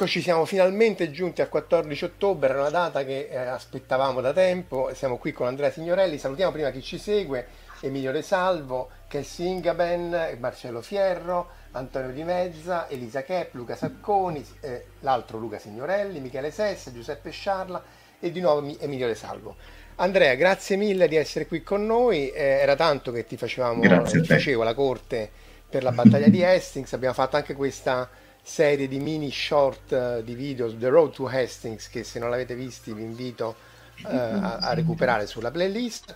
[0.00, 4.90] Eccoci, siamo finalmente giunti al 14 ottobre, era una data che eh, aspettavamo da tempo.
[4.94, 6.16] Siamo qui con Andrea Signorelli.
[6.16, 7.46] Salutiamo prima chi ci segue:
[7.82, 14.86] Emilio De Salvo, Cassi Ingaben, Marcello Fierro, Antonio Di Mezza, Elisa Kepp, Luca Sacconi, eh,
[15.00, 17.84] l'altro Luca Signorelli, Michele Sessa, Giuseppe Sciarla
[18.18, 19.56] e di nuovo Emilio De Salvo.
[19.96, 22.30] Andrea, grazie mille di essere qui con noi.
[22.30, 25.30] Eh, era tanto che ti facevamo, facevo la corte
[25.68, 26.90] per la battaglia di Hastings.
[26.94, 28.08] Abbiamo fatto anche questa
[28.50, 32.56] serie di mini short uh, di video The Road to Hastings che se non l'avete
[32.56, 33.54] visti vi invito
[34.02, 36.12] uh, a, a, recuperare sulla playlist.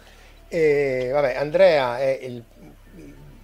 [0.48, 2.42] E vabbè Andrea è il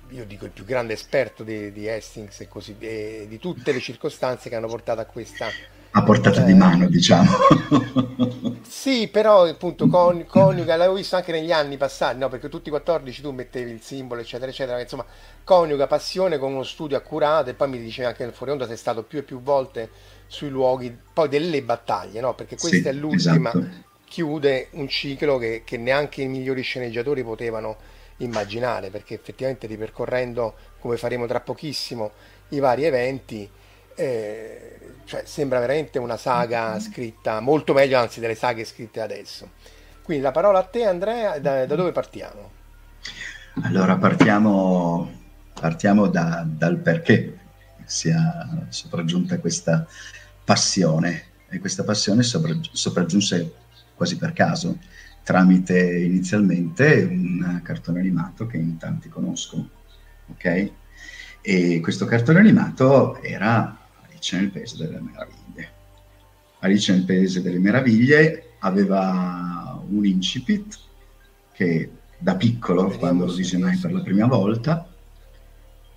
[0.09, 3.79] io dico il più grande esperto di, di Hastings e così e di tutte le
[3.79, 5.49] circostanze che hanno portato a questa
[5.93, 7.31] a portata eh, di mano, diciamo.
[8.63, 12.29] sì, però appunto con, coniuga, l'avevo visto anche negli anni passati, no?
[12.29, 14.81] perché tutti i 14 tu mettevi il simbolo, eccetera, eccetera.
[14.81, 15.05] Insomma,
[15.43, 18.77] coniuga passione con uno studio accurato e poi mi dicevi anche nel fuori onda sei
[18.77, 19.91] stato più e più volte
[20.27, 22.35] sui luoghi poi delle battaglie, no?
[22.35, 23.69] Perché questa sì, è l'ultima, esatto.
[24.07, 27.77] chiude un ciclo che, che neanche i migliori sceneggiatori potevano
[28.19, 32.13] immaginare, perché effettivamente ripercorrendo, come faremo tra pochissimo,
[32.51, 33.49] i vari eventi,
[33.95, 39.51] eh, cioè, sembra veramente una saga scritta molto meglio, anzi, delle saghe scritte adesso.
[40.03, 42.51] Quindi la parola a te, Andrea, da, da dove partiamo?
[43.63, 45.11] Allora, partiamo,
[45.53, 47.39] partiamo da, dal perché
[47.85, 49.87] sia sopraggiunta questa
[50.45, 51.25] passione.
[51.49, 53.53] E questa passione sopraggiunse
[53.97, 54.79] quasi per caso,
[55.25, 59.69] tramite inizialmente un cartone animato che in tanti conoscono.
[60.31, 60.71] Ok?
[61.41, 63.80] E questo cartone animato era
[64.21, 65.73] Alice nel Paese delle Meraviglie.
[66.61, 70.79] Alice nel Paese delle Meraviglie aveva un incipit
[71.53, 74.87] che da piccolo, quando lo visionai per la prima volta,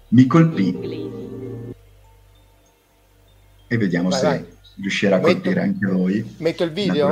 [0.09, 1.01] mi colpì.
[3.67, 6.35] E vediamo vai, se vai riuscire a metto, colpire anche voi.
[6.37, 7.07] Metto il video?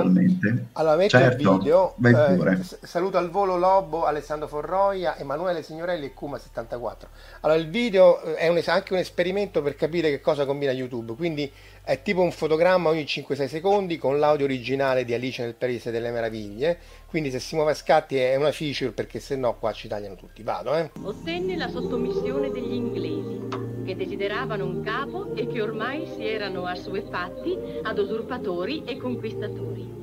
[0.74, 1.96] Allora metto certo, il video.
[2.04, 7.08] Eh, saluto al volo Lobo, Alessandro Forroia, Emanuele Signorelli e Kuma74.
[7.42, 11.14] Allora il video eh, è un, anche un esperimento per capire che cosa combina YouTube,
[11.16, 11.52] quindi
[11.84, 16.12] è tipo un fotogramma ogni 5-6 secondi con l'audio originale di Alice nel Paese delle
[16.12, 16.78] Meraviglie,
[17.08, 20.16] quindi se si muove a scatti è una feature perché se no qua ci tagliano
[20.16, 20.44] tutti.
[20.44, 20.92] Vado, eh.
[21.02, 23.40] Ottenne la sottomissione degli inglesi
[23.84, 30.00] che desideravano un capo e che ormai si erano assuefatti ad usurpatori e conquistatori.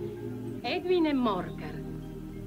[0.61, 1.81] Edwin e Morcar,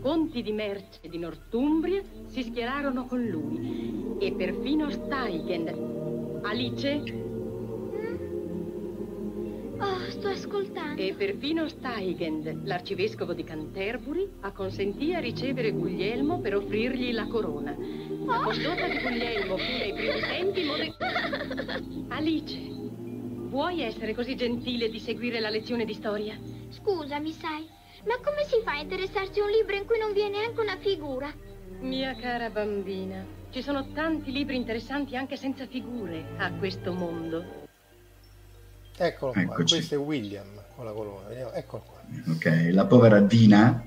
[0.02, 6.40] conti di merce di Northumbria, si schierarono con lui e perfino Steigen.
[6.44, 7.30] Alice
[9.82, 11.02] Oh, sto ascoltando.
[11.02, 17.76] E perfino Steigen, l'arcivescovo di Canterbury, acconsentì a ricevere Guglielmo per offrirgli la corona.
[18.26, 18.44] La oh.
[18.44, 20.94] condotta di Guglielmo fu nei primi tempi mode...
[22.14, 22.60] Alice,
[23.50, 26.38] vuoi essere così gentile di seguire la lezione di storia?
[26.70, 27.68] Scusami, sai,
[28.06, 30.78] ma come si fa a interessarsi a un libro in cui non viene neanche una
[30.78, 31.34] figura?
[31.80, 37.61] Mia cara bambina, ci sono tanti libri interessanti anche senza figure a questo mondo.
[39.04, 39.76] Eccolo qua, Eccoci.
[39.76, 40.46] questo è William
[40.76, 42.34] con la colonna, vediamo, eccolo qua.
[42.34, 43.84] Ok, la povera Dina,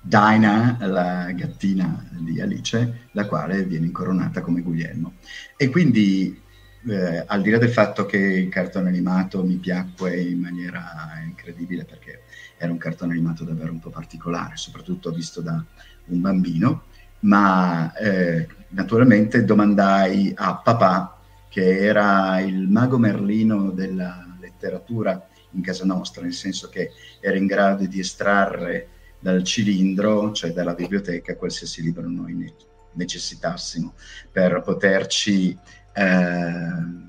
[0.00, 5.14] Dinah, la gattina di Alice, la quale viene incoronata come Guglielmo.
[5.56, 6.42] E quindi,
[6.88, 11.84] eh, al di là del fatto che il cartone animato mi piacque in maniera incredibile,
[11.84, 12.22] perché
[12.56, 15.64] era un cartone animato davvero un po' particolare, soprattutto visto da
[16.06, 16.86] un bambino,
[17.20, 21.16] ma eh, naturalmente domandai a papà
[21.48, 24.27] che era il mago Merlino della
[24.58, 26.90] letteratura in casa nostra, nel senso che
[27.20, 28.88] era in grado di estrarre
[29.20, 32.54] dal cilindro, cioè dalla biblioteca, qualsiasi libro noi ne
[32.90, 33.94] necessitassimo
[34.32, 35.56] per poterci
[35.92, 37.06] eh,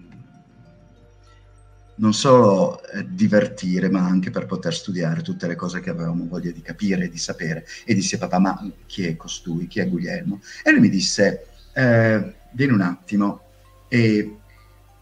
[1.95, 6.51] non solo eh, divertire, ma anche per poter studiare tutte le cose che avevamo voglia
[6.51, 7.65] di capire e di sapere.
[7.85, 9.67] E disse papà, ma chi è costui?
[9.67, 10.41] Chi è Guglielmo?
[10.63, 13.41] E lui mi disse, eh, vieni un attimo,
[13.89, 14.37] e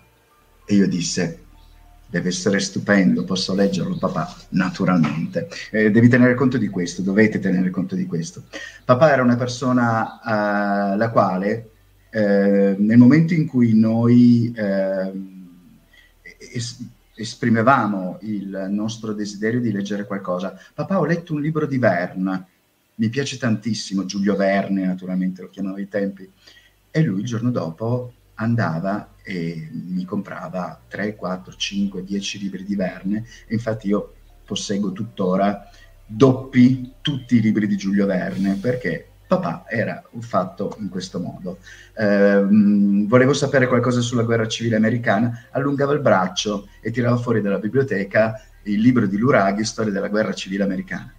[0.66, 1.48] E io disse,
[2.10, 4.36] deve essere stupendo, posso leggerlo papà?
[4.50, 5.48] Naturalmente.
[5.72, 8.44] Eh, devi tenere conto di questo, dovete tenere conto di questo.
[8.84, 11.70] Papà era una persona uh, la quale,
[12.10, 14.52] eh, nel momento in cui noi...
[14.56, 15.12] Eh,
[16.54, 16.84] es-
[17.20, 20.58] esprimevamo il nostro desiderio di leggere qualcosa.
[20.74, 22.46] Papà, ho letto un libro di Verne,
[22.96, 26.30] mi piace tantissimo, Giulio Verne naturalmente lo chiamavo ai tempi,
[26.90, 32.76] e lui il giorno dopo andava e mi comprava 3, 4, 5, 10 libri di
[32.76, 34.14] Verne infatti io
[34.46, 35.70] posseggo tuttora
[36.06, 41.60] doppi tutti i libri di Giulio Verne perché papà era fatto in questo modo.
[41.96, 42.44] Eh,
[43.06, 48.42] volevo sapere qualcosa sulla guerra civile americana, allungava il braccio e tirava fuori dalla biblioteca
[48.64, 51.14] il libro di Luraghi, Storia della guerra civile americana.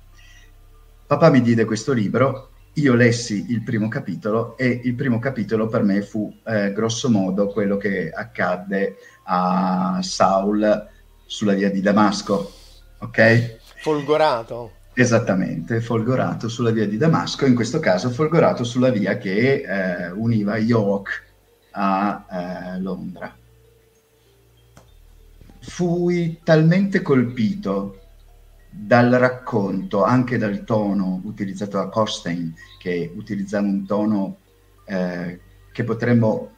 [1.06, 5.82] Papà mi diede questo libro, io lessi il primo capitolo e il primo capitolo per
[5.82, 10.88] me fu eh, grosso modo quello che accadde a Saul
[11.26, 12.52] sulla via di Damasco,
[12.99, 13.58] ok?
[13.76, 14.72] Folgorato.
[14.93, 20.56] Esattamente, folgorato sulla via di Damasco, in questo caso folgorato sulla via che eh, univa
[20.58, 21.25] York
[21.72, 23.34] a eh, Londra.
[25.61, 28.00] Fui talmente colpito
[28.70, 34.38] dal racconto, anche dal tono utilizzato da Costain, che utilizzava un tono
[34.84, 35.40] eh,
[35.72, 36.52] che potremmo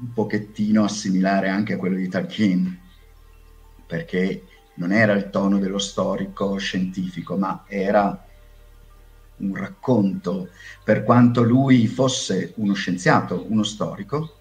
[0.00, 2.80] un pochettino assimilare anche a quello di Tolkien,
[3.86, 4.44] perché
[4.74, 8.24] non era il tono dello storico scientifico, ma era
[9.38, 10.48] un racconto,
[10.82, 14.36] per quanto lui fosse uno scienziato, uno storico,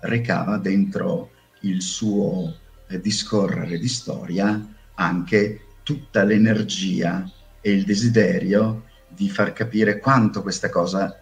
[0.00, 2.54] recava dentro il suo
[2.88, 7.30] eh, discorrere di storia anche tutta l'energia
[7.60, 11.16] e il desiderio di far capire quanto questa cosa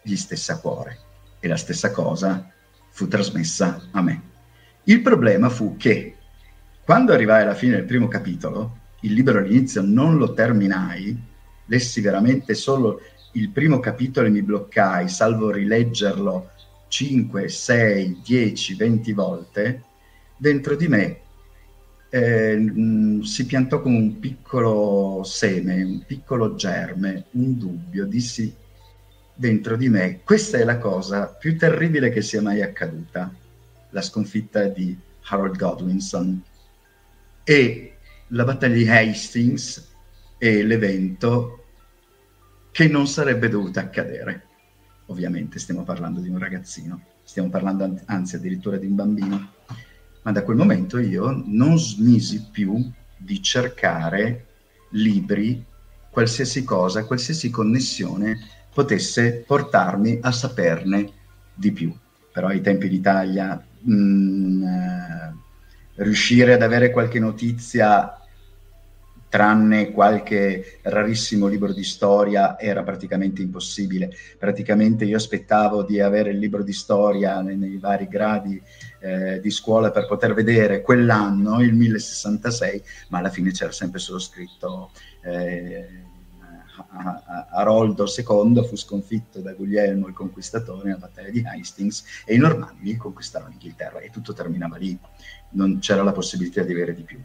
[0.00, 0.98] gli stesse a cuore.
[1.40, 2.48] E la stessa cosa
[2.90, 4.22] fu trasmessa a me.
[4.84, 6.14] Il problema fu che
[6.84, 11.20] quando arrivai alla fine del primo capitolo, il libro all'inizio non lo terminai,
[11.66, 13.00] lessi veramente solo
[13.32, 16.50] il primo capitolo e mi bloccai, salvo rileggerlo
[16.86, 19.82] 5, 6, 10, 20 volte,
[20.36, 21.22] dentro di me
[22.14, 28.54] eh, mh, si piantò come un piccolo seme, un piccolo germe, un dubbio, dissi
[29.34, 33.34] dentro di me, questa è la cosa più terribile che sia mai accaduta,
[33.90, 36.40] la sconfitta di Harold Godwinson
[37.42, 37.96] e
[38.28, 39.88] la battaglia di Hastings
[40.38, 41.64] è l'evento
[42.70, 44.46] che non sarebbe dovuto accadere.
[45.06, 49.53] Ovviamente stiamo parlando di un ragazzino, stiamo parlando anzi addirittura di un bambino,
[50.24, 54.46] ma da quel momento io non smisi più di cercare
[54.90, 55.62] libri,
[56.10, 58.38] qualsiasi cosa, qualsiasi connessione
[58.72, 61.10] potesse portarmi a saperne
[61.54, 61.94] di più.
[62.32, 65.34] Però ai tempi d'Italia mh, mm, eh,
[65.96, 68.18] riuscire ad avere qualche notizia,
[69.28, 74.10] tranne qualche rarissimo libro di storia, era praticamente impossibile.
[74.38, 78.60] Praticamente io aspettavo di avere il libro di storia nei, nei vari gradi
[79.04, 84.18] eh, di scuola per poter vedere quell'anno, il 1066, ma alla fine c'era sempre solo
[84.18, 84.90] scritto...
[85.22, 86.12] Eh,
[87.52, 92.96] Aroldo II fu sconfitto da Guglielmo il conquistatore nella battaglia di Hastings e i Normanni
[92.96, 94.98] conquistarono l'Inghilterra e tutto terminava lì
[95.50, 97.20] non c'era la possibilità di avere di più.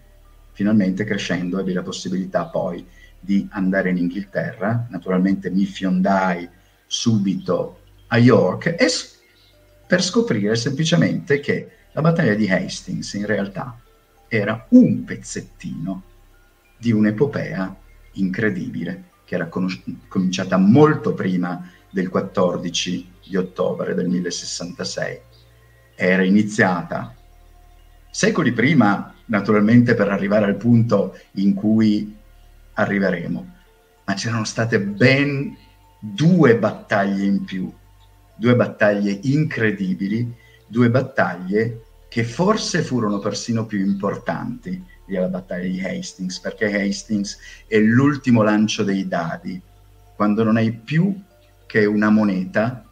[0.51, 2.85] Finalmente crescendo ebbi la possibilità poi
[3.19, 6.47] di andare in Inghilterra, naturalmente mi fiondai
[6.85, 8.87] subito a York e
[9.89, 13.75] per scoprire semplicemente che la battaglia di Hastings in realtà
[14.27, 16.03] era un pezzettino
[16.77, 17.75] di un'epopea
[18.13, 25.21] incredibile che era conos- cominciata molto prima del 14 di ottobre del 1066.
[25.95, 27.15] Era iniziata
[28.11, 32.15] secoli prima, naturalmente per arrivare al punto in cui
[32.73, 33.53] arriveremo,
[34.05, 35.57] ma c'erano state ben
[35.99, 37.73] due battaglie in più,
[38.39, 40.33] due battaglie incredibili,
[40.65, 47.77] due battaglie che forse furono persino più importanti della battaglia di Hastings, perché Hastings è
[47.77, 49.61] l'ultimo lancio dei dadi,
[50.15, 51.21] quando non hai più
[51.65, 52.85] che una moneta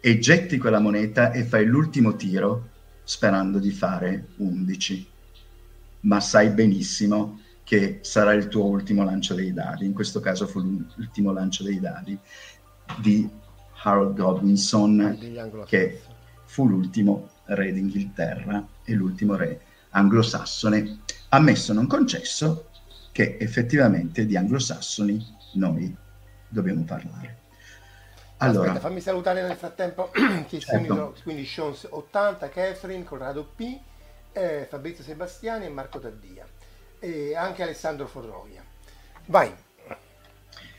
[0.00, 2.68] e getti quella moneta e fai l'ultimo tiro
[3.04, 5.08] sperando di fare 11.
[6.00, 9.84] Ma sai benissimo che sarà il tuo ultimo lancio dei dadi.
[9.86, 12.18] In questo caso fu l'ultimo lancio dei dadi
[13.00, 13.28] di
[13.82, 16.00] Harold Godwinson, che
[16.44, 22.68] fu l'ultimo re d'Inghilterra e l'ultimo re anglosassone, ammesso non concesso
[23.12, 25.94] che effettivamente di anglosassoni noi
[26.48, 27.36] dobbiamo parlare.
[28.38, 30.10] Allora, Aspetta, fammi salutare nel frattempo
[30.46, 31.14] chi certo.
[31.22, 33.78] quindi Sean 80, Catherine, Corrado P,
[34.32, 36.46] eh, Fabrizio Sebastiani e Marco Taddia
[37.00, 38.62] e anche Alessandro Forroia.
[39.26, 39.52] Vai.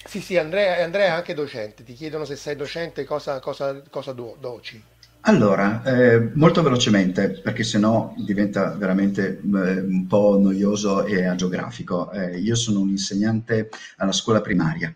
[0.05, 1.83] Sì, sì, Andrea, Andrea è anche docente.
[1.83, 4.81] Ti chiedono se sei docente, cosa, cosa, cosa do, doci.
[5.21, 12.09] Allora, eh, molto velocemente, perché sennò diventa veramente eh, un po' noioso e agiografico.
[12.11, 14.93] Eh, io sono un insegnante alla scuola primaria,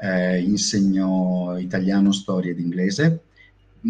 [0.00, 3.20] eh, insegno italiano, storia ed inglese.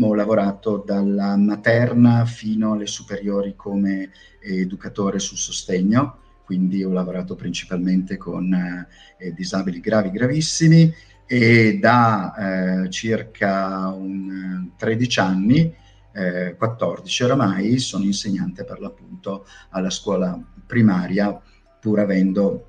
[0.01, 6.19] Ho lavorato dalla materna fino alle superiori come educatore sul sostegno
[6.53, 10.93] quindi ho lavorato principalmente con eh, disabili gravi, gravissimi
[11.27, 15.75] e da eh, circa un, 13 anni,
[16.13, 21.41] eh, 14 oramai, sono insegnante per l'appunto alla scuola primaria,
[21.81, 22.69] pur avendo,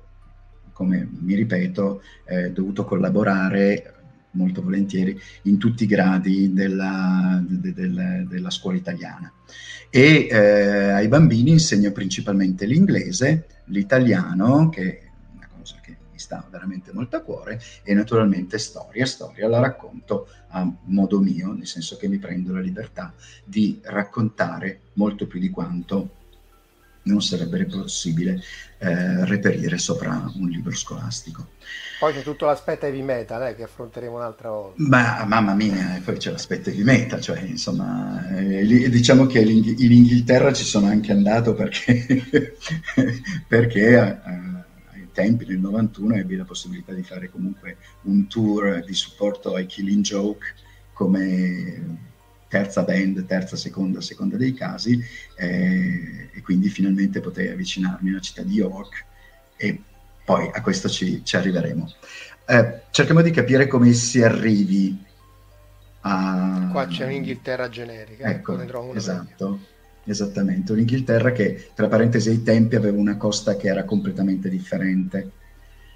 [0.72, 3.93] come mi ripeto, eh, dovuto collaborare
[4.34, 9.32] molto volentieri in tutti i gradi della, de, de, de, della scuola italiana.
[9.90, 16.46] E eh, ai bambini insegno principalmente l'inglese, l'italiano, che è una cosa che mi sta
[16.50, 19.06] veramente molto a cuore, e naturalmente storia.
[19.06, 23.12] Storia la racconto a modo mio, nel senso che mi prendo la libertà
[23.44, 26.22] di raccontare molto più di quanto
[27.04, 28.40] non sarebbe possibile
[28.78, 31.52] eh, reperire sopra un libro scolastico.
[31.98, 34.74] Poi c'è tutto l'aspetto heavy metal eh, che affronteremo un'altra volta.
[34.76, 40.52] Ma mamma mia, poi c'è l'aspetto heavy metal, cioè insomma, eh, diciamo che in Inghilterra
[40.52, 42.56] ci sono anche andato perché,
[43.48, 49.54] perché ai tempi del 91 ebbi la possibilità di fare comunque un tour di supporto
[49.54, 50.46] ai Killing Joke
[50.92, 52.12] come
[52.54, 55.02] terza band, terza, seconda, seconda dei casi,
[55.36, 59.04] eh, e quindi finalmente potei avvicinarmi alla città di York
[59.56, 59.80] e
[60.24, 61.92] poi a questo ci, ci arriveremo.
[62.46, 64.96] Eh, cerchiamo di capire come si arrivi
[66.02, 66.68] a...
[66.70, 68.30] Qua c'è un'Inghilterra generica.
[68.30, 69.58] Ecco, esatto,
[70.04, 70.70] esattamente.
[70.70, 75.30] Un'Inghilterra che, tra parentesi, ai tempi aveva una costa che era completamente differente.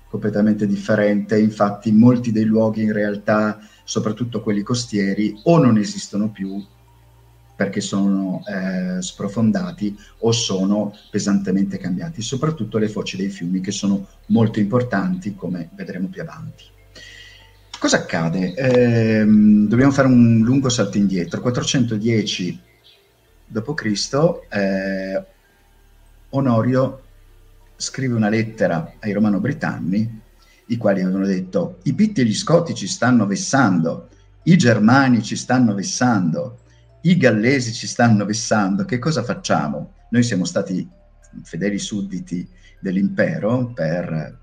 [0.08, 6.62] Completamente differente, infatti molti dei luoghi in realtà soprattutto quelli costieri, o non esistono più
[7.58, 14.06] perché sono eh, sprofondati o sono pesantemente cambiati, soprattutto le foci dei fiumi che sono
[14.26, 16.64] molto importanti, come vedremo più avanti.
[17.76, 18.54] Cosa accade?
[18.54, 21.40] Eh, dobbiamo fare un lungo salto indietro.
[21.40, 22.60] 410
[23.46, 24.38] d.C.
[24.50, 25.24] Eh,
[26.30, 27.02] Onorio
[27.80, 30.26] scrive una lettera ai romano-britanni
[30.66, 34.08] i quali avevano detto i pitti e gli scoti ci stanno vessando,
[34.42, 36.60] i germani ci stanno vessando,
[37.02, 39.94] i gallesi ci stanno vessando, che cosa facciamo?
[40.10, 40.86] Noi siamo stati
[41.42, 42.46] fedeli sudditi
[42.80, 44.38] dell'impero per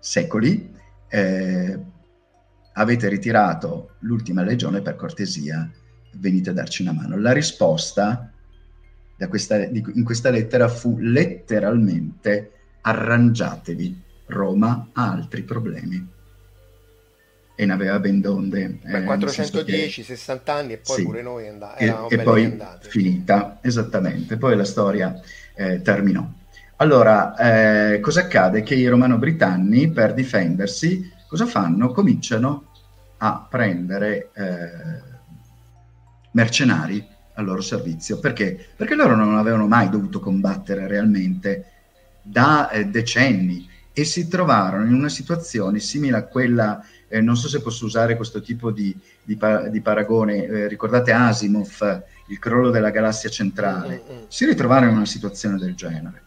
[0.00, 0.74] secoli,
[1.08, 1.78] eh,
[2.74, 5.70] avete ritirato l'ultima legione per cortesia,
[6.16, 7.16] venite a darci una mano.
[7.16, 8.32] La risposta
[9.26, 16.16] questa, in questa lettera fu letteralmente arrangiatevi Roma ha altri problemi.
[17.54, 18.78] E ne aveva ben donde.
[18.84, 20.14] Eh, 410, che...
[20.14, 21.02] 60 anni e poi sì.
[21.02, 22.88] pure noi and- e, e poi andati.
[22.88, 24.36] finita, esattamente.
[24.36, 25.20] Poi la storia
[25.56, 26.24] eh, terminò.
[26.76, 27.34] Allora,
[27.94, 28.62] eh, cosa accade?
[28.62, 31.90] Che i romano-britanni, per difendersi, cosa fanno?
[31.90, 32.70] Cominciano
[33.16, 35.02] a prendere eh,
[36.30, 37.04] mercenari
[37.38, 38.18] al loro servizio.
[38.18, 38.66] Perché?
[38.76, 41.64] Perché loro non avevano mai dovuto combattere realmente
[42.20, 47.48] da eh, decenni e si trovarono in una situazione simile a quella, eh, non so
[47.48, 49.38] se posso usare questo tipo di, di,
[49.70, 54.22] di paragone, eh, ricordate Asimov, il crollo della galassia centrale, mm-hmm.
[54.28, 56.22] si ritrovarono in una situazione del genere.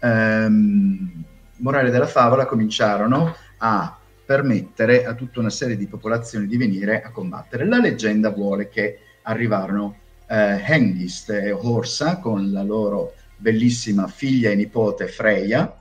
[0.00, 1.24] Ehm,
[1.56, 7.10] morale della favola, cominciarono a permettere a tutta una serie di popolazioni di venire a
[7.10, 7.66] combattere.
[7.66, 9.96] La leggenda vuole che arrivarono
[10.28, 15.76] eh, Hengist e Horsa con la loro bellissima figlia e nipote Freya,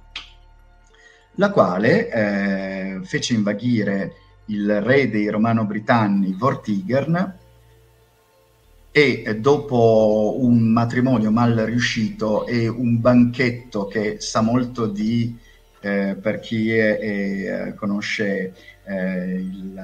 [1.35, 4.13] la quale eh, fece invaghire
[4.45, 7.35] il re dei romano-britanni Vortigern
[8.91, 15.37] e dopo un matrimonio mal riuscito e un banchetto che sa molto di,
[15.81, 19.79] eh, per chi è, è, conosce eh, il,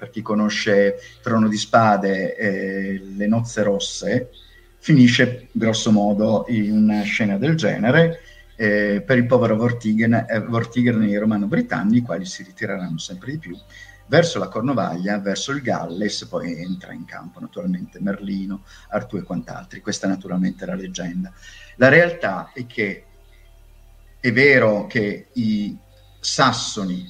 [0.00, 4.30] per chi conosce Trono di Spade e Le Nozze Rosse,
[4.78, 8.20] finisce grosso modo in una scena del genere
[8.56, 13.32] eh, per il povero Vortigern, eh, Vortigern e i romano-britanni, i quali si ritireranno sempre
[13.32, 13.54] di più
[14.06, 19.80] verso la Cornovaglia, verso il Galles, poi entra in campo naturalmente Merlino, Artù e quant'altri.
[19.80, 21.32] Questa naturalmente è la leggenda.
[21.76, 23.04] La realtà è che
[24.18, 25.76] è vero che i
[26.18, 27.06] Sassoni,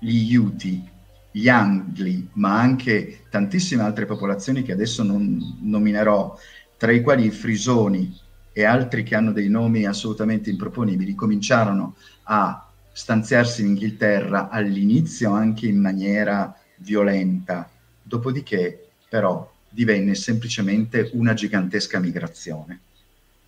[0.00, 0.94] gli Iuti,
[1.36, 6.34] gli Angli, ma anche tantissime altre popolazioni che adesso non nominerò,
[6.78, 8.18] tra i quali i Frisoni,
[8.54, 15.66] e altri che hanno dei nomi assolutamente improponibili, cominciarono a stanziarsi in Inghilterra all'inizio anche
[15.66, 17.68] in maniera violenta,
[18.02, 22.80] dopodiché però divenne semplicemente una gigantesca migrazione.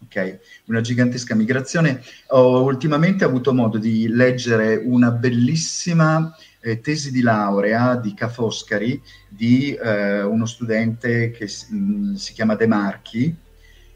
[0.05, 0.39] Okay?
[0.67, 2.03] Una gigantesca migrazione.
[2.29, 6.37] Ho ultimamente avuto modo di leggere una bellissima
[6.69, 12.33] eh, tesi di laurea di Ca' Foscari di eh, uno studente che mh, mm, si
[12.33, 13.35] chiama De Marchi,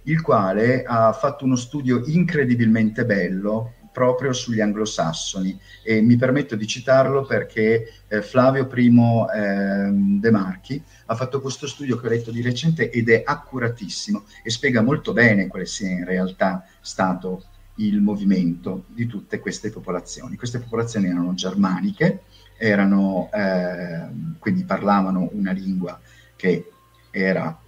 [0.04, 6.66] il quale ha fatto uno studio incredibilmente bello proprio sugli anglosassoni e mi permetto di
[6.66, 12.30] citarlo perché eh, Flavio I eh, De Marchi ha fatto questo studio che ho letto
[12.30, 17.44] di recente ed è accuratissimo e spiega molto bene quale sia in realtà stato
[17.76, 20.36] il movimento di tutte queste popolazioni.
[20.36, 22.22] Queste popolazioni erano germaniche,
[22.62, 24.06] erano, eh,
[24.38, 26.00] quindi parlavano una lingua
[26.36, 26.70] che
[27.10, 27.58] era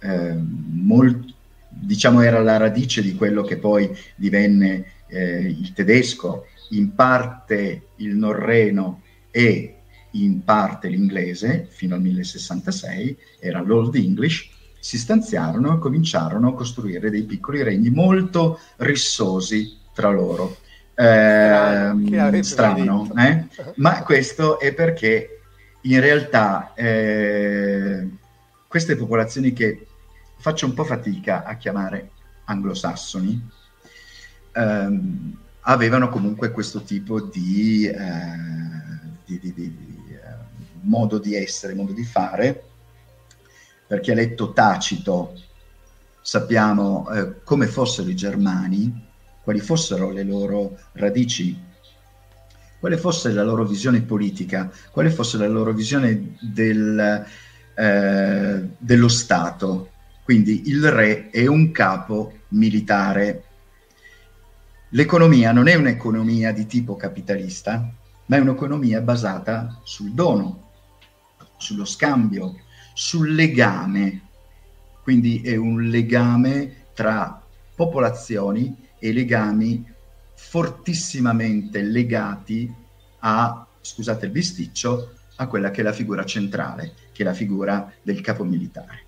[0.00, 1.34] eh, molto
[1.68, 8.14] diciamo era la radice di quello che poi divenne eh, il tedesco, in parte il
[8.14, 9.76] norreno e
[10.12, 17.08] in parte l'inglese, fino al 1066, era l'Old English, si stanziarono e cominciarono a costruire
[17.08, 20.56] dei piccoli regni molto rissosi tra loro.
[20.94, 23.46] Eh, strano, eh?
[23.76, 25.40] ma questo è perché
[25.82, 28.08] in realtà eh,
[28.68, 29.86] queste popolazioni che
[30.38, 32.10] faccio un po' fatica a chiamare
[32.44, 33.48] anglosassoni,
[34.52, 37.96] ehm, avevano comunque questo tipo di, eh,
[39.24, 40.18] di, di, di eh,
[40.82, 42.64] modo di essere, modo di fare,
[43.86, 45.34] perché letto Tacito
[46.20, 49.10] sappiamo eh, come fossero i germani,
[49.42, 51.58] quali fossero le loro radici,
[52.78, 57.24] quale fosse la loro visione politica, quale fosse la loro visione del,
[57.74, 59.90] eh, dello Stato,
[60.24, 63.44] quindi il re è un capo militare.
[64.90, 67.92] L'economia non è un'economia di tipo capitalista,
[68.26, 70.70] ma è un'economia basata sul dono,
[71.56, 72.56] sullo scambio,
[72.94, 74.28] sul legame.
[75.02, 77.42] Quindi è un legame tra
[77.74, 79.84] popolazioni e legami
[80.36, 82.72] fortissimamente legati
[83.18, 87.92] a, scusate il bisticcio, a quella che è la figura centrale, che è la figura
[88.00, 89.00] del capo militare.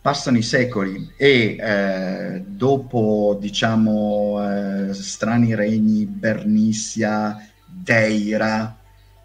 [0.00, 8.76] Passano i secoli e eh, dopo, diciamo, eh, strani regni, Bernicia, Deira,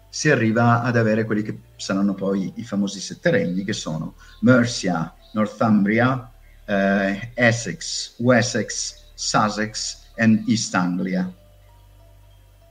[0.08, 5.14] si arriva ad avere quelli che saranno poi i famosi sette regni, che sono Mercia,
[5.32, 6.31] Northumbria,
[6.66, 11.32] eh, Essex, Wessex, Sussex e East Anglia.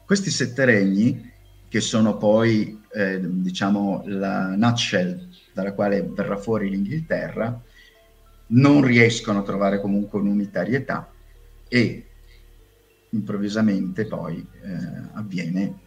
[0.06, 1.32] Questi sette regni,
[1.68, 7.62] che sono poi, eh, diciamo, la nutshell dalla quale verrà fuori l'Inghilterra,
[8.48, 11.10] non riescono a trovare comunque un'unitarietà
[11.70, 12.06] e
[13.10, 15.80] improvvisamente poi eh, avviene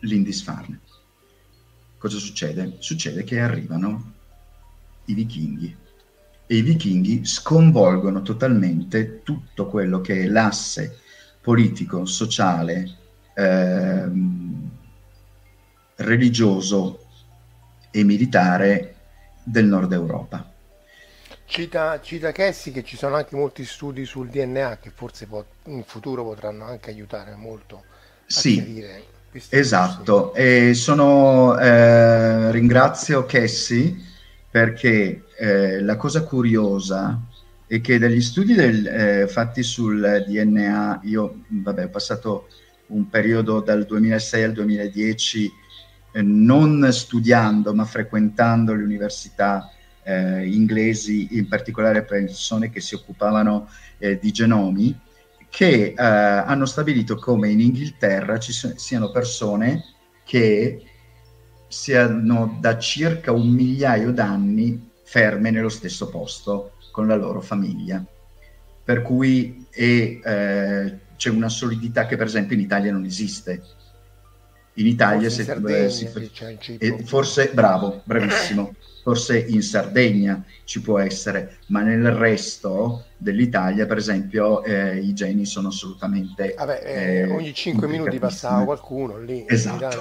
[0.00, 0.80] l'indisfarne.
[1.96, 2.76] Cosa succede?
[2.78, 4.12] Succede che arrivano
[5.06, 5.76] i vichinghi
[6.48, 10.98] e i vichinghi sconvolgono totalmente tutto quello che è l'asse
[11.40, 12.96] politico, sociale,
[13.34, 14.70] ehm,
[15.96, 17.06] religioso
[17.90, 18.96] e militare
[19.44, 20.50] del nord Europa
[21.44, 25.82] Cita, cita Cassie che ci sono anche molti studi sul DNA che forse pot- in
[25.84, 27.86] futuro potranno anche aiutare molto
[28.32, 29.08] a sì, chiarire
[29.48, 30.34] esatto.
[30.34, 33.96] E sono, eh, ringrazio Cassie
[34.50, 37.20] perché eh, la cosa curiosa
[37.66, 42.48] è che dagli studi del, eh, fatti sul DNA, io vabbè, ho passato
[42.86, 45.52] un periodo dal 2006 al 2010
[46.12, 49.70] eh, non studiando ma frequentando le università
[50.02, 54.98] eh, inglesi, in particolare persone che si occupavano eh, di genomi,
[55.50, 59.84] che eh, hanno stabilito come in Inghilterra ci so- siano persone
[60.24, 60.82] che
[61.68, 68.04] siano da circa un migliaio d'anni ferme nello stesso posto con la loro famiglia.
[68.84, 73.62] Per cui è, eh, c'è una solidità che per esempio in Italia non esiste.
[74.78, 76.84] In Italia Forse in se, Sardegna, eh, si fa- sì, c'è il cibo.
[76.84, 83.96] e forse, bravo, bravissimo, forse in Sardegna ci può essere, ma nel resto dell'Italia, per
[83.96, 86.54] esempio, eh, i geni sono assolutamente...
[86.56, 89.40] Vabbè, eh, eh, ogni 5 minuti passava qualcuno lì.
[89.40, 90.00] in Esatto,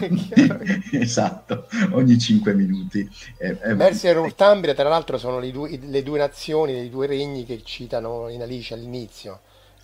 [0.92, 3.06] esatto, ogni 5 minuti.
[3.36, 7.06] Eh, eh, Mercia e Northumbria, tra l'altro, sono le due, le due nazioni, i due
[7.06, 9.40] regni che citano in Alice all'inizio.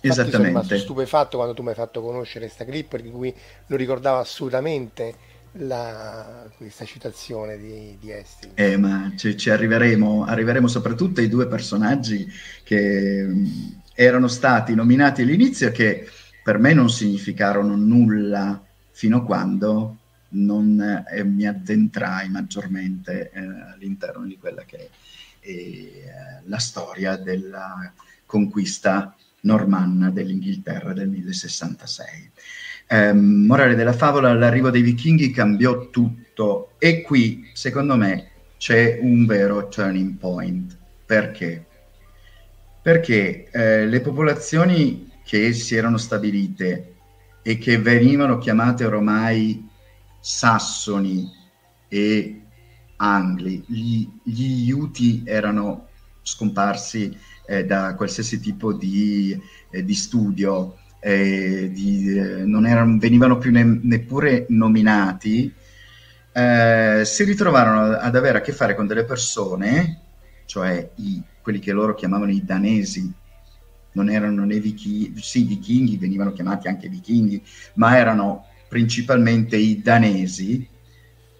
[0.07, 0.77] Infatti sono rimasto Esattamente.
[0.77, 3.35] stupefatto quando tu mi hai fatto conoscere questa clip, di cui
[3.67, 5.15] non ricordavo assolutamente
[5.53, 8.57] la- questa citazione di, di Hastings.
[8.57, 12.25] Eh, ma ci, ci arriveremo, arriveremo soprattutto ai due personaggi
[12.63, 16.07] che mh, erano stati nominati all'inizio che
[16.41, 19.97] per me non significarono nulla fino a quando
[20.29, 20.79] non
[21.11, 23.39] eh, mi addentrai maggiormente eh,
[23.73, 24.89] all'interno di quella che è
[25.41, 26.03] eh,
[26.45, 27.91] la storia della
[28.25, 29.13] conquista
[29.45, 32.31] normanna dell'Inghilterra del 1066.
[32.87, 39.25] Ehm, morale della favola, l'arrivo dei vichinghi cambiò tutto e qui, secondo me, c'è un
[39.25, 40.77] vero turning point.
[41.05, 41.65] Perché?
[42.81, 46.93] Perché eh, le popolazioni che si erano stabilite
[47.41, 49.67] e che venivano chiamate ormai
[50.19, 51.31] sassoni
[51.87, 52.41] e
[52.97, 55.87] angli, gli, gli Iuti erano
[56.21, 63.37] scomparsi eh, da qualsiasi tipo di, eh, di studio, eh, di, eh, non erano, venivano
[63.37, 65.53] più ne- neppure nominati,
[66.31, 70.01] eh, si ritrovarono ad avere a che fare con delle persone,
[70.45, 73.11] cioè i- quelli che loro chiamavano i danesi,
[73.93, 77.41] non erano né vichinghi, sì, vichinghi, venivano chiamati anche vichinghi,
[77.75, 80.67] ma erano principalmente i danesi.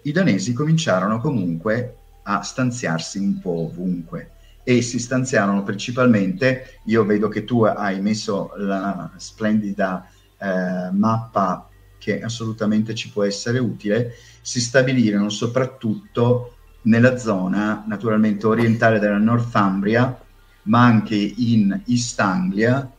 [0.02, 4.35] I danesi cominciarono comunque a stanziarsi un po' ovunque
[4.68, 12.20] e si stanziarono principalmente, io vedo che tu hai messo la splendida eh, mappa che
[12.20, 20.20] assolutamente ci può essere utile, si stabilirono soprattutto nella zona naturalmente orientale della Northumbria,
[20.62, 22.90] ma anche in East Anglia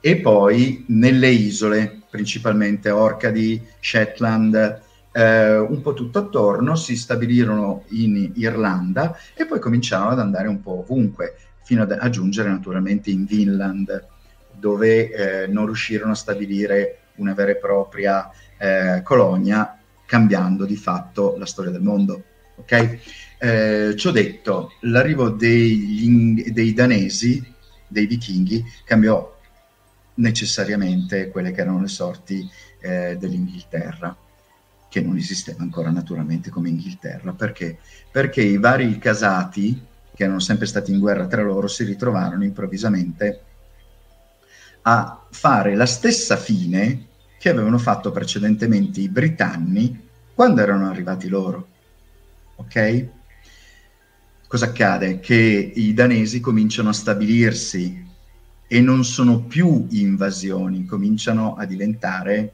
[0.00, 4.80] e poi nelle isole, principalmente Orcadi, Shetland,
[5.14, 10.60] eh, un po' tutto attorno, si stabilirono in Irlanda e poi cominciarono ad andare un
[10.60, 14.06] po' ovunque, fino a giungere naturalmente in Vinland,
[14.52, 21.36] dove eh, non riuscirono a stabilire una vera e propria eh, colonia, cambiando di fatto
[21.38, 22.24] la storia del mondo.
[22.56, 22.98] Ok?
[23.38, 27.42] Eh, ciò detto, l'arrivo ing- dei danesi,
[27.86, 29.32] dei vichinghi, cambiò
[30.14, 32.48] necessariamente quelle che erano le sorti
[32.80, 34.16] eh, dell'Inghilterra,
[34.94, 37.32] che non esisteva ancora naturalmente come Inghilterra.
[37.32, 37.78] Perché?
[38.12, 39.82] Perché i vari casati,
[40.14, 43.42] che erano sempre stati in guerra tra loro, si ritrovarono improvvisamente
[44.82, 47.06] a fare la stessa fine
[47.40, 50.00] che avevano fatto precedentemente i britanni
[50.32, 51.66] quando erano arrivati loro.
[52.54, 53.08] Ok?
[54.46, 55.18] Cosa accade?
[55.18, 58.12] Che i danesi cominciano a stabilirsi
[58.68, 62.52] e non sono più invasioni, cominciano a diventare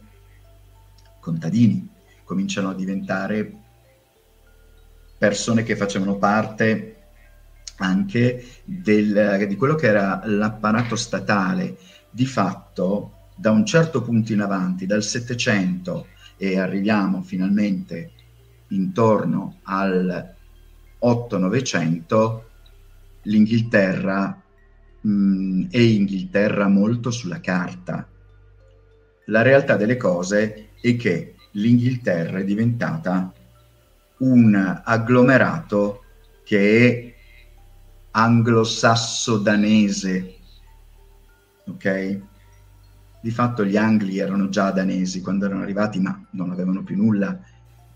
[1.20, 1.89] contadini,
[2.31, 3.53] cominciano a diventare
[5.19, 6.95] persone che facevano parte
[7.79, 11.77] anche del, di quello che era l'apparato statale.
[12.09, 18.12] Di fatto, da un certo punto in avanti, dal Settecento, e arriviamo finalmente
[18.69, 20.35] intorno al
[21.03, 22.40] 8-900,
[23.23, 24.40] l'Inghilterra
[25.01, 28.07] mh, è Inghilterra molto sulla carta.
[29.27, 33.33] La realtà delle cose è che l'Inghilterra è diventata
[34.19, 36.05] un agglomerato
[36.45, 37.15] che è
[38.13, 40.35] anglosasso-danese,
[41.67, 42.21] ok?
[43.23, 47.39] Di fatto gli angli erano già danesi quando erano arrivati, ma non avevano più nulla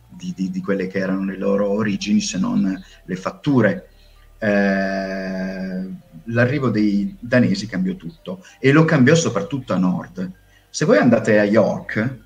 [0.09, 3.88] di, di, di quelle che erano le loro origini se non le fatture.
[4.38, 5.90] Eh,
[6.25, 10.31] l'arrivo dei danesi cambiò tutto e lo cambiò soprattutto a nord.
[10.71, 12.24] Se voi andate a York,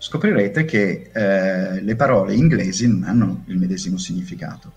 [0.00, 4.72] scoprirete che eh, le parole inglesi non hanno il medesimo significato.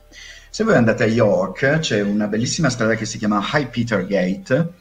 [0.50, 4.74] Se voi andate a York, c'è una bellissima strada che si chiama High Peter Gate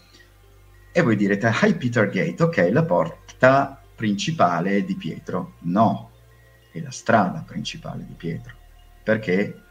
[0.91, 5.55] e voi direte High Peter Gate, ok, la porta principale di Pietro.
[5.61, 6.11] No,
[6.73, 8.55] è la strada principale di Pietro,
[9.03, 9.63] perché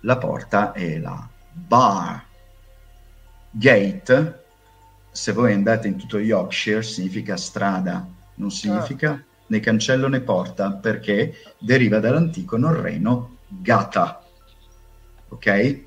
[0.00, 2.24] la porta è la bar.
[3.52, 4.44] Gate,
[5.12, 11.34] se voi andate in tutto Yorkshire, significa strada, non significa né cancello né porta perché
[11.58, 14.22] deriva dall'antico norreno gata.
[15.28, 15.84] Ok?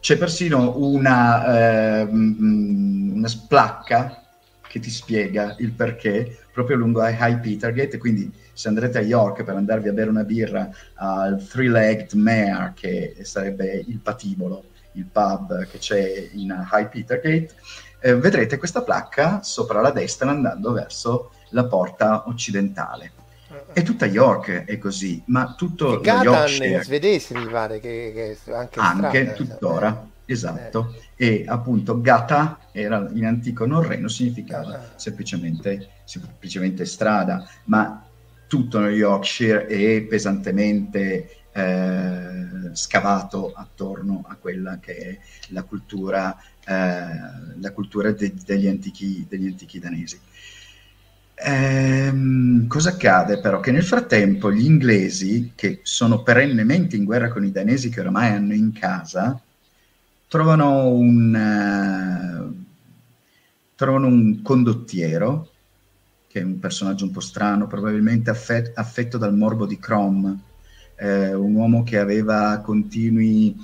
[0.00, 4.22] C'è persino una, eh, una splacca
[4.68, 9.56] che ti spiega il perché proprio lungo High Petergate, quindi se andrete a York per
[9.56, 15.78] andarvi a bere una birra al Three-Legged Mare, che sarebbe il patibolo, il pub che
[15.78, 17.54] c'è in High Petergate,
[18.00, 23.12] eh, vedrete questa placca sopra la destra andando verso la porta occidentale.
[23.72, 26.82] E tutta York è così, ma tutto Gatan Yorkshire...
[26.82, 30.32] svedese mi pare che, che anche, anche strada, tuttora, eh.
[30.32, 30.94] esatto.
[31.14, 31.26] Eh.
[31.26, 34.80] E appunto Gata era in antico norreno, significava ah.
[34.96, 38.04] semplicemente, semplicemente strada, ma
[38.46, 47.58] tutto New Yorkshire è pesantemente eh, scavato attorno a quella che è la cultura, eh,
[47.58, 50.20] la cultura de- degli, antichi, degli antichi danesi.
[51.38, 53.60] Ehm, cosa accade però?
[53.60, 58.30] Che nel frattempo gli inglesi, che sono perennemente in guerra con i danesi che oramai
[58.32, 59.38] hanno in casa,
[60.28, 62.64] trovano un, uh,
[63.74, 65.50] trovano un condottiero,
[66.28, 70.38] che è un personaggio un po' strano, probabilmente affet- affetto dal morbo di Crom,
[70.96, 73.54] eh, un uomo che aveva continui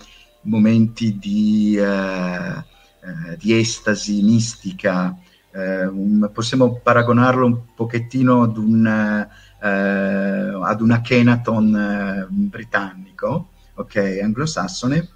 [0.42, 5.16] momenti di, uh, uh, di estasi mistica,
[5.53, 14.21] eh, un, possiamo paragonarlo un pochettino ad un, eh, ad un Akhenaton eh, britannico, ok,
[14.23, 15.09] anglosassone,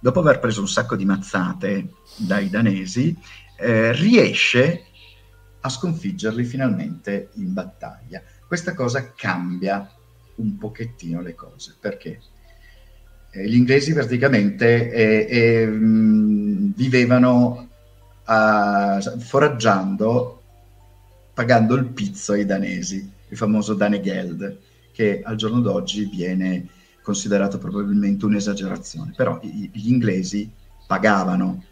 [0.00, 3.16] dopo aver preso un sacco di mazzate dai danesi,
[3.56, 4.84] eh, riesce
[5.60, 8.22] a sconfiggerli finalmente in battaglia.
[8.46, 9.90] Questa cosa cambia
[10.36, 12.20] un pochettino le cose, perché
[13.30, 17.68] eh, gli inglesi praticamente eh, eh, vivevano
[18.26, 20.42] uh, foraggiando,
[21.32, 24.58] pagando il pizzo ai danesi, il famoso Danegeld,
[24.92, 26.68] che al giorno d'oggi viene
[27.02, 30.50] considerato probabilmente un'esagerazione, però i, gli inglesi
[30.86, 31.64] pagavano,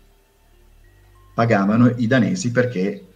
[1.34, 3.06] pagavano i danesi perché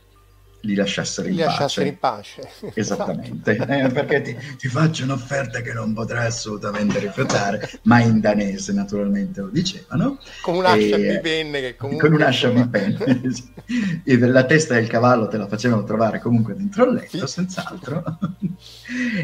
[0.66, 1.84] li lasciassero in li pace.
[1.84, 2.48] In pace.
[2.74, 8.72] Esattamente, eh, perché ti, ti, faccio un'offerta che non potrai assolutamente rifiutare, ma in danese
[8.72, 10.18] naturalmente lo dicevano.
[10.42, 12.08] Con un'ascia e, bipenne che comunque...
[12.08, 13.20] Con un'ascia bipenne.
[14.04, 18.18] e la testa del cavallo te la facevano trovare comunque dentro il letto, senz'altro.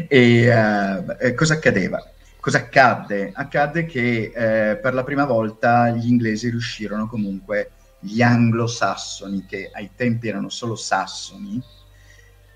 [0.07, 2.01] e uh, cosa accadeva?
[2.39, 3.31] Cosa accadde?
[3.33, 7.71] Accadde che eh, per la prima volta gli inglesi riuscirono comunque
[8.03, 11.61] gli anglosassoni, che ai tempi erano solo sassoni,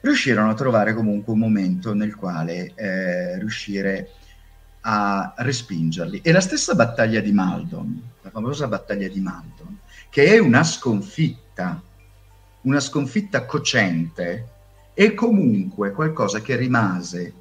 [0.01, 4.11] riuscirono a trovare comunque un momento nel quale eh, riuscire
[4.81, 6.21] a respingerli.
[6.21, 9.79] E la stessa battaglia di Maldon, la famosa battaglia di Maldon,
[10.09, 11.81] che è una sconfitta,
[12.61, 14.49] una sconfitta cocente,
[14.93, 17.33] è comunque qualcosa che rimase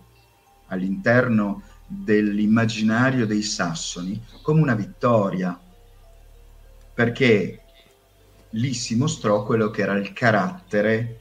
[0.69, 5.59] all'interno dell'immaginario dei sassoni come una vittoria,
[6.95, 7.61] perché
[8.51, 11.21] lì si mostrò quello che era il carattere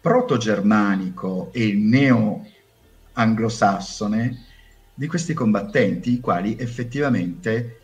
[0.00, 4.46] proto-germanico e neo-anglosassone
[4.94, 7.80] di questi combattenti, i quali effettivamente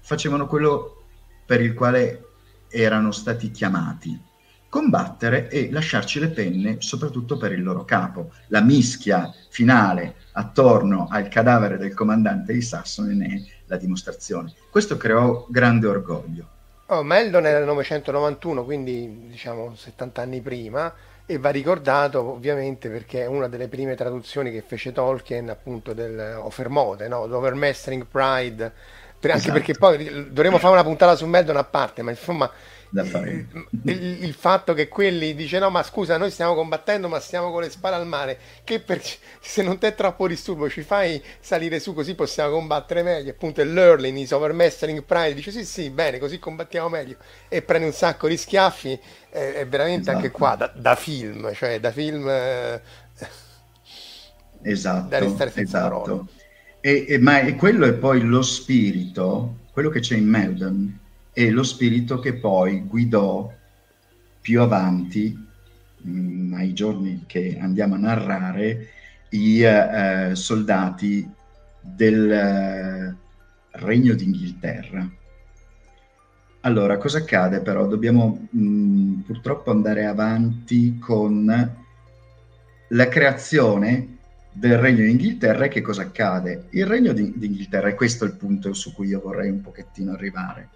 [0.00, 1.04] facevano quello
[1.46, 2.22] per il quale
[2.68, 4.18] erano stati chiamati,
[4.68, 8.32] combattere e lasciarci le penne soprattutto per il loro capo.
[8.48, 14.52] La mischia finale attorno al cadavere del comandante di Sassone ne è la dimostrazione.
[14.70, 16.53] Questo creò grande orgoglio.
[16.88, 20.92] Oh, Meldon era del 991, quindi diciamo 70 anni prima,
[21.24, 26.38] e va ricordato ovviamente perché è una delle prime traduzioni che fece Tolkien appunto del
[26.42, 27.24] Ofermode, no?
[27.24, 28.70] l'Overmastering Pride,
[29.18, 29.52] per, anche esatto.
[29.54, 32.50] perché poi dovremmo fare una puntata su Meldon a parte, ma insomma
[32.94, 33.48] da fare.
[33.82, 37.62] Il, il, fatto che quelli dice no ma scusa noi stiamo combattendo ma stiamo con
[37.62, 39.02] le spalle al mare che per,
[39.40, 43.60] se non ti è troppo disturbo ci fai salire su così possiamo combattere meglio appunto
[43.60, 47.16] è l'Earling is overmastering pride dice sì sì bene così combattiamo meglio
[47.48, 48.96] e prende un sacco di schiaffi
[49.30, 50.16] eh, è veramente esatto.
[50.16, 52.80] anche qua da, da, film cioè da film eh,
[54.62, 56.28] esatto da restare senza esatto.
[56.80, 61.02] E, e, ma e quello è poi lo spirito quello che c'è in Melbourne
[61.34, 63.52] e lo spirito che poi guidò
[64.40, 65.36] più avanti,
[66.02, 68.88] mh, mm, ai giorni che andiamo a narrare,
[69.30, 71.28] i eh, soldati
[71.80, 73.16] del eh,
[73.72, 75.10] Regno d'Inghilterra.
[76.60, 77.86] Allora, cosa accade però?
[77.86, 81.76] Dobbiamo mh, mm, purtroppo andare avanti con
[82.88, 84.18] la creazione
[84.52, 86.66] del Regno d'Inghilterra e che cosa accade?
[86.70, 90.70] Il Regno d'Inghilterra, e questo è il punto su cui io vorrei un pochettino arrivare,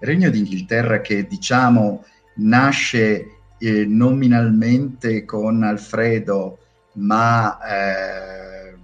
[0.00, 2.04] Regno d'Inghilterra che diciamo
[2.36, 3.26] nasce
[3.58, 6.58] eh, nominalmente con Alfredo,
[6.94, 8.74] ma eh,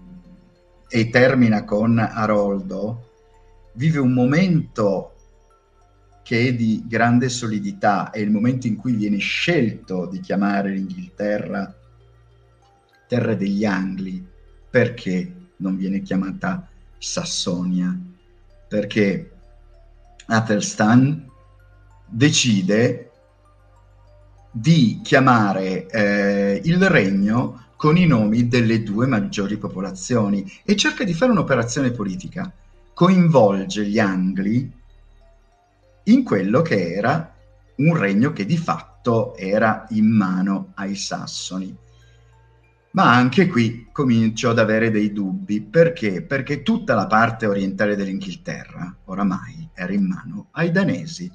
[0.88, 3.10] e termina con Aroldo,
[3.72, 5.12] vive un momento
[6.22, 11.74] che è di grande solidità, è il momento in cui viene scelto di chiamare l'Inghilterra
[13.06, 14.24] terra degli Angli,
[14.68, 17.96] perché non viene chiamata Sassonia?
[18.68, 19.35] Perché
[20.26, 21.24] Athelstan
[22.06, 23.10] decide
[24.50, 31.12] di chiamare eh, il regno con i nomi delle due maggiori popolazioni e cerca di
[31.12, 32.50] fare un'operazione politica.
[32.94, 34.70] Coinvolge gli Angli
[36.04, 37.34] in quello che era
[37.76, 41.76] un regno che di fatto era in mano ai Sassoni.
[42.96, 45.60] Ma anche qui comincio ad avere dei dubbi.
[45.60, 46.22] Perché?
[46.22, 51.30] Perché tutta la parte orientale dell'Inghilterra oramai era in mano ai danesi,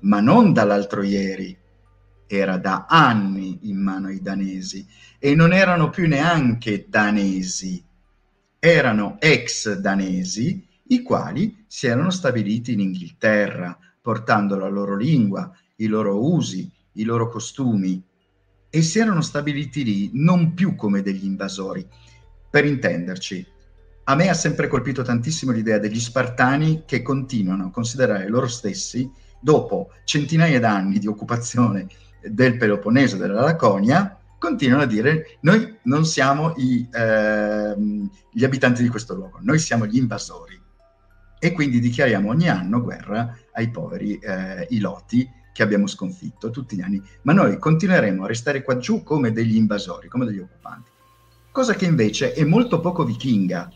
[0.00, 1.54] ma non dall'altro ieri,
[2.26, 4.86] era da anni in mano ai danesi
[5.18, 7.84] e non erano più neanche danesi,
[8.58, 15.86] erano ex danesi i quali si erano stabiliti in Inghilterra, portando la loro lingua, i
[15.86, 18.02] loro usi, i loro costumi,
[18.74, 21.86] e si erano stabiliti lì non più come degli invasori.
[22.50, 23.46] Per intenderci,
[24.02, 29.08] a me ha sempre colpito tantissimo l'idea degli spartani che continuano a considerare loro stessi,
[29.40, 31.86] dopo centinaia d'anni di occupazione
[32.20, 37.76] del Peloponneso, della Laconia, continuano a dire noi non siamo i, eh,
[38.32, 40.60] gli abitanti di questo luogo, noi siamo gli invasori.
[41.38, 46.80] E quindi dichiariamo ogni anno guerra ai poveri eh, iloti che abbiamo sconfitto tutti gli
[46.80, 50.90] anni, ma noi continueremo a restare qua giù come degli invasori, come degli occupanti.
[51.52, 53.70] Cosa che invece è molto poco vichinga,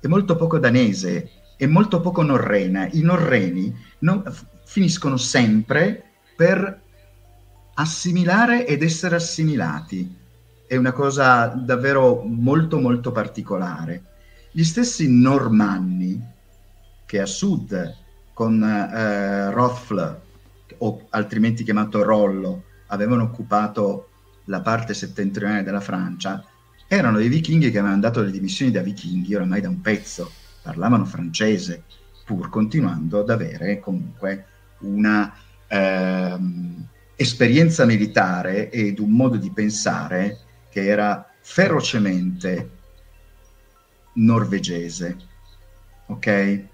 [0.00, 2.88] è molto poco danese, è molto poco norrena.
[2.90, 4.24] I norreni non,
[4.64, 6.02] finiscono sempre
[6.34, 6.80] per
[7.74, 10.16] assimilare ed essere assimilati.
[10.66, 14.02] È una cosa davvero molto molto particolare.
[14.50, 16.18] Gli stessi normanni
[17.04, 17.96] che a sud
[18.32, 20.22] con eh, Rothfl
[20.78, 24.10] o altrimenti chiamato Rollo, avevano occupato
[24.46, 26.44] la parte settentrionale della Francia,
[26.86, 30.30] erano dei vichinghi che avevano dato le dimissioni da vichinghi oramai da un pezzo,
[30.62, 31.84] parlavano francese,
[32.24, 34.46] pur continuando ad avere comunque
[34.80, 35.34] una
[35.66, 40.38] ehm, esperienza militare ed un modo di pensare
[40.70, 42.70] che era ferocemente
[44.14, 45.16] norvegese.
[46.06, 46.64] Ok?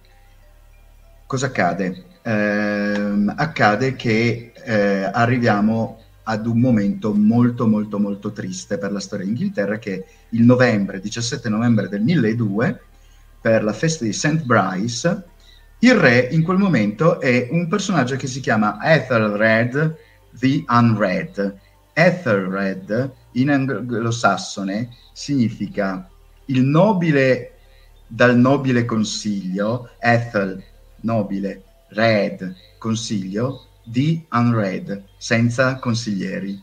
[1.26, 2.04] Cosa accade?
[2.22, 9.24] Ehm, accade che eh, arriviamo ad un momento molto molto molto triste per la storia
[9.24, 12.80] d'Inghilterra che è il novembre, 17 novembre del 1002,
[13.40, 14.44] per la festa di St.
[14.44, 15.24] Bryce,
[15.80, 19.96] il re in quel momento è un personaggio che si chiama Ethelred
[20.38, 21.58] the Unread.
[21.92, 26.08] Ethelred in anglosassone significa
[26.46, 27.54] il nobile
[28.06, 30.62] dal nobile consiglio, Ethel,
[31.02, 36.62] nobile, read, consiglio, di unread, senza consiglieri.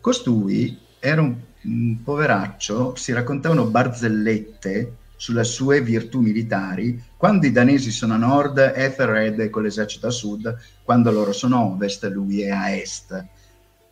[0.00, 7.92] Costui era un, un poveraccio, si raccontavano barzellette sulle sue virtù militari, quando i danesi
[7.92, 12.42] sono a nord, Ethelred è con l'esercito a sud, quando loro sono a ovest, lui
[12.42, 13.24] è a est.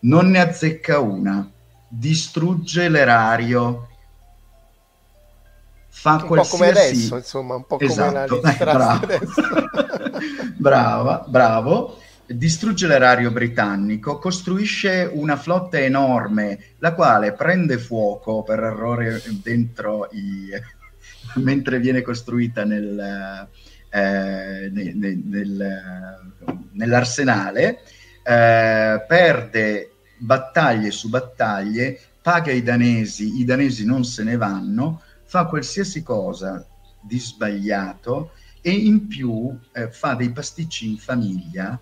[0.01, 1.49] Non ne azzecca una,
[1.87, 3.90] distrugge l'erario,
[6.01, 6.51] fa un qualsiasi...
[6.51, 8.41] po' come adesso, insomma, un po' esatto.
[8.41, 9.07] come la eh, bravo.
[10.57, 11.99] Brava, bravo.
[12.27, 20.49] Distrugge l'erario britannico, costruisce una flotta enorme, la quale prende fuoco per errore dentro i...
[21.43, 23.49] mentre viene costruita nel,
[23.91, 26.19] eh, nel, nel,
[26.73, 27.81] nell'arsenale,
[28.23, 35.45] eh, perde battaglie su battaglie, paga i danesi, i danesi non se ne vanno, fa
[35.45, 36.67] qualsiasi cosa
[37.01, 41.79] di sbagliato e in più eh, fa dei pasticci in famiglia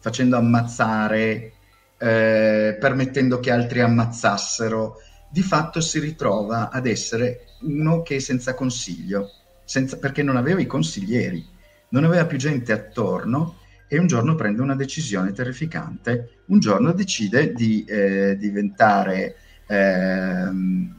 [0.00, 1.52] facendo ammazzare,
[1.96, 4.96] eh, permettendo che altri ammazzassero,
[5.30, 9.30] di fatto si ritrova ad essere uno che è senza consiglio,
[9.62, 11.46] senza, perché non aveva i consiglieri,
[11.90, 17.52] non aveva più gente attorno e un giorno prende una decisione terrificante, un giorno decide
[17.52, 20.96] di eh, diventare ehm,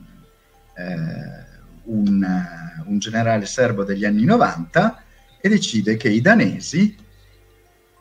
[0.80, 1.49] eh,
[1.90, 2.46] un,
[2.86, 5.04] un, generale serbo degli anni 90
[5.42, 6.96] e decide che i danesi,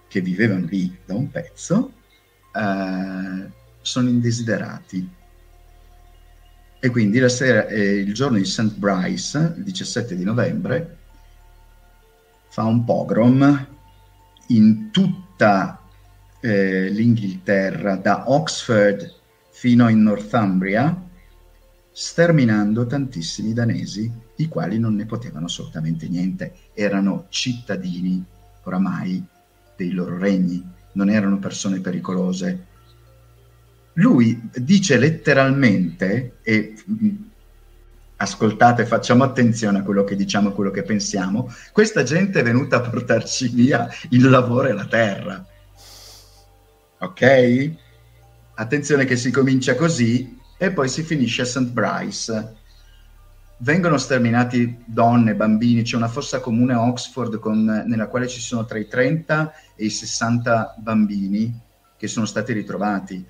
[0.09, 1.93] che vivevano lì da un pezzo,
[2.55, 5.17] eh, sono indesiderati.
[6.81, 8.77] E quindi la sera, eh, il giorno di St.
[8.77, 10.97] Bryce, il 17 di novembre,
[12.51, 13.67] fa un pogrom
[14.49, 15.81] in tutta
[16.41, 19.17] eh, l'Inghilterra da Oxford
[19.51, 21.08] fino in Northumbria,
[22.01, 28.25] sterminando tantissimi danesi, i quali non ne potevano assolutamente niente, erano cittadini
[28.63, 29.21] oramai
[29.75, 32.67] dei loro regni, non erano persone pericolose.
[33.95, 36.77] Lui dice letteralmente, e
[38.15, 42.77] ascoltate, facciamo attenzione a quello che diciamo, a quello che pensiamo, questa gente è venuta
[42.77, 45.45] a portarci via il lavoro e la terra.
[46.99, 47.73] Ok?
[48.55, 51.71] Attenzione che si comincia così e poi si finisce a St.
[51.71, 52.57] Bryce.
[53.59, 58.65] Vengono sterminati donne, bambini, c'è una fossa comune a Oxford con, nella quale ci sono
[58.65, 61.59] tra i 30 e i 60 bambini
[61.97, 63.25] che sono stati ritrovati.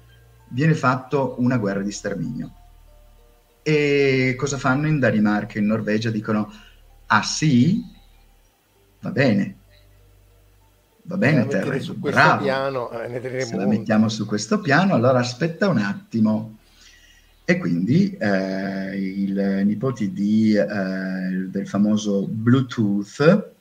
[0.49, 2.53] Viene fatto una guerra di sterminio.
[3.62, 6.11] E cosa fanno in Danimarca in Norvegia?
[6.11, 6.51] Dicono,
[7.07, 7.83] ah sì?
[9.01, 9.59] Va bene,
[11.09, 12.43] Va bene, Terry, su bravo.
[12.43, 16.57] piano, eh, ne Se la mettiamo su questo piano, allora aspetta un attimo.
[17.51, 19.32] E quindi eh, i
[19.64, 23.53] nipoti di, eh, del famoso Bluetooth,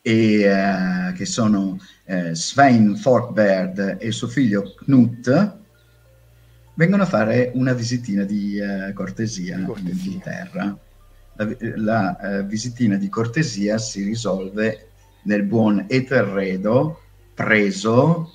[0.00, 5.58] e, eh, che sono eh, Svein Forkberg e suo figlio Knut,
[6.72, 10.78] vengono a fare una visitina di eh, cortesia, di cortesia, in Inghilterra.
[11.34, 14.88] La, la visitina di cortesia si risolve
[15.24, 17.02] nel buon Eterredo
[17.34, 18.30] preso,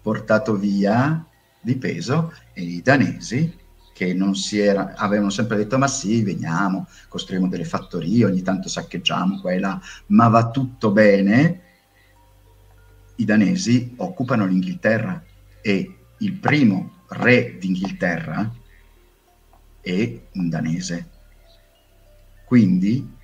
[0.00, 1.27] portato via
[1.60, 3.66] di peso e i danesi
[3.98, 4.16] che
[4.52, 9.80] era, avevano sempre detto ma sì, veniamo, costruiamo delle fattorie, ogni tanto saccheggiamo qua là,
[10.06, 11.62] ma va tutto bene,
[13.16, 15.20] i danesi occupano l'Inghilterra
[15.60, 18.54] e il primo re d'Inghilterra
[19.80, 21.08] è un danese.
[22.44, 23.16] Quindi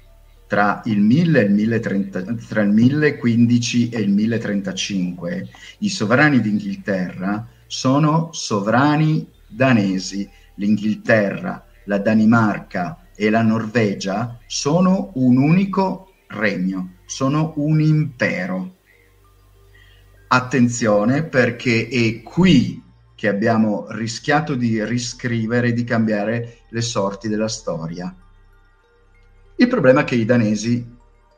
[0.48, 7.48] tra il 1000 e il 1030, tra il 1015 e il 1035 i sovrani d'Inghilterra
[7.66, 10.28] sono sovrani danesi.
[10.56, 18.76] L'Inghilterra, la Danimarca e la Norvegia sono un unico regno, sono un impero.
[20.28, 22.82] Attenzione perché è qui
[23.14, 28.14] che abbiamo rischiato di riscrivere di cambiare le sorti della storia
[29.56, 30.84] il problema è che i danesi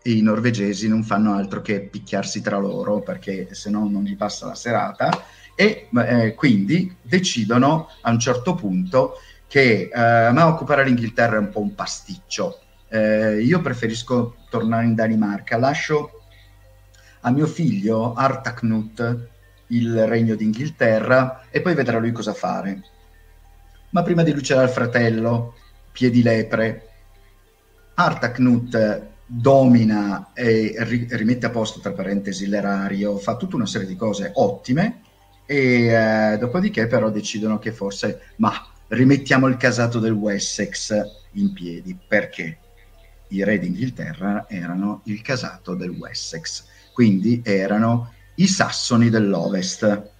[0.02, 4.16] e i norvegesi non fanno altro che picchiarsi tra loro perché se no non gli
[4.16, 5.10] passa la serata
[5.56, 9.14] e eh, quindi decidono a un certo punto
[9.48, 12.60] che eh, a me occupare l'Inghilterra è un po' un pasticcio.
[12.88, 16.20] Eh, io preferisco tornare in Danimarca, lascio
[17.22, 19.28] a mio figlio Artaknut
[19.68, 22.82] il regno d'Inghilterra e poi vedrà lui cosa fare.
[23.90, 25.54] Ma prima di lui c'era il fratello,
[25.90, 26.88] Piedi Lepre,
[27.94, 33.96] Artaknut domina e ri- rimette a posto, tra parentesi, l'erario, fa tutta una serie di
[33.96, 35.00] cose ottime
[35.46, 38.52] e eh, dopodiché però decidono che forse, ma
[38.88, 40.94] rimettiamo il casato del Wessex
[41.32, 42.58] in piedi, perché
[43.28, 50.10] i re d'Inghilterra erano il casato del Wessex, quindi erano i sassoni dell'Ovest,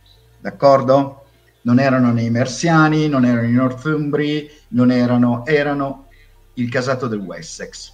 [0.41, 1.25] d'accordo?
[1.63, 6.09] Non erano né i Mersiani, non erano i Northumbri, non erano, erano
[6.55, 7.93] il casato del Wessex.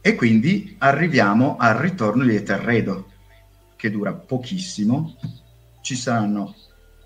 [0.00, 3.08] E quindi arriviamo al ritorno di Eterredo,
[3.78, 5.16] che dura pochissimo.
[5.80, 6.54] Ci saranno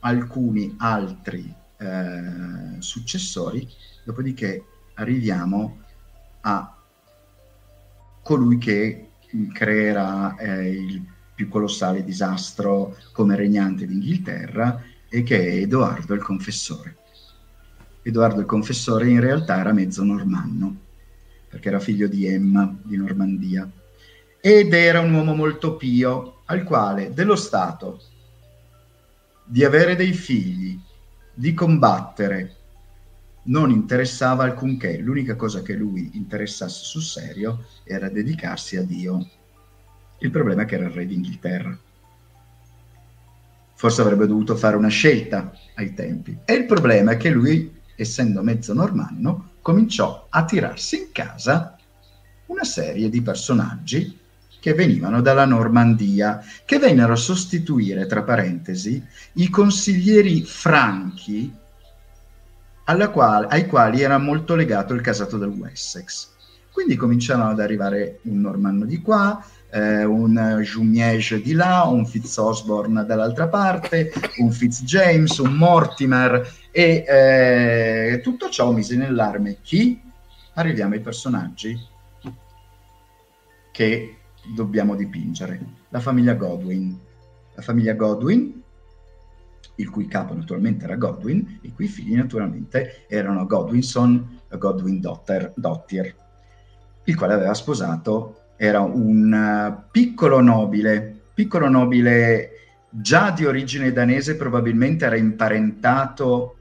[0.01, 3.69] alcuni altri eh, successori,
[4.05, 4.65] dopodiché
[4.95, 5.81] arriviamo
[6.41, 6.77] a
[8.23, 9.11] colui che
[9.53, 11.05] creerà eh, il
[11.35, 16.97] più colossale disastro come regnante d'Inghilterra e che è Edoardo il Confessore.
[18.03, 20.77] Edoardo il Confessore in realtà era mezzo normanno,
[21.49, 23.71] perché era figlio di Emma di Normandia,
[24.45, 28.03] ed era un uomo molto pio, al quale dello Stato
[29.45, 30.77] di avere dei figli,
[31.33, 32.57] di combattere,
[33.45, 34.99] non interessava alcunché.
[34.99, 39.29] L'unica cosa che lui interessasse sul serio era dedicarsi a Dio.
[40.19, 41.79] Il problema è che era il re d'Inghilterra.
[43.75, 46.39] Forse avrebbe dovuto fare una scelta ai tempi.
[46.45, 51.77] E il problema è che lui essendo mezzo normanno, cominciò a tirarsi in casa
[52.47, 54.19] una serie di personaggi
[54.63, 61.53] che venivano dalla Normandia, che vennero a sostituire, tra parentesi, i consiglieri franchi
[63.11, 66.29] quale, ai quali era molto legato il casato del Wessex.
[66.71, 73.05] Quindi cominciarono ad arrivare un normanno di qua, eh, un Jumiege di là, un Fitzosborne
[73.05, 80.01] dall'altra parte, un Fitzjames, un Mortimer e eh, tutto ciò mise nell'arme chi?
[80.55, 81.77] Arriviamo ai personaggi
[83.73, 84.19] che
[84.55, 85.81] dobbiamo dipingere.
[85.89, 86.99] la famiglia Godwin.
[87.55, 88.63] La famiglia Godwin,
[89.75, 95.53] il cui capo naturalmente era Godwin, i cui figli naturalmente erano Godwinson e Godwin Dotter,
[95.55, 96.15] Dottir,
[97.05, 102.51] il quale aveva sposato, era un uh, piccolo nobile, piccolo nobile
[102.89, 106.57] già di origine danese, probabilmente era imparentato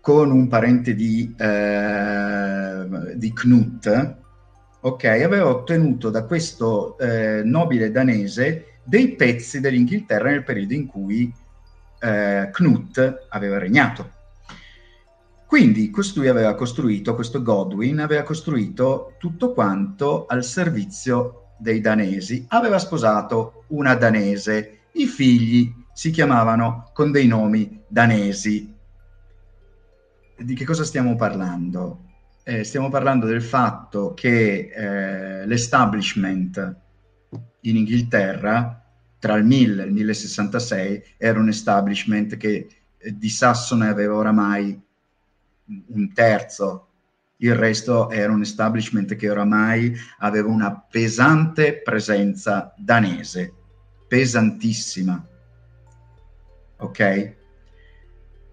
[0.00, 4.16] con un parente di, eh, di Knut,
[4.80, 11.32] ok, aveva ottenuto da questo eh, nobile danese dei pezzi dell'Inghilterra nel periodo in cui
[12.00, 14.16] eh, Knut aveva regnato.
[15.46, 22.44] Quindi costui aveva costruito, questo Godwin aveva costruito tutto quanto al servizio dei danesi.
[22.48, 28.74] Aveva sposato una danese, i figli si chiamavano con dei nomi danesi.
[30.36, 32.07] Di che cosa stiamo parlando?
[32.48, 36.76] Eh, stiamo parlando del fatto che eh, l'establishment
[37.60, 43.88] in Inghilterra tra il 1000 e il 1066 era un establishment che eh, di Sassone
[43.88, 44.80] aveva oramai
[45.88, 46.88] un terzo,
[47.36, 53.52] il resto era un establishment che oramai aveva una pesante presenza danese,
[54.08, 55.28] pesantissima.
[56.78, 57.37] Ok?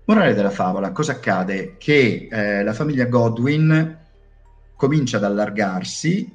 [0.08, 1.78] Morale della favola, cosa accade?
[1.80, 3.97] Che eh, la famiglia Godwin
[4.76, 6.32] comincia ad allargarsi,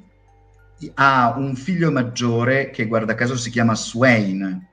[0.95, 4.67] ha un figlio maggiore che guarda caso si chiama Swain,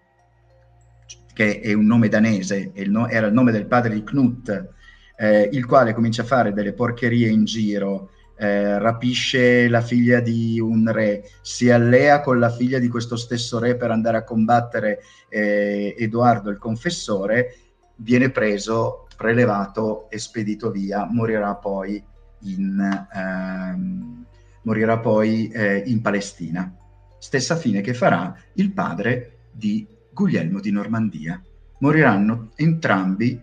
[1.33, 4.69] che è un nome danese, era il nome del padre di Knut,
[5.17, 10.59] eh, il quale comincia a fare delle porcherie in giro, eh, rapisce la figlia di
[10.59, 15.03] un re, si allea con la figlia di questo stesso re per andare a combattere
[15.29, 17.68] eh, Edoardo il confessore,
[17.99, 22.03] viene preso, prelevato e spedito via, morirà poi
[22.43, 24.25] in, ehm,
[24.63, 26.73] morirà poi, eh, in Palestina.
[27.19, 31.43] Stessa fine che farà il padre di Guglielmo di Normandia.
[31.79, 33.41] Moriranno entrambi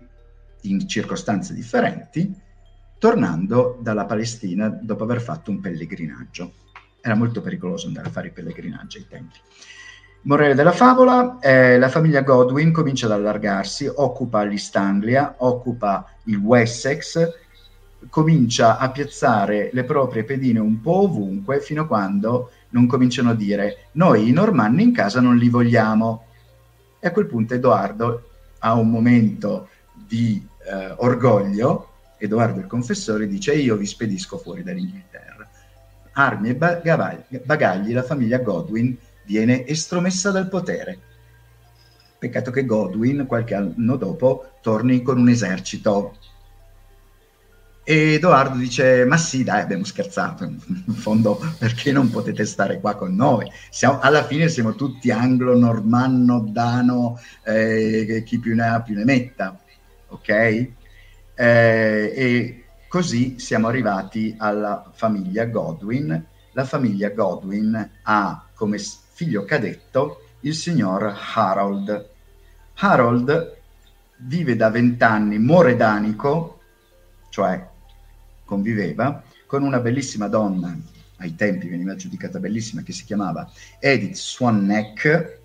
[0.62, 2.34] in circostanze differenti,
[2.98, 6.54] tornando dalla Palestina dopo aver fatto un pellegrinaggio.
[7.02, 9.38] Era molto pericoloso andare a fare i pellegrinaggi ai tempi.
[10.28, 16.38] Morale della favola, eh, la famiglia Godwin comincia ad allargarsi, occupa l'East Anglia, occupa il
[16.38, 17.30] Wessex,
[18.10, 23.36] comincia a piazzare le proprie pedine un po' ovunque fino a quando non cominciano a
[23.36, 26.24] dire noi i normanni in casa non li vogliamo.
[27.00, 33.54] E a quel punto Edoardo ha un momento di eh, orgoglio, Edoardo il confessore dice
[33.54, 35.48] io vi spedisco fuori dall'Inghilterra.
[36.14, 41.00] Armi e bagagli, la famiglia Godwin viene estromessa dal potere.
[42.18, 46.18] Peccato che Godwin qualche anno dopo torni con un esercito.
[47.84, 52.96] E Edoardo dice, ma sì, dai, abbiamo scherzato, in fondo perché non potete stare qua
[52.96, 53.52] con noi?
[53.70, 59.04] Siamo, alla fine siamo tutti anglo, normanno, dano, eh, chi più ne ha più ne
[59.04, 59.60] metta
[60.16, 60.30] ok?
[60.30, 60.74] Eh,
[61.36, 66.26] e così siamo arrivati alla famiglia Godwin.
[66.54, 68.78] La famiglia Godwin ha come
[69.16, 72.10] figlio cadetto il signor Harold.
[72.76, 73.56] Harold
[74.18, 76.60] vive da vent'anni moredanico,
[77.30, 77.66] cioè
[78.44, 80.78] conviveva, con una bellissima donna,
[81.20, 83.50] ai tempi veniva giudicata bellissima, che si chiamava
[83.80, 85.40] Edith Swanneck,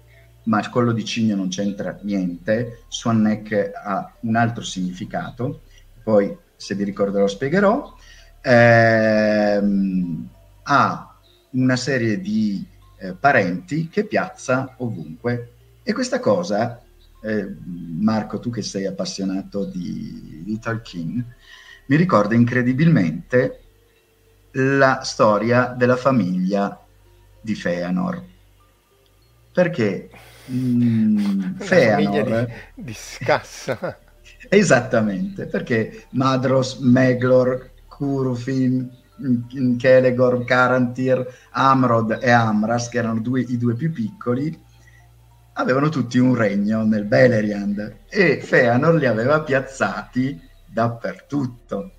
[0.45, 5.63] ma quello di cigno non c'entra niente, Swan Neck ha un altro significato,
[6.03, 7.95] poi se vi ricorderò spiegherò,
[8.41, 10.29] ehm,
[10.65, 11.15] ha
[11.51, 12.67] una serie di
[13.01, 15.53] eh, parenti che piazza ovunque.
[15.83, 16.83] E questa cosa,
[17.23, 21.35] eh, Marco tu che sei appassionato di, di Tolkien,
[21.87, 23.61] mi ricorda incredibilmente
[24.53, 26.79] la storia della famiglia
[27.41, 28.23] di Feanor.
[29.53, 30.11] Perché
[30.51, 32.45] mm, Feanor
[32.75, 33.99] di, di scassa.
[34.49, 38.99] Esattamente perché Madros, Meglor, Curufin
[39.79, 44.59] Kelegor, Carantir, Amrod e Amras, che erano due, i due più piccoli,
[45.55, 51.93] avevano tutti un regno nel Beleriand e Feanor li aveva piazzati dappertutto.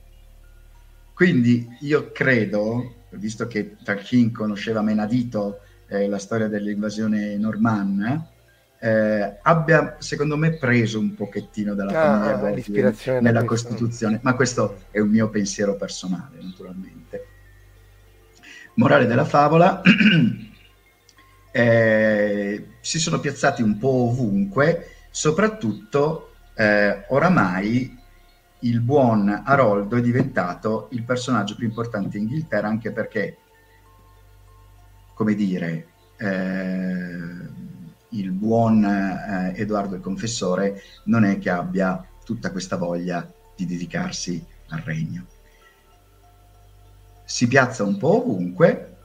[1.14, 8.28] Quindi io credo, visto che Tolkien conosceva Menadito eh, la storia dell'invasione normanna,
[8.80, 14.86] eh, abbia secondo me preso un pochettino dalla ah, famiglia Godwin nella Costituzione, ma questo
[14.90, 17.01] è un mio pensiero personale naturalmente.
[18.76, 19.82] Morale della favola,
[21.52, 28.00] eh, si sono piazzati un po' ovunque, soprattutto eh, oramai
[28.60, 33.38] il buon Aroldo è diventato il personaggio più importante in Inghilterra anche perché
[35.22, 37.50] come dire, eh,
[38.10, 44.44] il buon eh, Edoardo il Confessore non è che abbia tutta questa voglia di dedicarsi
[44.70, 45.28] al regno.
[47.24, 48.98] Si piazza un po' ovunque,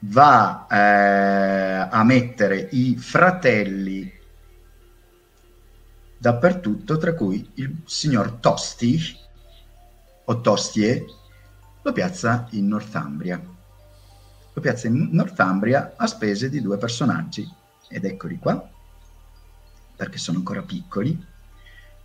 [0.00, 4.20] va eh, a mettere i fratelli
[6.18, 9.16] dappertutto, tra cui il signor Tosti
[10.24, 11.04] o Tostier,
[11.82, 13.42] lo piazza in Northumbria.
[14.54, 17.48] Lo piazza in Northumbria a spese di due personaggi,
[17.88, 18.70] ed eccoli qua,
[19.96, 21.26] perché sono ancora piccoli,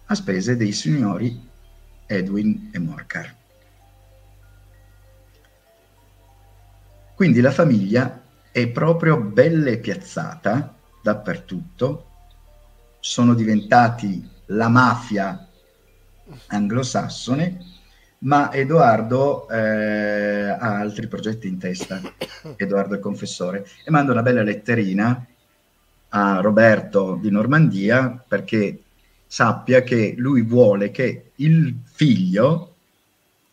[0.06, 1.48] a spese dei signori
[2.08, 3.36] Edwin e Morcar.
[7.18, 12.06] Quindi la famiglia è proprio bella e piazzata dappertutto,
[13.00, 15.48] sono diventati la mafia
[16.46, 17.60] anglosassone,
[18.20, 22.00] ma Edoardo eh, ha altri progetti in testa,
[22.56, 25.26] Edoardo il confessore, e manda una bella letterina
[26.10, 28.84] a Roberto di Normandia perché
[29.26, 32.76] sappia che lui vuole che il figlio,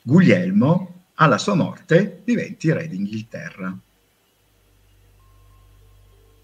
[0.02, 3.78] Guglielmo, alla sua morte diventi re d'Inghilterra.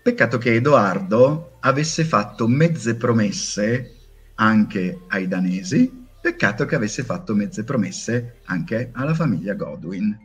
[0.02, 3.96] Peccato che Edoardo avesse fatto mezze promesse
[4.36, 10.18] anche ai danesi, peccato che avesse fatto mezze promesse anche alla famiglia Godwin,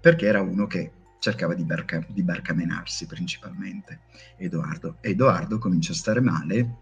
[0.00, 4.02] perché era uno che cercava di, barca- di barcamenarsi principalmente.
[4.36, 4.98] Edoardo.
[5.00, 6.76] Edoardo comincia a stare male,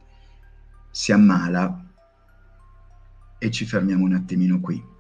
[0.91, 1.85] si ammala
[3.39, 4.95] e ci fermiamo un attimino qui.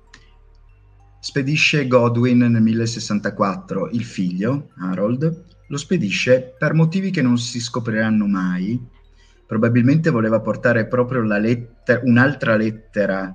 [1.27, 8.29] Spedisce Godwin nel 1064 il figlio, Harold, lo spedisce per motivi che non si scopriranno
[8.29, 8.81] mai.
[9.45, 13.35] Probabilmente voleva portare proprio letter- un'altra lettera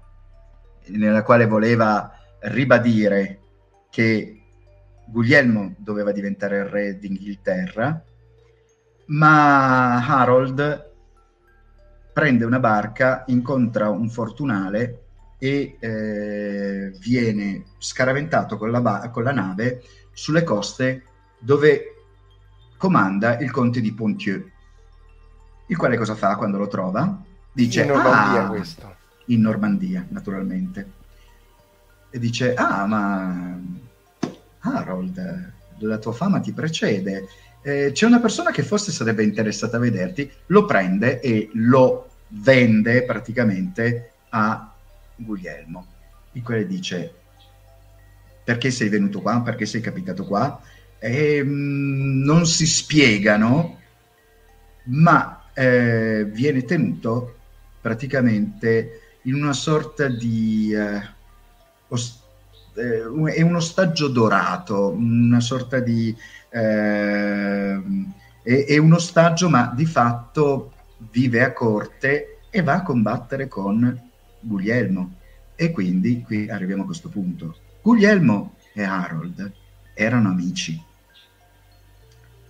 [0.86, 2.10] nella quale voleva
[2.44, 3.39] ribadire
[3.89, 4.42] che
[5.06, 8.02] Guglielmo doveva diventare il re d'Inghilterra,
[9.08, 10.92] ma Harold
[12.14, 15.01] prende una barca, incontra un fortunale
[15.44, 19.82] e eh, viene scaraventato con la, ba- con la, nave
[20.14, 21.04] sulle coste
[21.39, 21.96] dove
[22.78, 24.48] comanda il conte di Pontieu,
[25.66, 27.24] il quale cosa fa quando lo trova?
[27.52, 28.96] Dice, in Normandia ah, questo.
[29.26, 30.92] In Normandia, naturalmente.
[32.12, 33.60] E dice, ah, ma
[34.60, 37.28] Harold, la tua fama ti precede.
[37.64, 43.04] Eh, c'è una persona che forse sarebbe interessata a vederti, lo prende e lo vende
[43.06, 44.70] praticamente a
[45.24, 45.86] Guglielmo,
[46.34, 47.13] il quale dice
[48.43, 50.61] perché sei venuto qua, perché sei capitato qua,
[50.99, 53.80] e, mh, mm, non si spiegano,
[54.86, 57.36] ma eh, viene tenuto
[57.82, 60.74] praticamente in una sorta di...
[60.74, 61.01] Eh,
[61.89, 62.19] ost-
[62.76, 66.15] eh, è un ostaggio dorato, una sorta di...
[66.49, 67.82] Eh,
[68.43, 70.74] è, è un ostaggio ma di fatto
[71.11, 74.11] vive a corte e va a combattere con
[74.42, 75.18] Guglielmo.
[75.56, 77.56] E quindi qui arriviamo a questo punto.
[77.82, 79.52] Guglielmo e Harold
[79.94, 80.82] erano amici.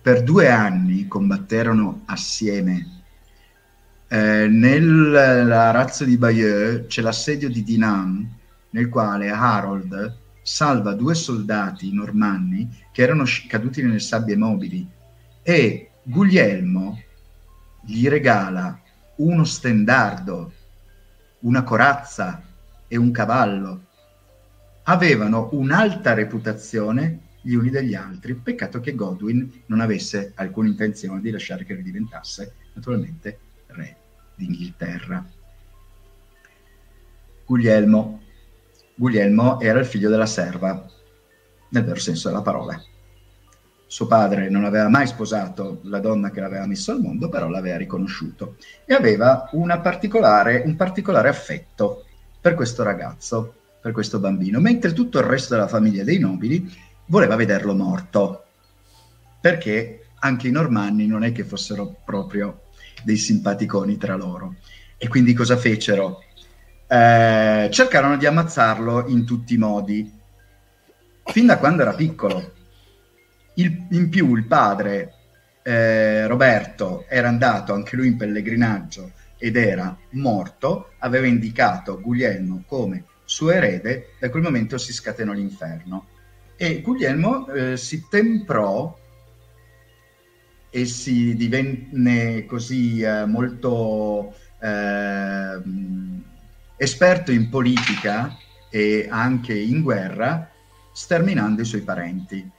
[0.02, 3.00] Per due anni combatterono assieme.
[4.08, 8.28] Eh, nella razza di Bayeux c'è l'assedio di Dinan,
[8.70, 14.86] nel quale Harold salva due soldati normanni che erano caduti nelle sabbie mobili
[15.42, 17.00] e Guglielmo
[17.84, 18.80] gli regala
[19.16, 20.52] uno stendardo,
[21.42, 22.42] una corazza
[22.88, 23.86] e un cavallo.
[24.84, 31.30] Avevano un'alta reputazione gli uni degli altri, peccato che Godwin non avesse alcuna intenzione di
[31.30, 33.96] lasciare che ridiventasse naturalmente re
[34.34, 35.24] d'Inghilterra.
[37.44, 38.20] Guglielmo
[38.94, 40.86] Guglielmo era il figlio della serva,
[41.70, 42.80] nel vero senso della parola.
[43.92, 47.76] Suo padre non aveva mai sposato la donna che l'aveva messo al mondo, però l'aveva
[47.76, 49.50] riconosciuto e aveva
[49.82, 52.06] particolare, un particolare affetto
[52.40, 56.74] per questo ragazzo, per questo bambino, mentre tutto il resto della famiglia dei nobili
[57.06, 58.44] voleva vederlo morto,
[59.38, 62.62] perché anche i normanni non è che fossero proprio
[63.04, 64.54] dei simpaticoni tra loro.
[64.96, 66.22] E quindi cosa fecero?
[66.86, 70.10] eh, cercarono di ammazzarlo in tutti i modi,
[71.24, 72.52] fin da quando era piccolo.
[73.54, 75.14] Il, in più il padre,
[75.62, 83.04] eh, Roberto, era andato anche lui in pellegrinaggio ed era morto, aveva indicato Guglielmo come
[83.24, 86.06] suo erede, da quel momento si scatenò l'inferno.
[86.56, 88.98] E Guglielmo eh, si temprò
[90.70, 95.60] e si divenne così eh, molto eh,
[96.76, 98.36] esperto in politica
[98.70, 100.50] e anche in guerra,
[100.92, 102.50] sterminando i suoi parenti.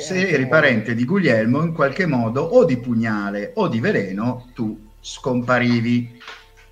[0.00, 4.90] Se eri parente di Guglielmo, in qualche modo o di pugnale o di veleno, tu
[5.00, 6.20] scomparivi.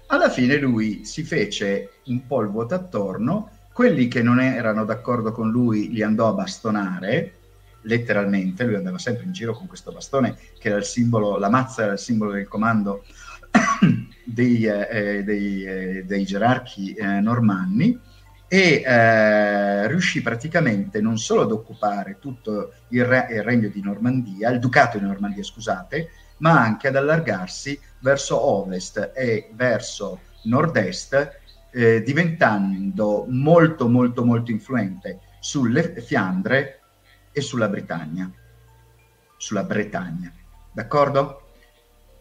[0.07, 5.33] Alla fine lui si fece un po' il vuoto attorno, quelli che non erano d'accordo
[5.33, 7.35] con lui li andò a bastonare,
[7.83, 11.83] letteralmente, lui andava sempre in giro con questo bastone che era il simbolo, la mazza
[11.83, 13.05] era il simbolo del comando
[14.25, 17.99] dei, eh, dei, eh, dei gerarchi eh, normanni
[18.53, 24.51] e eh, riuscì praticamente non solo ad occupare tutto il, re, il, regno di Normandia,
[24.51, 31.39] il ducato di Normandia, scusate, ma anche ad allargarsi verso ovest e verso nord-est,
[31.71, 36.81] eh, diventando molto molto molto influente sulle Fiandre
[37.31, 38.29] e sulla Bretagna,
[39.37, 40.33] sulla Bretagna,
[40.73, 41.53] d'accordo?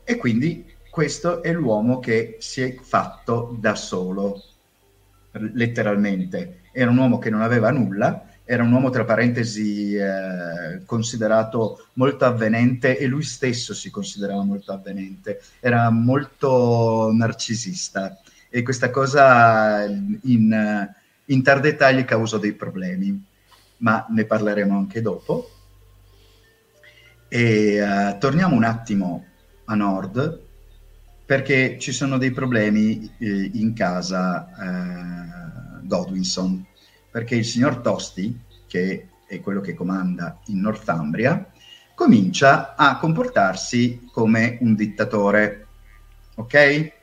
[0.04, 4.44] E quindi questo è l'uomo che si è fatto da solo
[5.32, 6.62] letteralmente.
[6.72, 12.26] Era un uomo che non aveva nulla, era un uomo tra parentesi eh, considerato molto
[12.26, 18.20] avvenente e lui stesso si considerava molto avvenente, era molto narcisista
[18.50, 20.90] e questa cosa in,
[21.26, 23.24] in tar dettagli causò dei problemi,
[23.78, 25.52] ma ne parleremo anche dopo.
[27.28, 29.26] E uh, torniamo un attimo
[29.66, 30.48] a nord
[31.30, 36.66] perché ci sono dei problemi eh, in casa eh, Godwinson,
[37.12, 41.52] perché il signor Tosti, che è quello che comanda in Northumbria,
[41.94, 45.68] comincia a comportarsi come un dittatore.
[46.34, 46.94] Ok?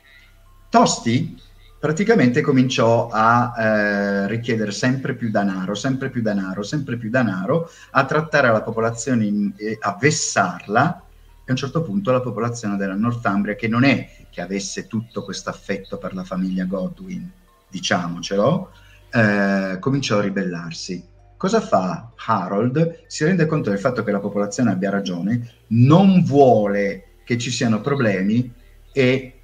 [0.69, 1.41] Tosti
[1.79, 8.03] praticamente cominciò a eh, richiedere sempre più denaro, sempre più denaro, sempre più denaro, a
[8.03, 11.06] trattare la popolazione, in, a vessarla
[11.47, 15.49] a un certo punto la popolazione della Northumbria, che non è che avesse tutto questo
[15.49, 17.29] affetto per la famiglia Godwin,
[17.69, 18.71] diciamocelo,
[19.11, 21.03] eh, cominciò a ribellarsi.
[21.37, 23.03] Cosa fa Harold?
[23.07, 27.79] Si rende conto del fatto che la popolazione abbia ragione, non vuole che ci siano
[27.79, 28.51] problemi
[28.91, 29.41] e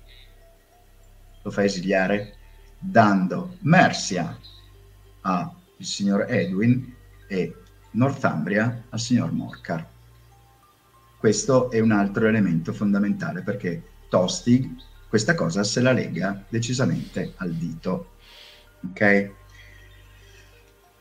[1.42, 2.36] lo fa esiliare
[2.80, 4.38] dando Mercia
[5.22, 6.94] al signor Edwin
[7.28, 7.56] e
[7.92, 9.93] Northumbria al signor Morcar.
[11.24, 14.70] Questo è un altro elemento fondamentale perché Tostig
[15.08, 18.16] questa cosa se la lega decisamente al dito.
[18.90, 19.32] Ok?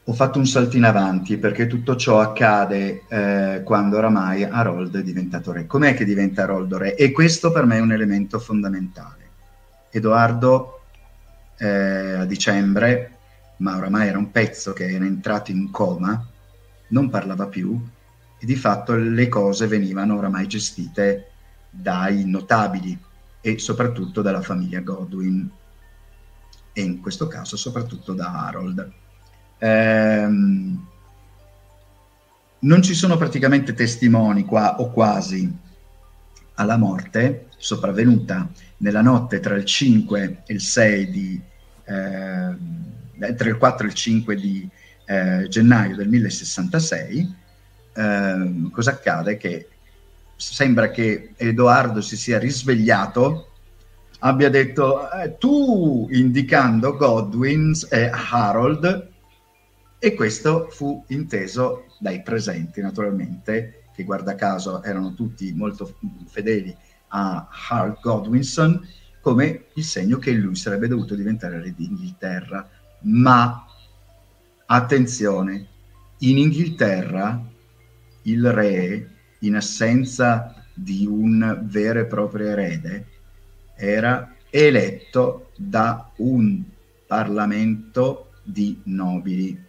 [0.05, 5.03] Ho fatto un salto in avanti perché tutto ciò accade eh, quando oramai Harold è
[5.03, 5.67] diventato re.
[5.67, 6.95] Com'è che diventa Harold re?
[6.95, 9.29] E questo per me è un elemento fondamentale.
[9.91, 10.83] Edoardo
[11.59, 13.17] eh, a dicembre,
[13.57, 16.25] ma oramai era un pezzo che era entrato in coma,
[16.91, 17.77] non parlava più,
[18.43, 21.31] e di fatto le cose venivano oramai gestite
[21.71, 22.99] dai notabili
[23.41, 25.49] e soprattutto dalla famiglia Godwin
[26.73, 28.93] e in questo caso soprattutto da Harold.
[29.59, 30.87] Ehm,
[32.59, 35.59] non ci sono praticamente testimoni qua o quasi
[36.55, 41.41] alla morte sopravvenuta nella notte tra il 5 e il 6 di
[41.85, 44.69] eh, tra il 4 e il 5 di
[45.05, 47.42] eh, gennaio del 1066
[47.95, 49.37] Ehm, cosa accade?
[49.37, 49.69] Che
[50.37, 53.49] sembra che Edoardo si sia risvegliato,
[54.21, 59.11] abbia detto eh, tu indicando Godwin e Harold
[59.99, 65.95] e questo fu inteso dai presenti naturalmente, che guarda caso erano tutti molto
[66.27, 66.75] fedeli
[67.09, 68.85] a Harold Godwinson,
[69.21, 72.69] come il segno che lui sarebbe dovuto diventare re d'Inghilterra.
[73.03, 73.65] Ma
[74.67, 75.67] attenzione,
[76.19, 77.51] in Inghilterra
[78.23, 79.11] il re,
[79.41, 83.07] in assenza di un vero e proprio erede,
[83.77, 86.63] era eletto da un
[87.07, 89.61] Parlamento di nobili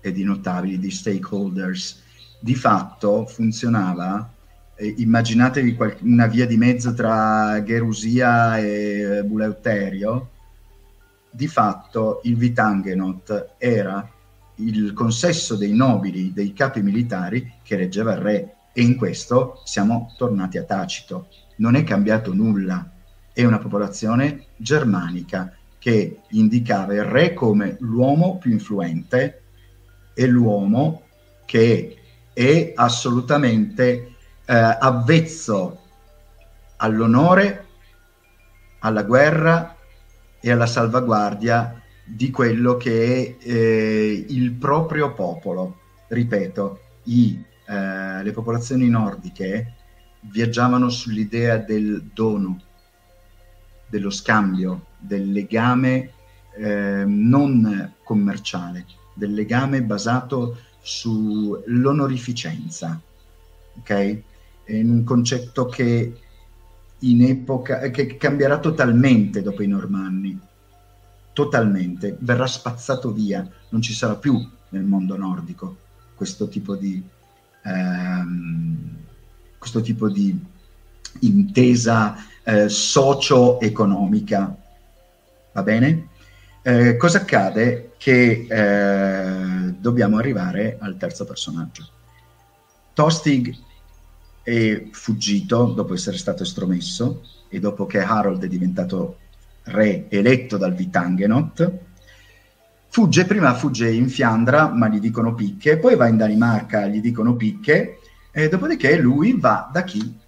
[0.00, 2.02] e di notabili, di stakeholders.
[2.40, 4.32] Di fatto funzionava,
[4.74, 10.30] eh, immaginatevi qual- una via di mezzo tra Gerusia e Buleuterio,
[11.30, 14.08] di fatto il Vitangenot era
[14.60, 20.12] il consesso dei nobili, dei capi militari che reggeva il re e in questo siamo
[20.16, 21.28] tornati a Tacito.
[21.56, 22.90] Non è cambiato nulla,
[23.32, 29.42] è una popolazione germanica che indicava il re come l'uomo più influente
[30.14, 31.02] e l'uomo
[31.46, 31.96] che
[32.32, 35.80] è assolutamente eh, avvezzo
[36.76, 37.66] all'onore,
[38.80, 39.76] alla guerra
[40.38, 41.79] e alla salvaguardia
[42.12, 45.78] di quello che eh, il proprio popolo.
[46.08, 49.74] Ripeto, i, eh, le popolazioni nordiche
[50.22, 52.60] viaggiavano sull'idea del dono,
[53.86, 56.10] dello scambio, del legame
[56.56, 63.00] eh, non commerciale, del legame basato sull'onorificenza,
[63.78, 64.22] ok?
[64.64, 66.12] È un concetto che
[66.98, 70.36] in epoca, che cambierà totalmente dopo i Normanni,
[71.40, 75.76] totalmente, verrà spazzato via, non ci sarà più nel mondo nordico
[76.14, 77.02] questo tipo di,
[77.64, 78.96] ehm,
[79.56, 80.38] questo tipo di
[81.20, 84.54] intesa eh, socio-economica.
[85.52, 86.08] Va bene?
[86.60, 87.92] Eh, cosa accade?
[87.96, 91.88] Che eh, dobbiamo arrivare al terzo personaggio.
[92.92, 93.56] Tostig
[94.42, 99.16] è fuggito dopo essere stato estromesso e dopo che Harold è diventato
[99.64, 101.78] re eletto dal Vitangenot.
[102.88, 107.36] Fugge, prima fugge in Fiandra, ma gli dicono picche, poi va in Danimarca, gli dicono
[107.36, 107.98] picche,
[108.32, 110.18] e dopodiché lui va da chi?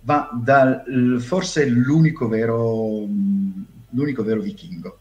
[0.00, 3.06] Va dal forse l'unico vero,
[3.90, 4.98] l'unico vero vichingo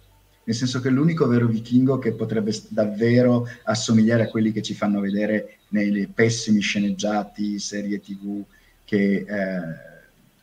[0.47, 5.01] nel senso che l'unico vero vichingo che potrebbe davvero assomigliare a quelli che ci fanno
[5.01, 8.43] vedere nei pessimi sceneggiati, serie tv
[8.85, 9.96] che eh,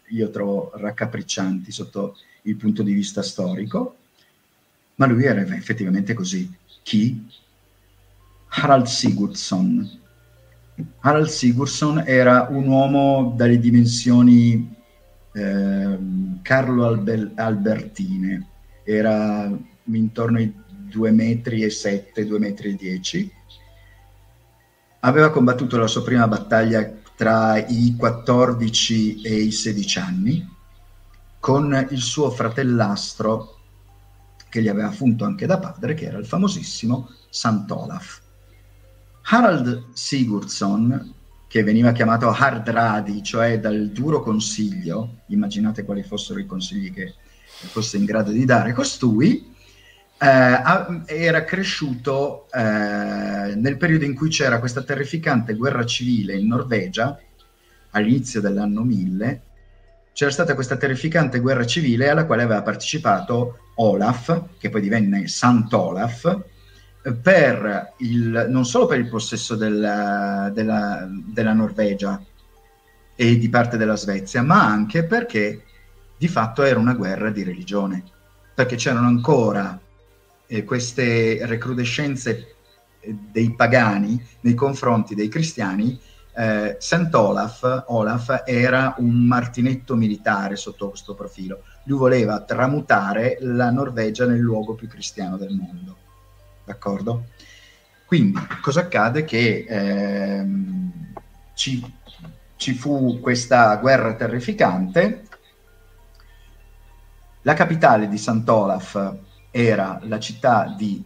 [0.09, 3.97] io trovo raccapriccianti sotto il punto di vista storico,
[4.97, 6.53] ma lui era effettivamente così.
[6.83, 7.27] Chi?
[8.49, 10.03] Harald Sigurdsson.
[11.01, 14.73] Harald Sigurdsson era un uomo dalle dimensioni
[15.33, 15.99] eh,
[16.43, 18.47] Carlo Albe- Albertine,
[18.85, 19.51] era
[19.85, 20.53] intorno ai
[20.95, 23.33] 2 metri e 7, 2 metri e 10.
[25.01, 30.53] Aveva combattuto la sua prima battaglia tra i 14 e i 16 anni
[31.39, 33.59] con il suo fratellastro
[34.49, 38.21] che gli aveva funto anche da padre, che era il famosissimo Sant'Olaf.
[39.23, 41.12] Harald Sigurdsson,
[41.49, 47.15] che veniva chiamato Hardradi, cioè dal duro consiglio, immaginate quali fossero i consigli che
[47.47, 49.54] fosse in grado di dare costui,
[51.07, 52.59] era cresciuto eh,
[53.55, 57.18] nel periodo in cui c'era questa terrificante guerra civile in Norvegia,
[57.91, 59.43] all'inizio dell'anno 1000,
[60.14, 66.43] c'era stata questa terrificante guerra civile alla quale aveva partecipato Olaf, che poi divenne Sant'Olaf,
[67.20, 72.22] per il, non solo per il possesso della, della, della Norvegia
[73.14, 75.64] e di parte della Svezia, ma anche perché
[76.16, 78.03] di fatto era una guerra di religione,
[78.55, 79.79] perché c'erano ancora
[80.47, 82.55] eh, queste recrudescenze
[83.01, 85.99] eh, dei pagani nei confronti dei cristiani,
[86.36, 91.62] eh, Sant'Olaf Olaf era un martinetto militare sotto questo profilo.
[91.84, 95.97] Lui voleva tramutare la Norvegia nel luogo più cristiano del mondo.
[96.64, 97.26] D'accordo?
[98.07, 99.24] Quindi cosa accade?
[99.24, 101.12] Che ehm,
[101.55, 101.82] ci,
[102.57, 105.22] ci fu questa guerra terrificante.
[107.42, 109.14] La capitale di Sant'Olaf
[109.57, 111.01] era la città di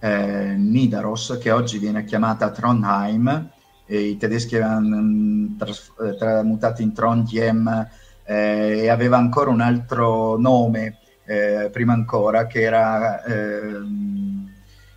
[0.00, 3.50] eh, Nidaros, che oggi viene chiamata Trondheim,
[3.84, 7.88] i tedeschi avevano mm, tras- eh, tramutato in Trondheim
[8.24, 14.48] eh, e aveva ancora un altro nome eh, prima ancora, che era, ehm,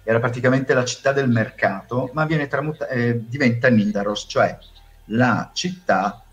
[0.02, 4.58] era, praticamente la città del mercato, ma tramuta- eh, diventa Nidaros, cioè
[5.08, 6.24] la città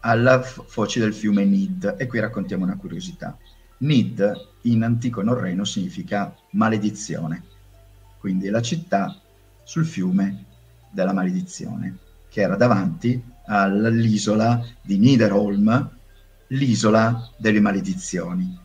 [0.00, 1.94] alla foce del fiume Nid.
[1.96, 3.36] E qui raccontiamo una curiosità.
[3.82, 7.42] Nid in antico norreno significa maledizione,
[8.18, 9.20] quindi la città
[9.64, 10.44] sul fiume
[10.90, 11.96] della maledizione,
[12.28, 15.90] che era davanti all'isola di Niederholm,
[16.48, 18.56] l'isola delle maledizioni.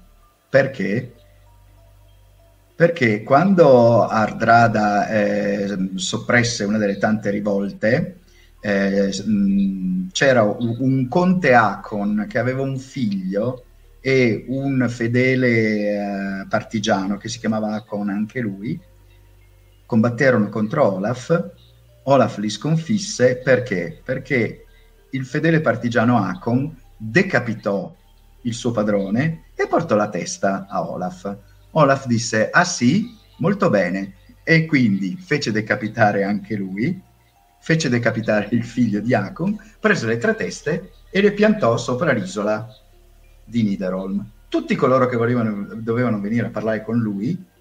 [0.49, 1.13] Perché?
[2.75, 8.19] Perché quando Ardrada eh, soppresse una delle tante rivolte,
[8.59, 9.11] eh,
[10.11, 13.63] c'era un, un conte Acon che aveva un figlio
[14.07, 18.79] e un fedele eh, partigiano che si chiamava Akon anche lui,
[19.85, 21.51] combatterono contro Olaf,
[22.03, 23.41] Olaf li sconfisse.
[23.43, 23.99] Perché?
[24.01, 24.63] Perché
[25.09, 27.93] il fedele partigiano Akon decapitò
[28.43, 31.37] il suo padrone e portò la testa a Olaf.
[31.71, 34.13] Olaf disse, ah sì, molto bene,
[34.45, 36.97] e quindi fece decapitare anche lui,
[37.59, 42.65] fece decapitare il figlio di Akon, prese le tre teste e le piantò sopra l'isola
[43.47, 44.23] di Niederholm.
[44.49, 47.55] Tutti coloro che volevano, dovevano venire a parlare con lui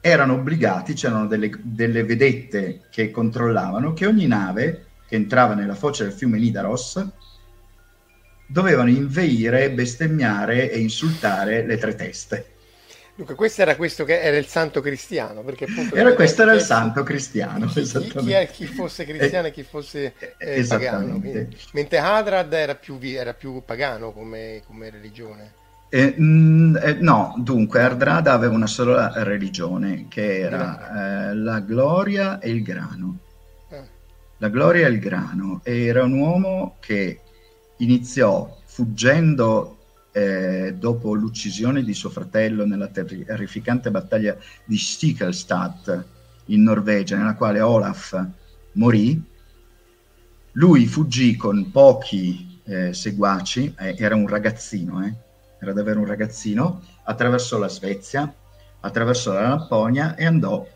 [0.00, 6.04] erano obbligati, c'erano delle, delle vedette che controllavano che ogni nave che entrava nella foce
[6.04, 7.06] del fiume Nidaros
[8.46, 12.49] dovevano inveire, bestemmiare e insultare le tre teste.
[13.20, 16.62] Dunque, questo era questo che era il santo cristiano, perché appunto era, questo era il
[16.62, 21.20] santo cristiano, chi, chi, chi, fosse cristiano e chi fosse eh, pagano.
[21.20, 25.52] Quindi, mentre Hadrad era più, era più pagano come, come religione.
[25.90, 32.38] Eh, mh, eh, no, dunque Ardrada aveva una sola religione che era eh, la gloria
[32.38, 33.18] e il grano.
[33.68, 33.82] Eh.
[34.38, 35.60] La gloria e il grano.
[35.62, 37.20] E era un uomo che
[37.76, 39.79] iniziò fuggendo
[40.12, 46.04] eh, dopo l'uccisione di suo fratello nella terrificante battaglia di Stiklestad
[46.46, 48.26] in Norvegia, nella quale Olaf
[48.72, 49.22] morì.
[50.52, 55.14] Lui fuggì con pochi eh, seguaci, era un ragazzino, eh,
[55.60, 58.32] era davvero un ragazzino, attraversò la Svezia,
[58.80, 60.66] attraversò la Lapponia e andò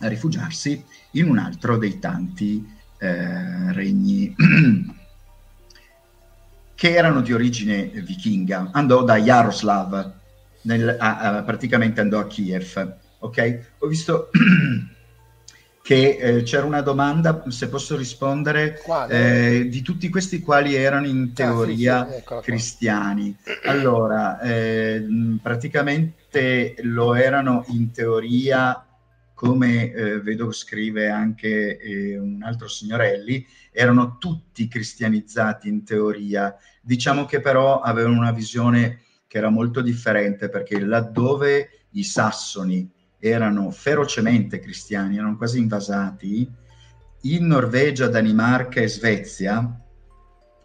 [0.00, 0.82] a rifugiarsi
[1.12, 2.66] in un altro dei tanti
[2.98, 4.34] eh, regni
[6.80, 8.70] che erano di origine vichinga.
[8.72, 10.12] Andò da Jaroslav,
[10.62, 12.96] nel, a, a, praticamente andò a Kiev.
[13.18, 13.58] Ok?
[13.80, 14.30] Ho visto
[15.82, 21.34] che eh, c'era una domanda, se posso rispondere, eh, di tutti questi quali erano in
[21.34, 23.36] teoria ah, sì, sì, cristiani.
[23.66, 25.04] Allora, eh,
[25.42, 28.86] praticamente lo erano in teoria,
[29.40, 36.54] come eh, vedo scrive anche eh, un altro signorelli, erano tutti cristianizzati in teoria.
[36.82, 42.86] Diciamo che però avevano una visione che era molto differente perché laddove i sassoni
[43.18, 46.46] erano ferocemente cristiani, erano quasi invasati,
[47.22, 49.74] in Norvegia, Danimarca e Svezia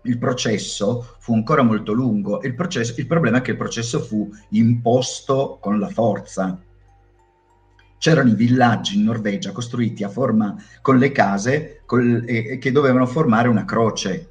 [0.01, 2.41] il processo fu ancora molto lungo.
[2.43, 6.61] Il, processo, il problema è che il processo fu imposto con la forza.
[8.05, 13.07] C'erano i villaggi in Norvegia costruiti a forma con le case col, e, che dovevano
[13.07, 14.29] formare una croce.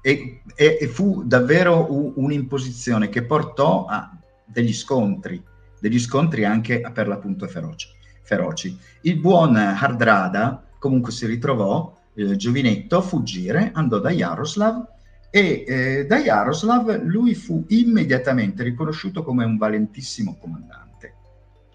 [0.00, 4.16] E, e, e fu davvero u, un'imposizione che portò a
[4.46, 5.44] degli scontri
[5.78, 7.88] degli scontri anche per l'appunto feroci.
[8.22, 8.74] feroci.
[9.02, 14.86] Il buon Hardrada comunque si ritrovò, eh, giovinetto, a fuggire, andò da Jaroslav
[15.28, 20.89] e eh, da Jaroslav lui fu immediatamente riconosciuto come un valentissimo comandante.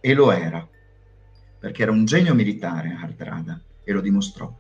[0.06, 0.68] E lo era,
[1.60, 4.56] perché era un genio militare Hardrada, e lo dimostrò.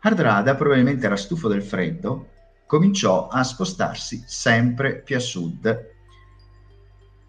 [0.00, 2.28] Hardrada probabilmente era stufo del freddo,
[2.64, 5.96] cominciò a spostarsi sempre più a sud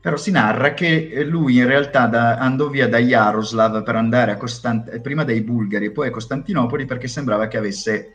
[0.01, 4.37] però si narra che lui in realtà da, andò via da Jaroslav per andare a
[4.37, 8.13] Costant- prima dai Bulgari e poi a Costantinopoli perché sembrava che avesse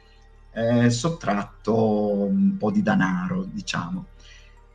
[0.54, 4.06] eh, sottratto un po' di denaro, diciamo.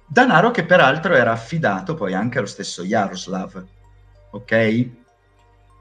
[0.06, 3.66] Danaro che peraltro era affidato poi anche allo stesso Jaroslav,
[4.32, 4.90] ok?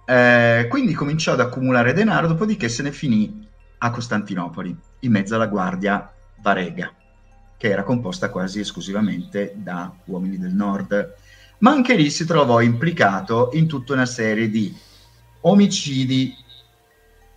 [0.07, 3.47] Eh, quindi cominciò ad accumulare denaro, dopodiché se ne finì
[3.79, 6.93] a Costantinopoli, in mezzo alla guardia Varega
[7.59, 11.15] che era composta quasi esclusivamente da uomini del nord,
[11.59, 14.75] ma anche lì si trovò implicato in tutta una serie di
[15.41, 16.33] omicidi,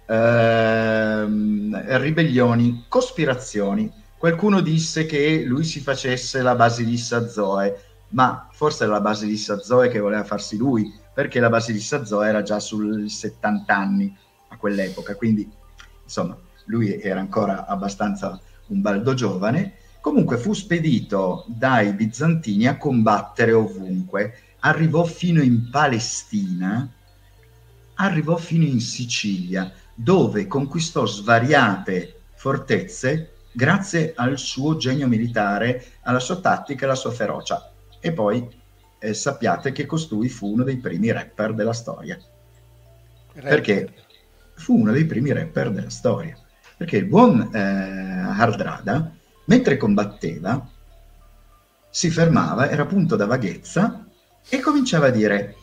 [0.05, 3.91] ehm, ribellioni, cospirazioni.
[4.16, 9.89] Qualcuno disse che lui si facesse la Basilissa Zoe, ma forse era la Basilissa Zoe
[9.89, 14.18] che voleva farsi lui, perché la Basilissa Zoe era già sui 70 anni
[14.49, 15.49] a quell'epoca, quindi
[16.03, 23.51] insomma lui era ancora abbastanza un baldo giovane Comunque fu spedito dai bizantini a combattere
[23.51, 26.91] ovunque, arrivò fino in Palestina,
[27.93, 36.38] arrivò fino in Sicilia, dove conquistò svariate fortezze grazie al suo genio militare, alla sua
[36.38, 37.72] tattica e alla sua ferocia.
[37.99, 38.49] E poi
[39.01, 42.17] eh, sappiate che costui fu uno dei primi rapper della storia.
[43.33, 43.49] Rapper.
[43.49, 43.93] Perché
[44.55, 46.37] fu uno dei primi rapper della storia.
[46.77, 49.11] Perché il buon eh, Hardrada
[49.45, 50.69] mentre combatteva,
[51.89, 54.05] si fermava, era punto da vaghezza
[54.47, 55.55] e cominciava a dire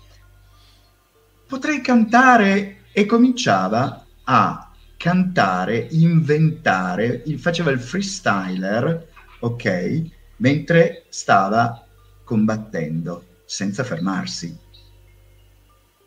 [1.46, 9.08] potrei cantare e cominciava a cantare, inventare, faceva il freestyler,
[9.40, 10.02] ok,
[10.36, 11.86] mentre stava
[12.24, 14.54] combattendo senza fermarsi.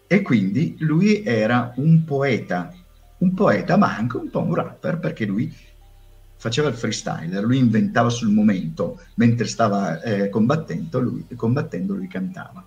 [0.06, 2.72] E quindi lui era un poeta,
[3.18, 5.52] un poeta ma anche un po' un rapper perché lui
[6.38, 12.64] faceva il freestyler, lui inventava sul momento, mentre stava eh, combattendo, lui, combattendo, lui cantava.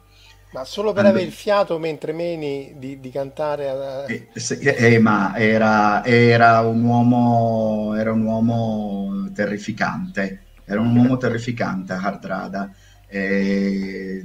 [0.53, 4.07] Ma solo per avere il fiato mentre meni di, di cantare?
[4.09, 11.17] Eh, eh, eh, ma era, era, un uomo, era un uomo terrificante, era un uomo
[11.17, 12.73] terrificante Hardrada.
[13.07, 14.25] Eh,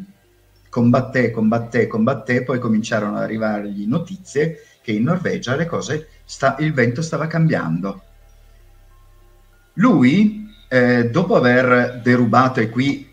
[0.69, 6.73] combatté, combatté, combatté, poi cominciarono ad arrivargli notizie che in Norvegia le cose, sta, il
[6.73, 8.01] vento stava cambiando.
[9.73, 13.11] Lui, eh, dopo aver derubato, e qui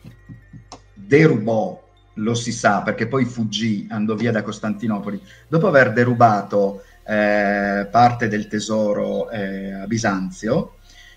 [0.95, 1.83] derubò,
[2.15, 8.29] lo si sa, perché poi fuggì, andò via da Costantinopoli, dopo aver derubato eh, parte
[8.29, 10.77] del tesoro eh, a Bisanzio,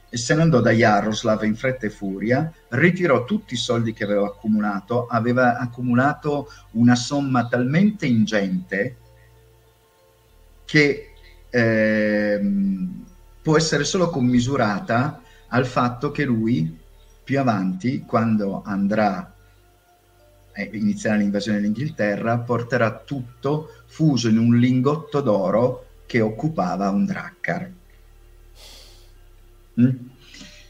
[0.09, 4.03] e se ne andò da Jaroslav in fretta e furia, ritirò tutti i soldi che
[4.03, 8.97] aveva accumulato, aveva accumulato una somma talmente ingente
[10.65, 11.13] che
[11.49, 13.05] ehm,
[13.41, 16.77] può essere solo commisurata al fatto che lui
[17.23, 19.33] più avanti, quando andrà
[20.51, 27.71] a iniziare l'invasione dell'Inghilterra, porterà tutto fuso in un lingotto d'oro che occupava un draccar.
[29.79, 29.89] Mm?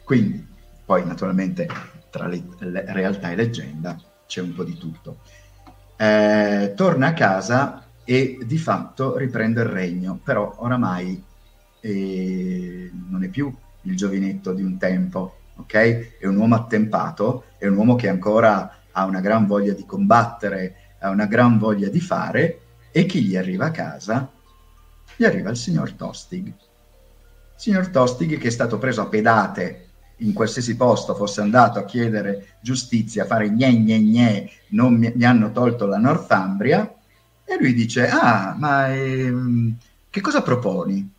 [0.04, 0.46] Quindi,
[0.86, 1.68] poi naturalmente
[2.10, 5.20] tra le, le, realtà e leggenda c'è un po' di tutto.
[5.96, 11.22] Eh, torna a casa e di fatto riprende il regno, però oramai
[11.82, 13.54] eh, non è più
[13.84, 16.18] il giovinetto di un tempo, ok?
[16.20, 20.76] È un uomo attempato, è un uomo che ancora ha una gran voglia di combattere,
[21.00, 24.32] ha una gran voglia di fare, e chi gli arriva a casa?
[25.16, 26.52] Gli arriva il signor Tostig
[27.60, 29.88] signor Tostig che è stato preso a pedate
[30.20, 35.12] in qualsiasi posto fosse andato a chiedere giustizia, a fare gne gne gne, non mi,
[35.14, 36.96] mi hanno tolto la Northumbria,
[37.44, 39.76] e lui dice, ah, ma ehm,
[40.10, 41.12] che cosa proponi?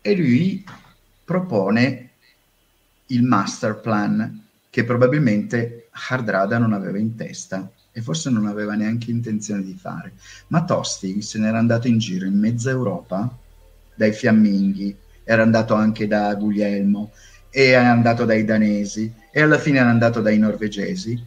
[0.00, 0.64] E lui
[1.24, 2.10] propone
[3.06, 9.12] il master plan che probabilmente Hardrada non aveva in testa e forse non aveva neanche
[9.12, 10.14] intenzione di fare.
[10.48, 13.38] Ma Tostig se n'era andato in giro in mezza Europa,
[13.94, 17.10] dai fiamminghi, era andato anche da Guglielmo,
[17.50, 21.20] e è andato dai danesi, e alla fine era andato dai norvegesi,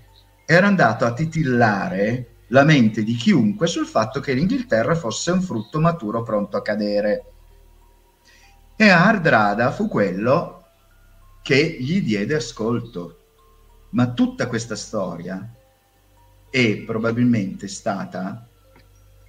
[0.45, 5.79] era andato a titillare la mente di chiunque sul fatto che l'Inghilterra fosse un frutto
[5.79, 7.25] maturo pronto a cadere.
[8.75, 10.65] E Hardrada fu quello
[11.41, 13.19] che gli diede ascolto.
[13.89, 15.49] Ma tutta questa storia
[16.49, 18.47] è probabilmente stata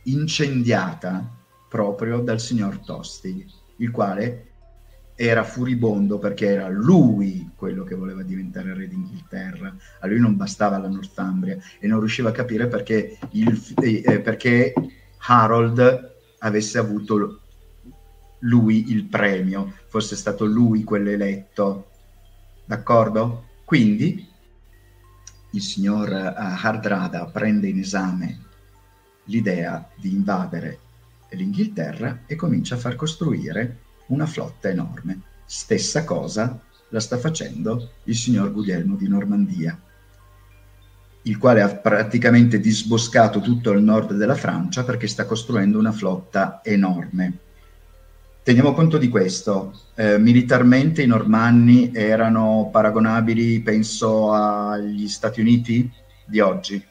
[0.04, 1.28] incendiata
[1.68, 3.46] proprio dal signor Tosti,
[3.76, 4.47] il quale
[5.20, 9.74] era furibondo perché era lui quello che voleva diventare re d'Inghilterra.
[9.98, 14.20] A lui non bastava la Northumbria e non riusciva a capire perché, il, eh, eh,
[14.20, 14.72] perché
[15.26, 17.40] Harold avesse avuto
[18.42, 21.88] lui il premio, fosse stato lui quello eletto.
[22.64, 23.46] D'accordo?
[23.64, 24.24] Quindi
[25.50, 28.38] il signor uh, Hardrada prende in esame
[29.24, 30.78] l'idea di invadere
[31.30, 35.20] l'Inghilterra e comincia a far costruire una flotta enorme.
[35.44, 39.78] Stessa cosa la sta facendo il signor Guglielmo di Normandia,
[41.22, 46.60] il quale ha praticamente disboscato tutto il nord della Francia perché sta costruendo una flotta
[46.62, 47.38] enorme.
[48.42, 55.90] Teniamo conto di questo, eh, militarmente i normanni erano paragonabili, penso, agli Stati Uniti
[56.24, 56.82] di oggi,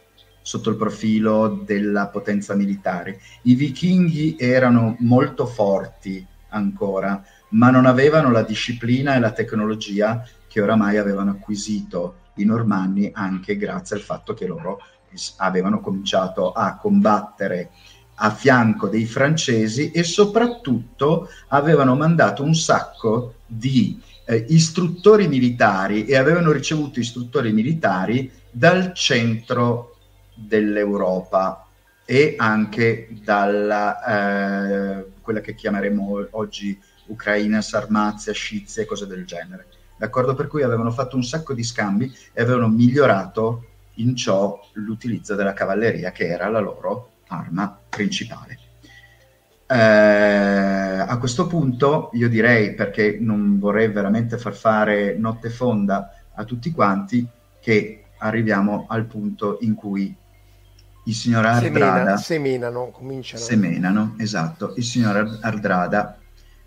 [0.44, 3.20] sotto il profilo della potenza militare.
[3.44, 6.24] I vichinghi erano molto forti
[6.58, 13.10] ancora, ma non avevano la disciplina e la tecnologia che oramai avevano acquisito i normanni
[13.14, 14.82] anche grazie al fatto che loro
[15.38, 17.72] avevano cominciato a combattere
[18.20, 26.16] a fianco dei francesi e soprattutto avevano mandato un sacco di eh, istruttori militari e
[26.16, 29.98] avevano ricevuto istruttori militari dal centro
[30.34, 31.68] dell'Europa
[32.06, 39.66] e anche dalla eh, quella che chiameremo oggi Ucraina, Sarmazia, Scizia e cose del genere.
[39.98, 40.36] D'accordo?
[40.36, 43.66] Per cui avevano fatto un sacco di scambi e avevano migliorato
[43.96, 48.58] in ciò l'utilizzo della cavalleria, che era la loro arma principale.
[49.68, 56.46] Eh, a questo punto io direi, perché non vorrei veramente far fare notte fonda a
[56.46, 57.28] tutti quanti,
[57.60, 60.16] che arriviamo al punto in cui
[61.08, 62.18] il signor Ardrada...
[62.18, 63.42] Semena, semenano, cominciano.
[63.42, 64.74] Semenano, esatto.
[64.76, 66.20] Il signor Ardrada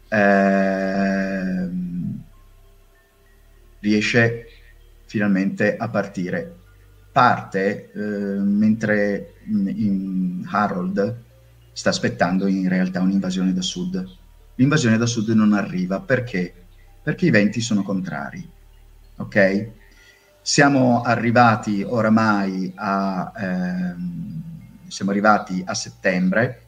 [0.09, 1.69] eh,
[3.81, 4.47] riesce
[5.05, 6.57] finalmente a partire.
[7.13, 11.23] Parte eh, mentre in Harold
[11.73, 14.19] sta aspettando in realtà un'invasione da sud.
[14.55, 16.53] L'invasione da sud non arriva perché?
[17.03, 18.49] Perché i venti sono contrari.
[19.17, 19.71] Ok?
[20.43, 24.43] Siamo arrivati oramai a, ehm,
[24.89, 26.63] siamo arrivati a settembre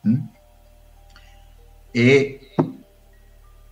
[0.00, 0.10] mh?
[0.10, 0.22] Hm?
[1.90, 2.40] e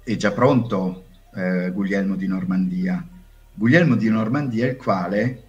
[0.04, 3.04] è già pronto eh, Guglielmo di Normandia.
[3.54, 5.42] Guglielmo di Normandia il quale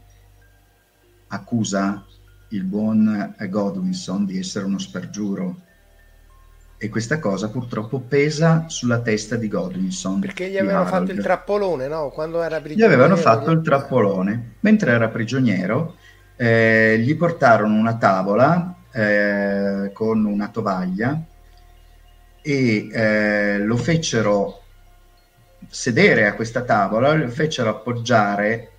[1.27, 2.05] accusa
[2.49, 5.61] il buon Godwinson di essere uno spergiuro
[6.83, 10.19] e questa cosa purtroppo pesa sulla testa di Godwinson.
[10.19, 12.09] Perché gli avevano fatto il trappolone, no?
[12.09, 12.89] Quando era prigioniero.
[12.89, 14.55] Gli avevano fatto il trappolone.
[14.59, 15.95] Mentre era prigioniero,
[16.35, 21.23] eh, gli portarono una tavola eh, con una tovaglia
[22.41, 24.63] e eh, lo fecero
[25.69, 28.71] sedere a questa tavola, lo fecero appoggiare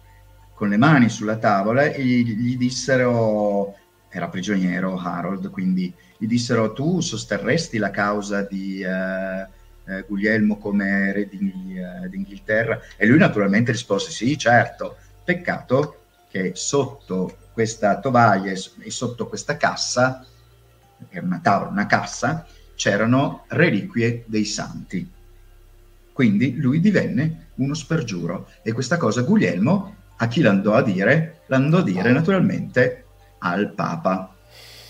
[0.53, 3.75] con le mani sulla tavola e gli, gli dissero,
[4.11, 9.47] era prigioniero Harold, quindi gli dissero tu sosterresti la causa di eh,
[9.87, 12.81] eh, Guglielmo come re di, eh, d'Inghilterra?
[12.97, 20.25] E lui naturalmente rispose sì, certo, peccato che sotto questa tovaglia e sotto questa cassa,
[21.11, 25.09] era una tavola, una cassa, c'erano reliquie dei santi.
[26.13, 31.43] Quindi lui divenne uno spergiuro e questa cosa Guglielmo a chi l'andò a dire?
[31.47, 33.05] L'andò a dire naturalmente
[33.39, 34.34] al Papa.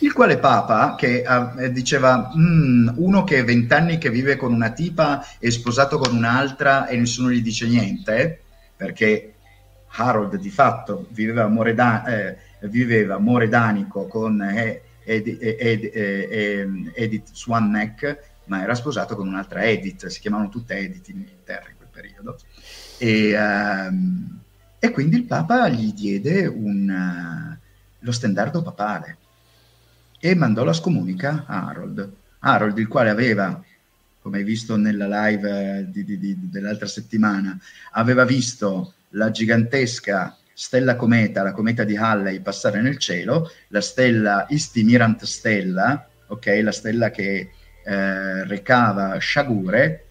[0.05, 4.71] Il quale Papa che uh, diceva mm, uno che è vent'anni che vive con una
[4.71, 8.43] tipa e sposato con un'altra e nessuno gli dice niente,
[8.77, 9.33] perché
[9.89, 12.37] Harold di fatto viveva amore, da, eh,
[12.69, 19.65] viveva amore d'anico con eh, Ed, Ed, Ed, Edith Swanneck, ma era sposato con un'altra
[19.65, 22.39] Edith, si chiamavano tutte Edith in Inghilterra in quel periodo.
[22.99, 24.39] E, um,
[24.79, 27.57] e quindi il Papa gli diede un, uh,
[28.01, 29.17] lo stendardo papale
[30.25, 32.11] e mandò la scomunica a Harold.
[32.39, 33.63] Harold, il quale aveva,
[34.23, 37.59] come hai visto nella live eh, di, di, di, dell'altra settimana,
[37.91, 44.47] aveva visto la gigantesca stella cometa, la cometa di Halley, passare nel cielo, la stella
[44.49, 47.51] Istimirant Stella, ok, la stella che
[47.85, 50.07] eh, recava sciagure,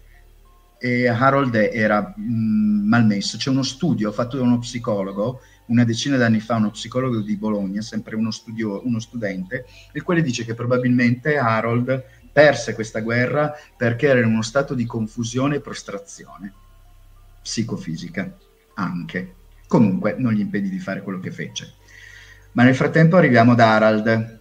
[0.78, 3.36] e Harold era mh, mm, malmesso.
[3.36, 7.80] C'è uno studio fatto da uno psicologo, una decina d'anni fa, uno psicologo di Bologna,
[7.80, 14.08] sempre uno, studio, uno studente, il quale dice che probabilmente Harold perse questa guerra perché
[14.08, 16.52] era in uno stato di confusione e prostrazione
[17.40, 18.36] psicofisica
[18.74, 19.34] anche.
[19.66, 21.74] Comunque non gli impedì di fare quello che fece.
[22.52, 24.40] Ma nel frattempo arriviamo ad Harald.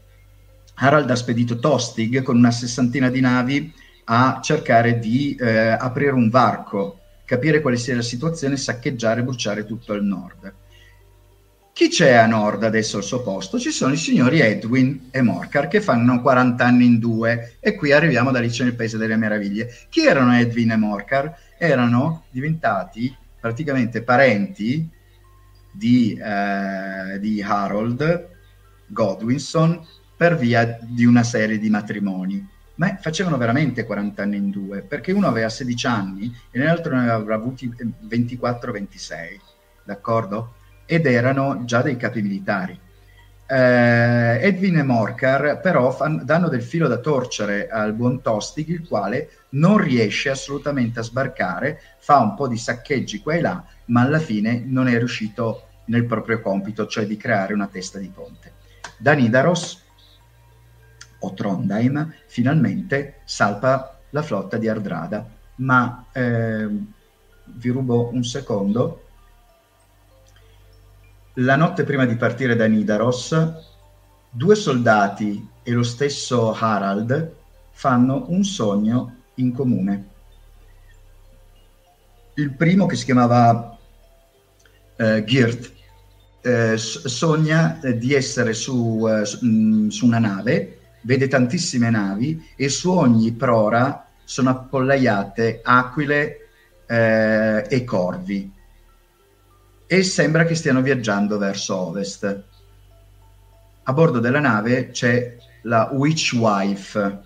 [0.76, 3.74] Harald ha spedito Tostig con una sessantina di navi
[4.06, 9.66] a cercare di eh, aprire un varco, capire quale sia la situazione, saccheggiare e bruciare
[9.66, 10.54] tutto il nord.
[11.74, 13.58] Chi c'è a nord adesso al suo posto?
[13.58, 17.92] Ci sono i signori Edwin e Morcar che fanno 40 anni in due e qui
[17.92, 19.74] arriviamo da Alice nel Paese delle Meraviglie.
[19.90, 21.36] Chi erano Edwin e Morcar?
[21.58, 24.88] Erano diventati praticamente parenti
[25.72, 28.30] di, eh, di Harold
[28.86, 29.84] Godwinson
[30.16, 35.12] per via di una serie di matrimoni ma facevano veramente 40 anni in due, perché
[35.12, 39.40] uno aveva 16 anni e l'altro ne aveva avuti 24-26,
[39.84, 40.62] d'accordo?
[40.86, 42.80] Ed erano già dei capi militari.
[43.46, 48.88] Eh, Edwin e Morcar però fan, danno del filo da torcere al buon Tostig, il
[48.88, 54.02] quale non riesce assolutamente a sbarcare, fa un po' di saccheggi qua e là, ma
[54.02, 58.54] alla fine non è riuscito nel proprio compito, cioè di creare una testa di ponte.
[58.98, 59.82] Danidaros
[61.20, 65.26] o Trondheim, finalmente salpa la flotta di Ardrada.
[65.56, 66.68] Ma eh,
[67.46, 69.02] vi rubo un secondo.
[71.38, 73.36] La notte prima di partire da Nidaros,
[74.30, 77.34] due soldati e lo stesso Harald
[77.72, 80.10] fanno un sogno in comune.
[82.36, 83.76] Il primo, che si chiamava
[84.96, 85.72] eh, Girt,
[86.42, 92.70] eh, sogna di essere su, eh, su, mm, su una nave vede tantissime navi e
[92.70, 96.50] su ogni prora sono appollaiate aquile
[96.86, 98.62] eh, e corvi
[99.94, 102.44] e sembra che stiano viaggiando verso ovest.
[103.84, 107.20] A bordo della nave c'è la Witch Wife,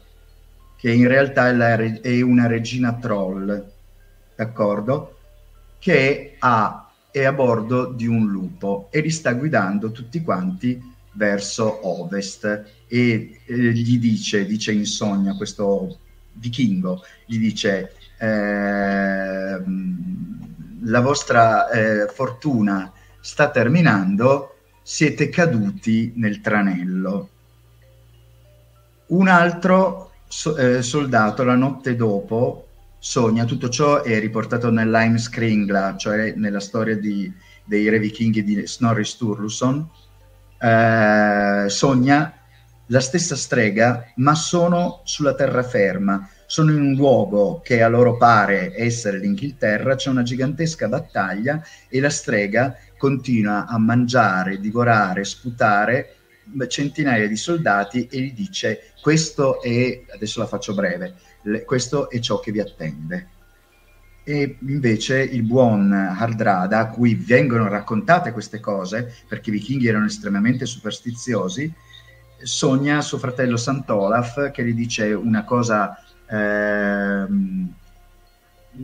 [0.76, 3.72] che in realtà è, la, è una regina troll,
[4.36, 5.18] d'accordo?
[5.80, 11.88] Che ha, è a bordo di un lupo e li sta guidando tutti quanti verso
[11.88, 16.00] ovest e eh, gli dice, dice in sogno questo
[16.34, 19.64] vichingo, gli dice eh,
[20.84, 27.30] la vostra eh, fortuna sta terminando, siete caduti nel tranello.
[29.08, 32.68] Un altro so, eh, soldato la notte dopo
[33.00, 37.32] sogna, tutto ciò è riportato nell'Heimskringla, cioè nella storia di,
[37.64, 39.88] dei re vichinghi di Snorri Sturluson,
[40.60, 42.34] eh, sogna
[42.88, 48.74] la stessa strega, ma sono sulla terraferma, sono in un luogo che a loro pare
[48.76, 56.16] essere l'Inghilterra, c'è una gigantesca battaglia e la strega continua a mangiare, divorare, sputare
[56.68, 61.16] centinaia di soldati e gli dice questo è, adesso la faccio breve,
[61.66, 63.30] questo è ciò che vi attende.
[64.24, 70.06] E invece il buon Hardrada, a cui vengono raccontate queste cose, perché i vichinghi erano
[70.06, 71.74] estremamente superstiziosi,
[72.42, 75.98] sogna suo fratello Sant'Olaf che gli dice una cosa
[76.30, 77.26] eh,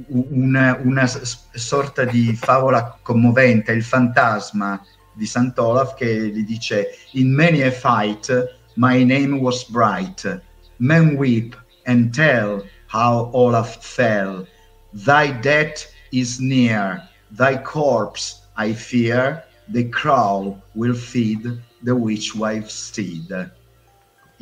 [0.07, 4.82] una, una sorta di favola commovente, il fantasma
[5.14, 8.32] di Sant'Olaf che gli dice In many a fight
[8.76, 10.41] my name was bright,
[10.80, 11.56] men weep
[11.86, 14.48] and tell how Olaf fell.
[14.91, 21.44] Thy death is near, thy corpse I fear, the crow will feed
[21.82, 23.32] the witch wife steed.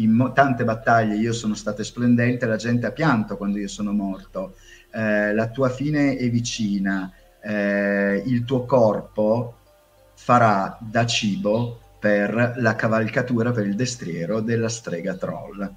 [0.01, 3.91] In mo- tante battaglie io sono stato splendente, la gente ha pianto quando io sono
[3.91, 4.55] morto.
[4.91, 7.11] Eh, la tua fine è vicina,
[7.41, 9.55] eh, il tuo corpo
[10.15, 15.71] farà da cibo per la cavalcatura, per il destriero della strega troll.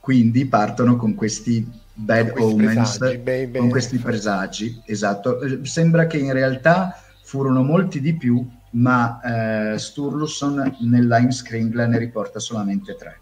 [0.00, 3.58] Quindi partono con questi bad con questi omens, presagi, beh, beh.
[3.58, 5.40] con questi presagi, esatto.
[5.40, 12.38] Eh, sembra che in realtà furono molti di più, ma eh, Sturluson nell'Heimskringla ne riporta
[12.38, 13.20] solamente tre,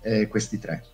[0.00, 0.84] eh, questi tre.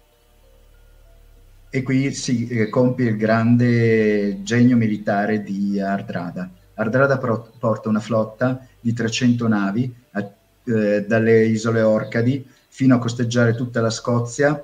[1.71, 6.49] E qui si eh, compie il grande genio militare di Ardrada.
[6.75, 13.55] Ardrada pro- porta una flotta di 300 navi eh, dalle isole Orcadi fino a costeggiare
[13.55, 14.63] tutta la Scozia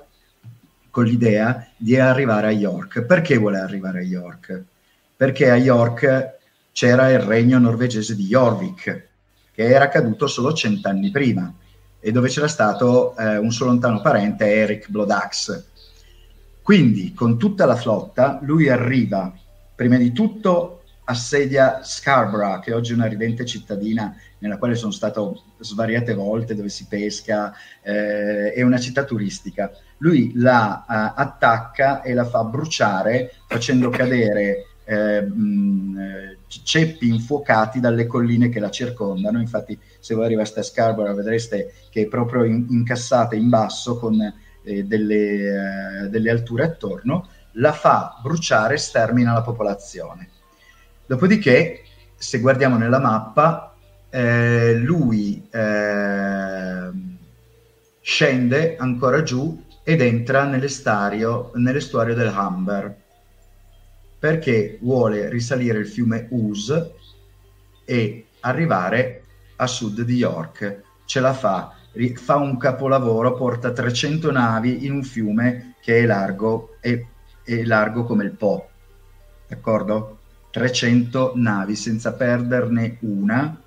[0.89, 3.01] con l'idea di arrivare a York.
[3.01, 4.63] Perché vuole arrivare a York?
[5.15, 6.33] Perché a York
[6.71, 9.07] c'era il regno norvegese di Jorvik,
[9.55, 11.51] che era caduto solo cent'anni prima,
[11.99, 15.63] e dove c'era stato eh, un suo lontano parente, Eric Blodax.
[16.61, 19.33] Quindi, con tutta la flotta, lui arriva,
[19.73, 25.43] prima di tutto, assedia Scarborough, che oggi è una ridente cittadina nella quale sono stato
[25.59, 29.71] svariate volte, dove si pesca, eh, è una città turistica.
[29.99, 38.07] Lui la uh, attacca e la fa bruciare facendo cadere eh, mh, ceppi infuocati dalle
[38.07, 39.39] colline che la circondano.
[39.39, 44.19] Infatti, se voi arrivaste a Scarborough vedreste che è proprio in, incassata in basso con
[44.63, 47.27] eh, delle, eh, delle alture attorno.
[47.57, 50.29] La fa bruciare e stermina la popolazione.
[51.05, 51.83] Dopodiché,
[52.15, 53.75] se guardiamo nella mappa,
[54.09, 56.91] eh, lui eh,
[58.01, 63.03] scende ancora giù ed entra nell'estuario, nell'estuario del Humber
[64.25, 66.73] perché vuole risalire il fiume Us
[67.85, 69.21] e arrivare
[69.57, 70.81] a sud di York.
[71.05, 71.75] Ce la fa,
[72.15, 76.99] fa un capolavoro, porta 300 navi in un fiume che è largo, è,
[77.43, 78.67] è largo come il Po,
[79.47, 80.17] d'accordo?
[80.49, 83.61] 300 navi senza perderne una,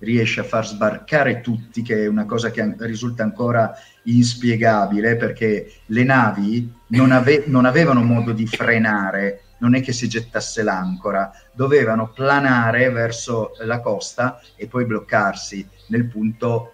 [0.00, 6.04] riesce a far sbarcare tutti, che è una cosa che risulta ancora inspiegabile perché le
[6.04, 12.10] navi non, ave- non avevano modo di frenare, non è che si gettasse l'ancora, dovevano
[12.10, 16.72] planare verso la costa e poi bloccarsi nel punto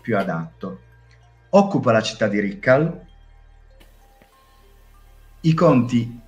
[0.00, 0.80] più adatto.
[1.50, 3.04] Occupa la città di Rikkal,
[5.40, 6.20] i conti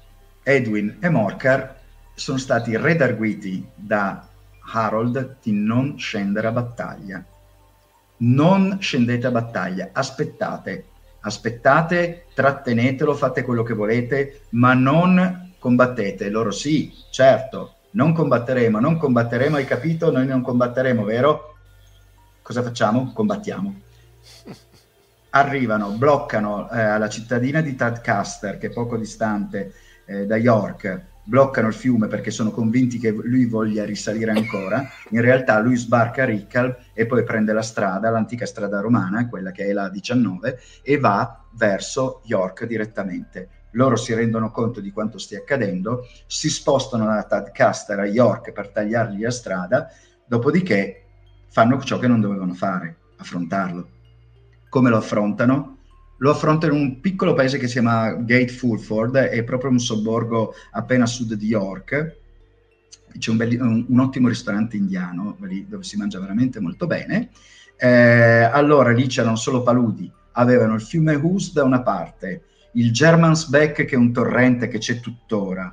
[0.43, 1.77] Edwin e Morcar
[2.15, 4.27] sono stati redarguiti da
[4.73, 7.25] Harold di non scendere a battaglia.
[8.19, 10.87] Non scendete a battaglia, aspettate,
[11.21, 16.31] aspettate, trattenetelo, fate quello che volete, ma non combattete.
[16.31, 20.11] Loro sì, certo, non combatteremo, non combatteremo, hai capito?
[20.11, 21.57] Noi non combatteremo, vero?
[22.43, 23.13] Cosa facciamo?
[23.13, 23.81] Combattiamo.
[25.31, 29.73] Arrivano, bloccano eh, la cittadina di Tadcaster, che è poco distante
[30.07, 34.89] eh, da York, bloccano il fiume perché sono convinti che lui voglia risalire ancora.
[35.11, 39.51] In realtà lui sbarca a Riccal e poi prende la strada, l'antica strada romana, quella
[39.51, 43.58] che è la 19, e va verso York direttamente.
[43.73, 48.69] Loro si rendono conto di quanto stia accadendo, si spostano da Tadcaster a York per
[48.71, 49.89] tagliargli la strada,
[50.27, 51.05] dopodiché
[51.49, 53.89] fanno ciò che non dovevano fare, affrontarlo.
[54.69, 55.79] Come lo affrontano?
[56.19, 60.55] lo affronta in un piccolo paese che si chiama Gate Fulford, è proprio un sobborgo
[60.73, 62.17] appena a sud di York.
[63.17, 67.31] C'è un, belli, un, un ottimo ristorante indiano lì, dove si mangia veramente molto bene.
[67.77, 72.43] Eh, allora lì c'erano solo paludi, avevano il fiume Hus da una parte,
[72.79, 75.73] il Germansbeck che è un torrente che c'è tuttora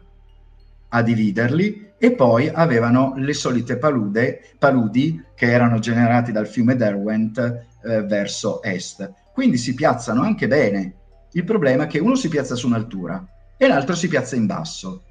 [0.90, 7.38] a dividerli e poi avevano le solite palude, paludi che erano generati dal fiume Derwent
[7.38, 10.94] eh, verso est quindi si piazzano anche bene.
[11.34, 13.22] Il problema è che uno si piazza su un'altura
[13.58, 15.04] e l'altro si piazza in basso.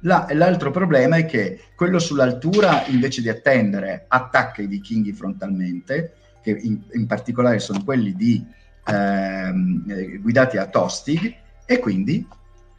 [0.00, 6.58] La, l'altro problema è che quello sull'altura, invece di attendere, attacca i vichinghi frontalmente, che
[6.58, 8.42] in, in particolare sono quelli di,
[8.86, 11.34] ehm, eh, guidati a Tostig,
[11.64, 12.26] e quindi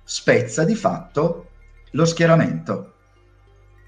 [0.03, 1.49] spezza di fatto
[1.91, 2.93] lo schieramento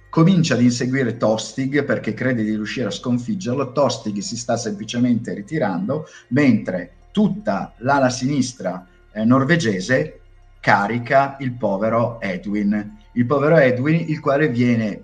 [0.10, 3.72] comincia ad inseguire Tostig perché crede di riuscire a sconfiggerlo.
[3.72, 10.20] Tostig si sta semplicemente ritirando, mentre tutta l'ala sinistra eh, norvegese
[10.60, 12.98] carica il povero Edwin.
[13.14, 15.04] Il povero Edwin, il quale viene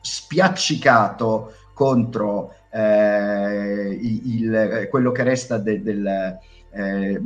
[0.00, 6.38] spiaccicato contro eh, il, quello che resta de, del...
[6.74, 7.20] Eh,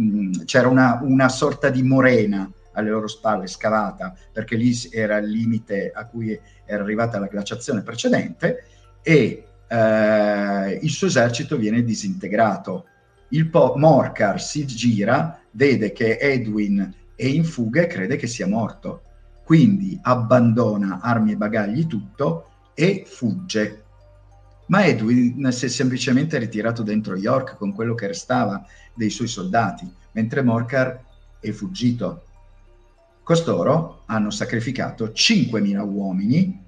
[0.45, 5.93] c'era una, una sorta di morena alle loro spalle scavata perché lì era il limite
[5.95, 8.65] a cui era arrivata la glaciazione precedente
[9.03, 12.87] e eh, il suo esercito viene disintegrato.
[13.29, 18.47] Il po- Morcar si gira, vede che Edwin è in fuga e crede che sia
[18.47, 19.03] morto.
[19.45, 23.85] Quindi abbandona armi e bagagli tutto e fugge.
[24.67, 28.65] Ma Edwin si è semplicemente ritirato dentro York con quello che restava
[28.95, 31.01] dei suoi soldati, mentre Morcar
[31.39, 32.25] è fuggito.
[33.23, 36.65] Costoro hanno sacrificato 5.000 uomini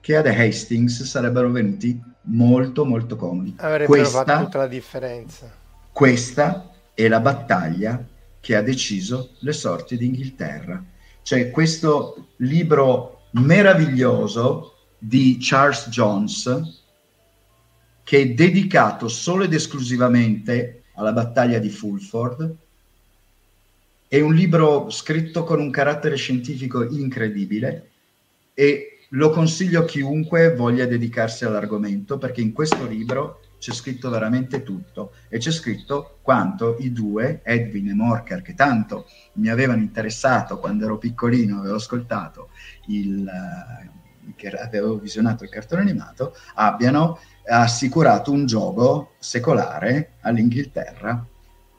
[0.00, 3.54] che ad Hastings sarebbero venuti molto molto comodi.
[3.58, 5.52] Avrebbero questa, fatto tutta la differenza.
[5.92, 8.02] Questa è la battaglia
[8.40, 10.82] che ha deciso le sorti d'Inghilterra.
[11.22, 16.76] Cioè questo libro meraviglioso di Charles Jones
[18.08, 22.56] che è dedicato solo ed esclusivamente alla battaglia di Fulford.
[24.08, 27.90] È un libro scritto con un carattere scientifico incredibile
[28.54, 34.62] e lo consiglio a chiunque voglia dedicarsi all'argomento perché in questo libro c'è scritto veramente
[34.62, 40.58] tutto e c'è scritto quanto i due, Edwin e Morker, che tanto mi avevano interessato
[40.58, 42.48] quando ero piccolino, avevo ascoltato
[42.86, 43.97] il, uh,
[44.36, 51.24] che avevo visionato il cartone animato, abbiano assicurato un gioco secolare all'Inghilterra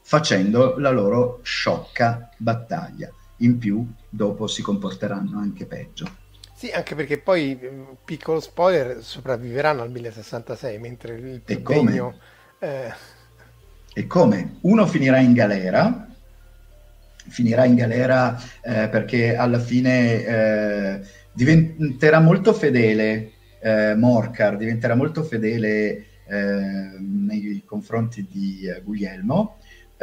[0.02, 3.12] facendo la loro sciocca battaglia.
[3.42, 6.28] In più, dopo si comporteranno anche peggio.
[6.56, 12.16] Sì, anche perché poi, mm, piccolo spoiler, sopravviveranno al 1066, mentre il e degno...
[12.58, 12.92] Eh...
[13.94, 14.58] E come?
[14.62, 16.08] Uno finirà in galera,
[17.28, 21.02] finirà in galera eh, perché alla fine eh,
[21.40, 29.58] diventerà molto fedele eh, Morcar, diventerà molto fedele eh, nei confronti di eh, Guglielmo,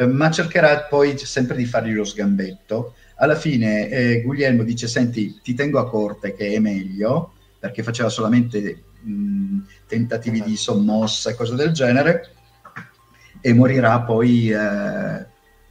[0.09, 2.95] ma cercherà poi sempre di fargli lo sgambetto.
[3.17, 8.09] Alla fine eh, Guglielmo dice, senti, ti tengo a corte che è meglio, perché faceva
[8.09, 12.31] solamente mh, tentativi di sommossa e cose del genere,
[13.43, 15.27] e morirà poi eh,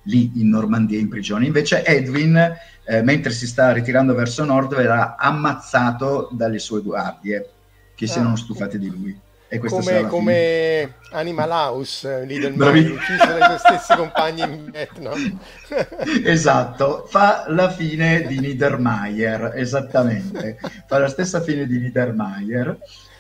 [0.06, 1.46] lì in Normandia in prigione.
[1.46, 2.36] Invece Edwin,
[2.84, 7.50] eh, mentre si sta ritirando verso nord, verrà ammazzato dalle sue guardie,
[7.96, 9.20] che si erano ah, stufate di lui.
[9.48, 15.40] E come, come Animal House lì del mare, ucciso dai suoi stessi compagni in Vietnam.
[16.26, 20.58] esatto, fa la fine di Niedermayer, esattamente,
[20.88, 22.78] fa la stessa fine di Niedermayer.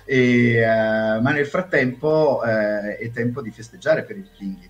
[0.07, 4.69] E, uh, ma nel frattempo uh, è tempo di festeggiare per i vichinghi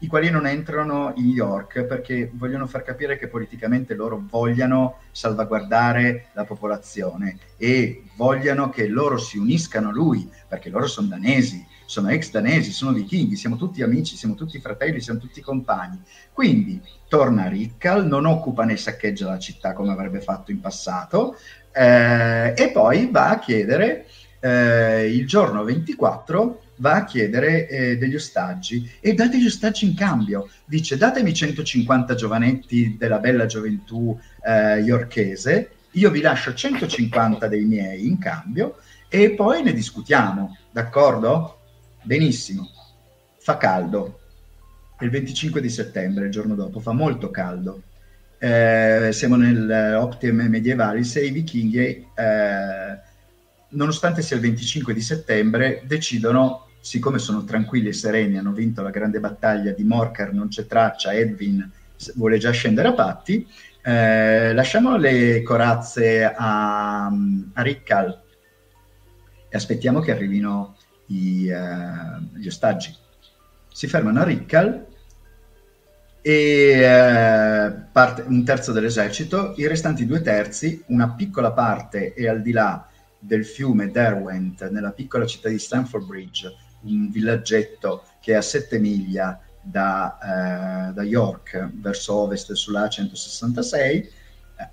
[0.00, 6.26] i quali non entrano in York perché vogliono far capire che politicamente loro vogliano salvaguardare
[6.34, 12.10] la popolazione e vogliono che loro si uniscano a lui, perché loro sono danesi, sono
[12.10, 16.00] ex danesi, sono vichinghi, siamo tutti amici, siamo tutti fratelli, siamo tutti compagni.
[16.32, 21.36] Quindi torna a Rikkal, non occupa né saccheggia la città come avrebbe fatto in passato
[21.72, 24.06] eh, e poi va a chiedere
[24.40, 29.94] eh, il giorno 24 va a chiedere eh, degli ostaggi e dà degli ostaggi in
[29.94, 30.48] cambio.
[30.64, 38.06] Dice datemi 150 giovanetti della bella gioventù eh, yorkese, io vi lascio 150 dei miei
[38.06, 38.76] in cambio
[39.08, 41.60] e poi ne discutiamo, d'accordo?
[42.02, 42.70] Benissimo.
[43.38, 44.20] Fa caldo.
[45.00, 47.82] Il 25 di settembre, il giorno dopo, fa molto caldo.
[48.38, 52.98] Eh, siamo nell'Optim medievale, se i vichinghi, eh,
[53.70, 58.90] nonostante sia il 25 di settembre, decidono siccome sono tranquilli e sereni, hanno vinto la
[58.90, 61.70] grande battaglia di Morcar, non c'è traccia, Edwin
[62.14, 63.46] vuole già scendere a patti,
[63.82, 68.22] eh, lasciamo le corazze a, a Rikkal
[69.48, 70.76] e aspettiamo che arrivino
[71.06, 72.94] i, uh, gli ostaggi.
[73.72, 74.86] Si fermano a Rikkal
[76.20, 82.42] e uh, parte un terzo dell'esercito, i restanti due terzi, una piccola parte è al
[82.42, 82.86] di là
[83.18, 88.78] del fiume Derwent, nella piccola città di Stamford Bridge, un villaggetto che è a 7
[88.78, 94.10] miglia da, eh, da York verso ovest sulla 166,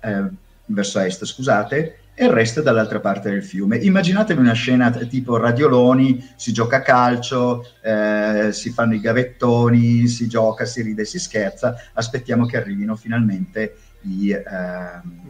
[0.00, 0.24] eh,
[0.66, 3.76] verso est, scusate, e il resto è dall'altra parte del fiume.
[3.76, 10.26] Immaginatevi una scena tipo Radioloni, si gioca a calcio, eh, si fanno i gavettoni, si
[10.26, 14.42] gioca, si ride, si scherza, aspettiamo che arrivino finalmente i, eh,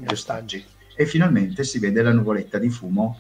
[0.01, 0.65] gli ostaggi.
[0.95, 3.19] E finalmente si vede la nuvoletta di fumo,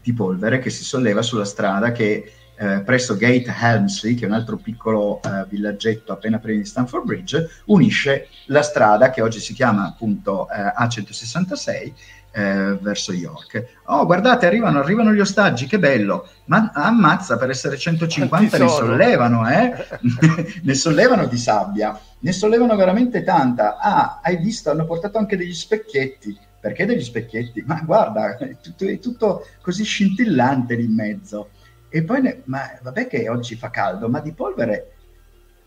[0.00, 2.32] di polvere che si solleva sulla strada che
[2.62, 7.04] eh, presso Gate Helmsley, che è un altro piccolo eh, villaggetto appena prima di Stanford
[7.04, 11.92] Bridge, unisce la strada che oggi si chiama appunto eh, A166
[12.30, 13.80] eh, verso York.
[13.86, 16.28] Oh, guardate, arrivano, arrivano, gli ostaggi, che bello!
[16.44, 19.74] Ma ammazza, per essere 150 ne sollevano, eh?
[20.62, 23.78] ne sollevano di sabbia, ne sollevano veramente tanta.
[23.78, 26.38] Ah, hai visto, hanno portato anche degli specchietti.
[26.60, 27.64] Perché degli specchietti?
[27.66, 31.48] Ma guarda, è tutto, è tutto così scintillante lì in mezzo.
[31.94, 34.92] E poi, ne, ma vabbè che oggi fa caldo, ma di polvere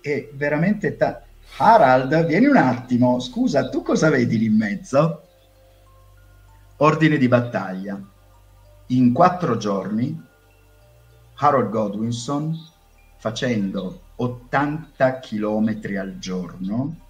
[0.02, 0.97] è veramente...
[0.97, 1.22] Ta-
[1.57, 5.27] Harald, vieni un attimo, scusa, tu cosa vedi lì in mezzo?
[6.77, 8.02] Ordine di battaglia.
[8.88, 10.19] In quattro giorni,
[11.35, 12.57] Harold Godwinson,
[13.18, 17.05] facendo 80 km al giorno,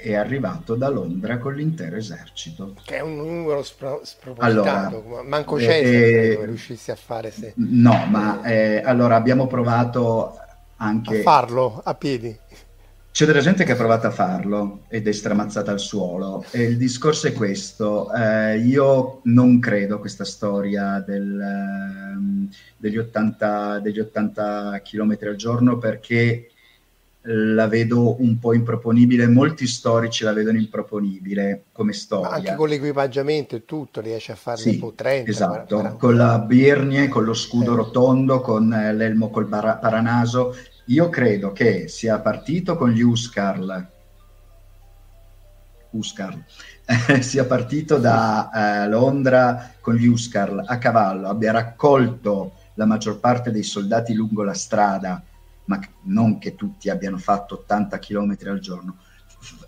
[0.00, 2.74] è arrivato da Londra con l'intero esercito.
[2.84, 7.52] Che è un numero spro- spropositato, allora, manco Cesare eh, riuscissi a fare se...
[7.56, 10.38] No, ma eh, allora abbiamo provato
[10.76, 11.20] anche...
[11.20, 12.38] A farlo a piedi.
[13.12, 16.44] C'è della gente che ha provato a farlo ed è stramazzata al suolo.
[16.52, 22.96] E il discorso è questo: eh, io non credo a questa storia del, um, degli,
[22.96, 26.49] 80, degli 80 km al giorno perché
[27.22, 29.26] la vedo un po' improponibile.
[29.28, 32.28] Molti storici la vedono improponibile come storia.
[32.28, 35.30] Ma anche con l'equipaggiamento e tutto riesce a farne sì, un po' 30.
[35.30, 35.96] Esatto, 40.
[35.98, 37.76] con la birnie, con lo scudo eh.
[37.76, 40.54] rotondo, con l'elmo col bar- paranaso
[40.90, 43.86] io credo che sia partito con gli Uscarl,
[45.90, 46.42] Uscarl
[47.20, 53.52] sia partito da eh, Londra con gli Uscarl a cavallo, abbia raccolto la maggior parte
[53.52, 55.22] dei soldati lungo la strada,
[55.70, 58.96] ma non che tutti abbiano fatto 80 km al giorno.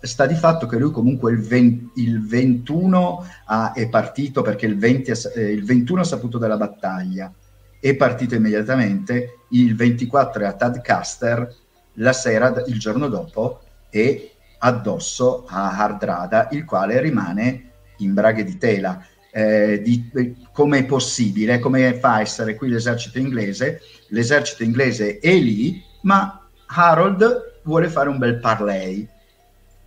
[0.01, 4.77] Sta di fatto che lui comunque il, 20, il 21 ha, è partito perché il,
[4.77, 7.33] 20, eh, il 21 ha saputo della battaglia,
[7.79, 11.55] è partito immediatamente, il 24 è a Tadcaster,
[11.93, 18.57] la sera, il giorno dopo, è addosso a Hardrada, il quale rimane in braghe di
[18.57, 19.05] tela.
[19.35, 20.11] Eh, di,
[20.51, 23.81] come è possibile, come fa a essere qui l'esercito inglese?
[24.09, 29.07] L'esercito inglese è lì, ma Harold vuole fare un bel parley.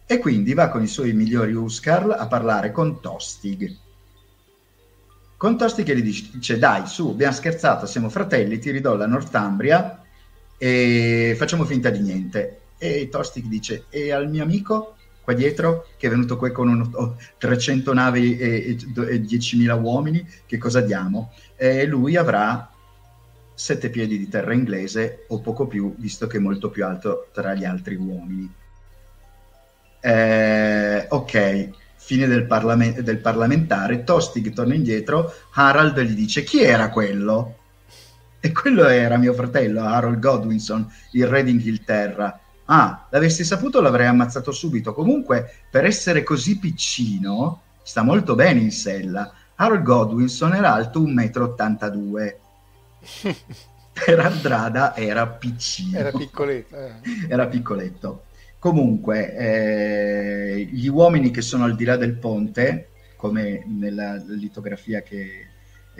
[0.06, 3.74] E quindi va con i suoi migliori Uskarl a parlare con Tostig.
[5.36, 6.02] Con Tosti che gli
[6.32, 10.00] dice dai su abbiamo scherzato siamo fratelli ti ridò la Northumbria
[10.56, 12.60] e facciamo finta di niente.
[12.78, 16.88] E Tostic dice e al mio amico qua dietro che è venuto qui con un,
[16.92, 21.32] oh, 300 navi e, e, e 10.000 uomini che cosa diamo?
[21.56, 22.70] E lui avrà
[23.56, 27.54] sette piedi di terra inglese o poco più visto che è molto più alto tra
[27.54, 28.52] gli altri uomini
[30.00, 31.70] eh, ok
[32.06, 37.56] fine del, parlame- del parlamentare, Tostig torna indietro, Harald gli dice chi era quello?
[38.38, 42.38] E quello era mio fratello, Harold Godwinson, il re d'Inghilterra.
[42.66, 44.94] Ah, l'avessi saputo l'avrei ammazzato subito.
[44.94, 49.32] Comunque, per essere così piccino, sta molto bene in sella.
[49.56, 52.34] Harold Godwinson era alto 1,82 m.
[54.04, 55.98] per Andrada era piccino.
[55.98, 56.76] Era piccoletto.
[56.76, 56.92] Eh.
[57.28, 58.24] Era piccoletto.
[58.58, 65.46] Comunque, eh, gli uomini che sono al di là del ponte, come nella litografia che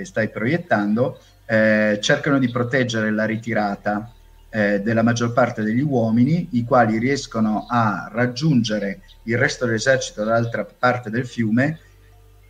[0.03, 4.13] stai proiettando, eh, cercano di proteggere la ritirata
[4.51, 10.65] eh, della maggior parte degli uomini, i quali riescono a raggiungere il resto dell'esercito dall'altra
[10.65, 11.79] parte del fiume,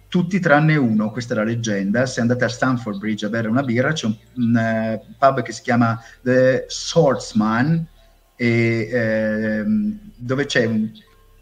[0.09, 2.07] tutti tranne uno, questa è la leggenda.
[2.07, 5.53] Se andate a Stanford Bridge a bere una birra, c'è un, un uh, pub che
[5.53, 7.87] si chiama The Swordsman,
[8.37, 10.91] e, ehm, dove c'è un,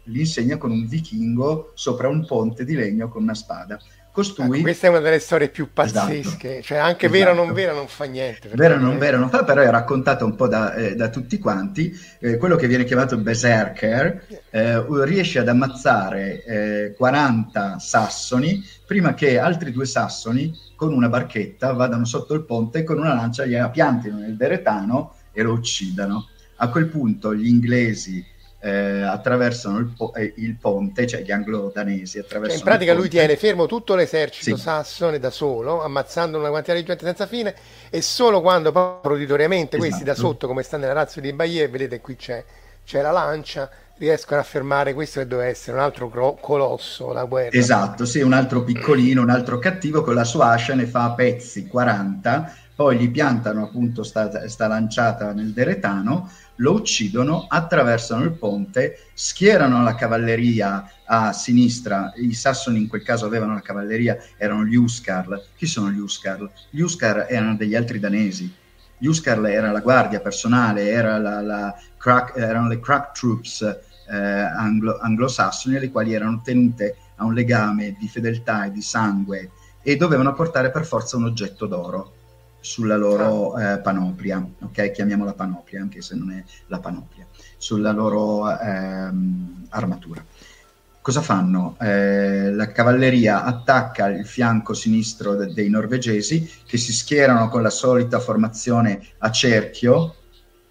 [0.05, 3.79] l'insegna con un vichingo sopra un ponte di legno con una spada.
[4.15, 4.45] Costui...
[4.45, 6.63] Ecco, questa è una delle storie più pazzesche, esatto.
[6.63, 7.19] cioè anche esatto.
[7.19, 8.49] vera o non vera non fa niente.
[8.53, 11.37] Vera o non vera non fa, però è raccontata un po' da, eh, da tutti
[11.37, 11.93] quanti.
[12.19, 19.37] Eh, quello che viene chiamato berserker eh, riesce ad ammazzare 40 eh, sassoni prima che
[19.37, 23.57] altri due sassoni con una barchetta vadano sotto il ponte e con una lancia gli
[23.69, 26.29] piantino nel deretano e lo uccidano.
[26.55, 28.25] A quel punto gli inglesi
[28.65, 33.09] eh, attraversano il, po- eh, il, ponte, cioè gli anglo-danesi attraversano cioè in pratica lui
[33.09, 34.61] tiene fermo tutto l'esercito sì.
[34.61, 37.53] sassone da solo, ammazzando una quantità di gente senza fine
[37.91, 39.77] e solo quando proditoriamente esatto.
[39.77, 40.27] questi da esatto.
[40.29, 42.43] sotto, come sta nella razza di Bayer, vedete qui c'è,
[42.83, 47.25] c'è la lancia, riescono a fermare questo che doveva essere un altro cro- colosso, la
[47.25, 47.55] guerra.
[47.55, 51.13] Esatto, sì, un altro piccolino, un altro cattivo, con la sua ascia ne fa a
[51.13, 58.31] pezzi 40, poi gli piantano appunto sta, sta lanciata nel deretano, lo uccidono, attraversano il
[58.31, 64.63] ponte, schierano la cavalleria a sinistra, i sassoni in quel caso avevano la cavalleria, erano
[64.63, 65.43] gli Uskarl.
[65.55, 66.49] Chi sono gli Uskarl?
[66.69, 68.53] Gli Uskarl erano degli altri danesi,
[68.97, 73.61] Gli Uscarle era la guardia personale, era la, la crack, erano le crack troops
[74.09, 79.51] eh, anglo- anglosassoni, le quali erano tenute a un legame di fedeltà e di sangue
[79.81, 82.14] e dovevano portare per forza un oggetto d'oro
[82.65, 83.73] sulla loro ah.
[83.73, 84.91] eh, panoplia, ok?
[84.91, 87.27] Chiamiamola panoplia, anche se non è la panoplia,
[87.57, 90.25] sulla loro ehm, armatura.
[90.99, 91.77] Cosa fanno?
[91.79, 97.69] Eh, la cavalleria attacca il fianco sinistro de- dei norvegesi che si schierano con la
[97.69, 100.15] solita formazione a cerchio,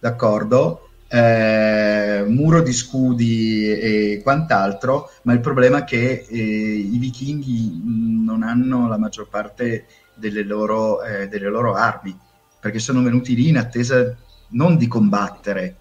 [0.00, 0.88] d'accordo?
[1.06, 7.80] Eh, muro di scudi e quant'altro, ma il problema è che eh, i vichinghi
[8.24, 9.84] non hanno la maggior parte
[10.30, 12.16] delle loro, eh, delle loro armi,
[12.60, 14.16] perché sono venuti lì in attesa
[14.50, 15.76] non di combattere.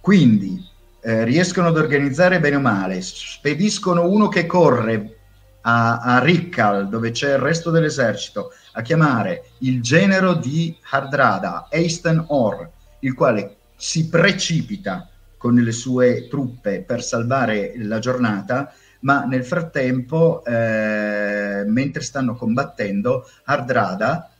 [0.00, 0.62] Quindi
[1.00, 5.16] eh, riescono ad organizzare bene o male, spediscono uno che corre
[5.62, 12.24] a, a Rikkal, dove c'è il resto dell'esercito, a chiamare il genero di Hardrada, Eisten
[12.28, 12.70] Or,
[13.00, 20.44] il quale si precipita con le sue truppe per salvare la giornata ma nel frattempo,
[20.44, 24.30] eh, mentre stanno combattendo, Hardrada,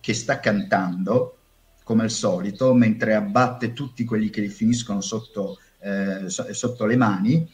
[0.00, 1.36] che sta cantando,
[1.82, 7.48] come al solito, mentre abbatte tutti quelli che gli finiscono sotto, eh, sotto le mani,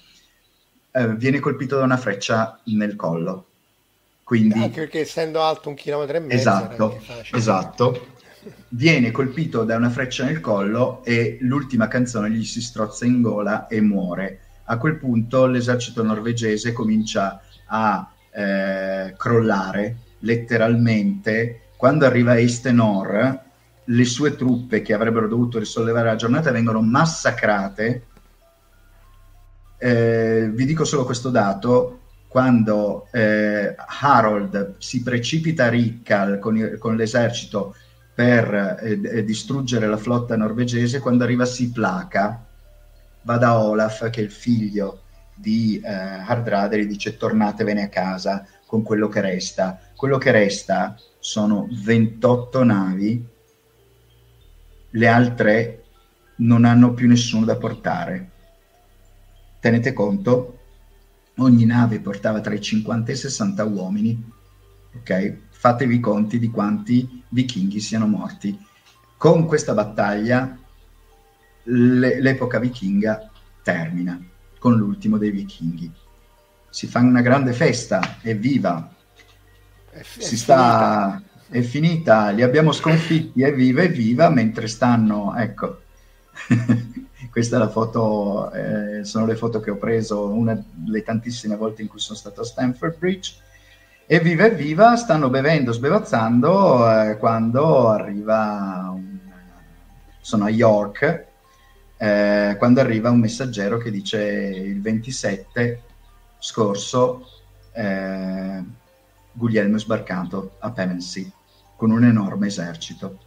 [0.92, 3.46] eh, viene colpito da una freccia nel collo.
[4.22, 6.34] Quindi, Anche perché essendo alto un chilometro e mezzo.
[6.34, 7.00] Esatto,
[7.32, 8.06] esatto.
[8.74, 13.68] Viene colpito da una freccia nel collo e l'ultima canzone gli si strozza in gola
[13.68, 21.60] e muore a quel punto l'esercito norvegese comincia a eh, crollare letteralmente.
[21.76, 23.40] Quando arriva Eistenor,
[23.84, 28.06] le sue truppe che avrebbero dovuto risollevare la giornata vengono massacrate.
[29.78, 31.98] Eh, vi dico solo questo dato,
[32.28, 37.74] quando eh, Harold si precipita a Rikkal con, con l'esercito
[38.14, 42.46] per eh, distruggere la flotta norvegese, quando arriva si placa
[43.22, 45.02] va da Olaf, che è il figlio
[45.34, 49.80] di eh, Hardrada, e dice tornatevene a casa con quello che resta.
[49.94, 53.26] Quello che resta sono 28 navi,
[54.90, 55.84] le altre
[56.36, 58.30] non hanno più nessuno da portare.
[59.60, 60.58] Tenete conto,
[61.36, 64.32] ogni nave portava tra i 50 e i 60 uomini,
[64.96, 65.36] ok?
[65.50, 68.58] Fatevi conti di quanti vichinghi siano morti.
[69.16, 70.58] Con questa battaglia
[71.64, 73.30] l'epoca vichinga
[73.62, 74.20] termina
[74.58, 75.90] con l'ultimo dei vichinghi.
[76.68, 78.94] Si fa una grande festa, evviva!
[79.90, 81.58] È, è si sta, finita.
[81.58, 85.80] è finita, li abbiamo sconfitti, evviva, evviva, mentre stanno, ecco,
[87.30, 91.82] questa è la foto, eh, sono le foto che ho preso una delle tantissime volte
[91.82, 93.34] in cui sono stato a Stanford Bridge.
[94.06, 99.18] Evviva, evviva, stanno bevendo, sbevazzando eh, quando arriva un...
[100.20, 101.30] sono a York
[102.02, 105.82] eh, quando arriva un messaggero che dice il 27
[106.40, 107.28] scorso
[107.72, 108.60] eh,
[109.30, 111.30] Guglielmo è sbarcato a Pevensey
[111.76, 113.20] con un enorme esercito.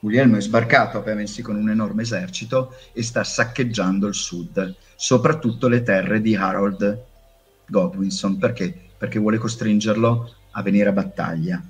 [0.00, 5.68] Guglielmo è sbarcato a Pevensey con un enorme esercito e sta saccheggiando il sud, soprattutto
[5.68, 7.04] le terre di Harold
[7.66, 8.38] Godwinson.
[8.38, 8.74] Perché?
[8.96, 11.62] Perché vuole costringerlo a venire a battaglia.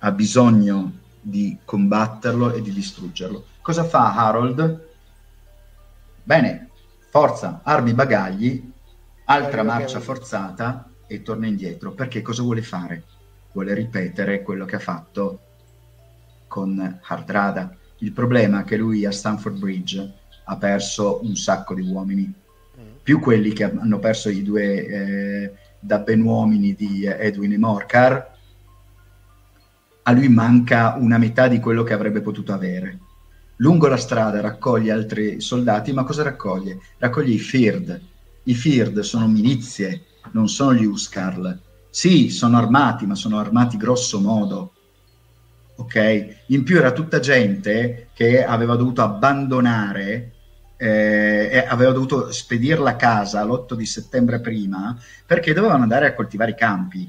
[0.00, 3.46] Ha bisogno di combatterlo e di distruggerlo.
[3.62, 4.90] Cosa fa Harold?
[6.24, 6.68] Bene,
[7.10, 8.70] forza, armi, bagagli,
[9.24, 11.92] altra marcia forzata e torna indietro.
[11.92, 13.02] Perché cosa vuole fare?
[13.52, 15.40] Vuole ripetere quello che ha fatto
[16.46, 17.76] con Hardrada.
[17.98, 22.32] Il problema è che lui a Stanford Bridge ha perso un sacco di uomini,
[23.02, 28.30] più quelli che hanno perso i due eh, dabbenuomini di Edwin e Morcar.
[30.04, 32.98] A lui manca una metà di quello che avrebbe potuto avere
[33.56, 36.80] lungo la strada raccoglie altri soldati, ma cosa raccoglie?
[36.98, 38.00] Raccoglie i Fird.
[38.44, 41.60] I Fird sono milizie, non sono gli Uskarl.
[41.90, 44.72] Sì, sono armati, ma sono armati grosso modo.
[45.76, 46.42] Ok?
[46.46, 50.32] In più era tutta gente che aveva dovuto abbandonare
[50.82, 56.50] eh, aveva dovuto spedirla a casa l'8 di settembre prima perché dovevano andare a coltivare
[56.50, 57.08] i campi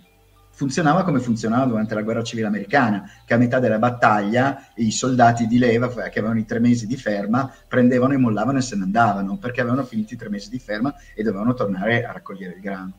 [0.56, 5.48] funzionava come funzionava durante la guerra civile americana, che a metà della battaglia i soldati
[5.48, 8.84] di leva, che avevano i tre mesi di ferma, prendevano e mollavano e se ne
[8.84, 12.62] andavano, perché avevano finito i tre mesi di ferma e dovevano tornare a raccogliere il
[12.62, 12.94] grano.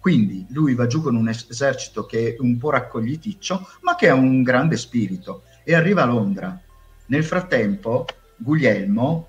[0.00, 4.14] Quindi lui va giù con un esercito che è un po' raccogliticcio, ma che ha
[4.14, 6.60] un grande spirito, e arriva a Londra.
[7.06, 8.04] Nel frattempo,
[8.36, 9.28] Guglielmo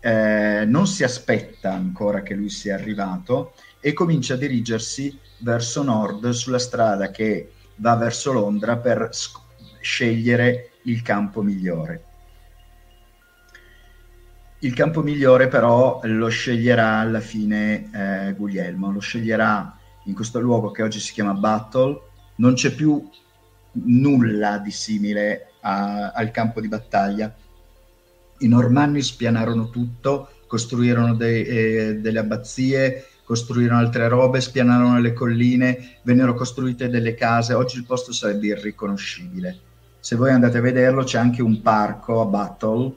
[0.00, 6.30] eh, non si aspetta ancora che lui sia arrivato e comincia a dirigersi verso nord
[6.30, 9.40] sulla strada che va verso Londra per sc-
[9.80, 12.08] scegliere il campo migliore.
[14.60, 20.70] il campo migliore però lo sceglierà alla fine eh, Guglielmo, lo sceglierà in questo luogo
[20.70, 22.00] che oggi si chiama Battle,
[22.36, 23.08] non c'è più
[23.72, 27.32] nulla di simile a, al campo di battaglia.
[28.38, 35.96] I normanni spianarono tutto, costruirono de, eh, delle abbazie, costruirono altre robe, spianarono le colline,
[36.00, 39.58] vennero costruite delle case, oggi il posto sarebbe irriconoscibile.
[40.00, 42.94] Se voi andate a vederlo c'è anche un parco a Battle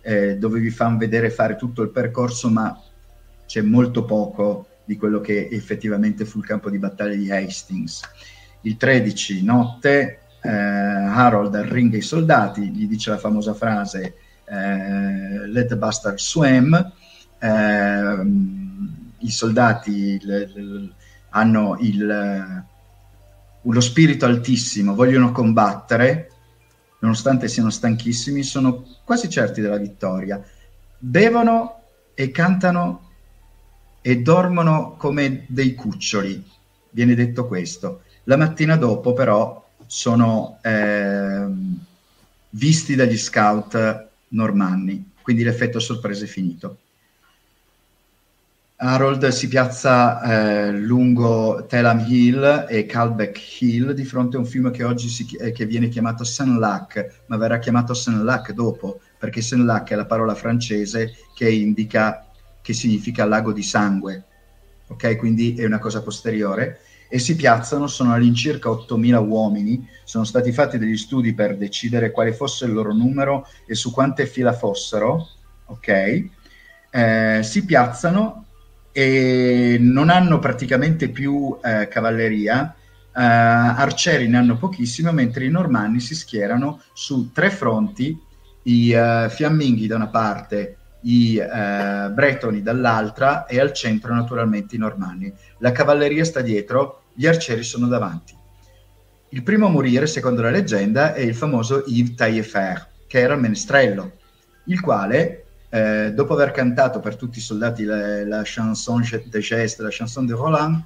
[0.00, 2.80] eh, dove vi fanno vedere fare tutto il percorso, ma
[3.46, 8.02] c'è molto poco di quello che effettivamente fu il campo di battaglia di Hastings.
[8.60, 14.14] Il 13 notte eh, Harold arringa i soldati, gli dice la famosa frase
[14.44, 16.92] eh, Let the bastard swim.
[17.40, 18.62] Eh,
[19.24, 20.92] i soldati l, l,
[21.30, 22.64] hanno il,
[23.62, 26.30] lo spirito altissimo, vogliono combattere,
[27.00, 30.42] nonostante siano stanchissimi, sono quasi certi della vittoria.
[30.98, 31.82] Bevono
[32.14, 33.10] e cantano
[34.00, 36.44] e dormono come dei cuccioli,
[36.90, 38.02] viene detto questo.
[38.24, 41.46] La mattina dopo però sono eh,
[42.50, 46.78] visti dagli scout normanni, quindi l'effetto sorpresa è finito.
[48.76, 50.20] Harold si piazza
[50.66, 55.26] eh, lungo Telam Hill e Calbeck Hill di fronte a un fiume che oggi si,
[55.36, 60.34] eh, che viene chiamato Saint-Lac, ma verrà chiamato Saint-Lac dopo, perché Saint-Lac è la parola
[60.34, 62.26] francese che indica,
[62.60, 64.24] che significa lago di sangue,
[64.88, 65.16] ok?
[65.18, 66.80] Quindi è una cosa posteriore.
[67.08, 72.32] E si piazzano, sono all'incirca 8.000 uomini, sono stati fatti degli studi per decidere quale
[72.32, 75.28] fosse il loro numero e su quante fila fossero,
[75.66, 76.24] ok?
[76.90, 78.43] Eh, si piazzano
[78.96, 85.98] e non hanno praticamente più eh, cavalleria, eh, arcieri ne hanno pochissimo, mentre i normanni
[85.98, 88.16] si schierano su tre fronti,
[88.66, 94.78] i uh, fiamminghi da una parte, i uh, bretoni dall'altra e al centro naturalmente i
[94.78, 95.30] normanni.
[95.58, 98.32] La cavalleria sta dietro, gli arcieri sono davanti.
[99.30, 103.40] Il primo a morire, secondo la leggenda, è il famoso Yves Taillefer, che era il
[103.40, 104.12] menestrello,
[104.66, 105.43] il quale
[105.74, 110.24] eh, dopo aver cantato per tutti i soldati la, la chanson de geste, la chanson
[110.24, 110.80] de Roland,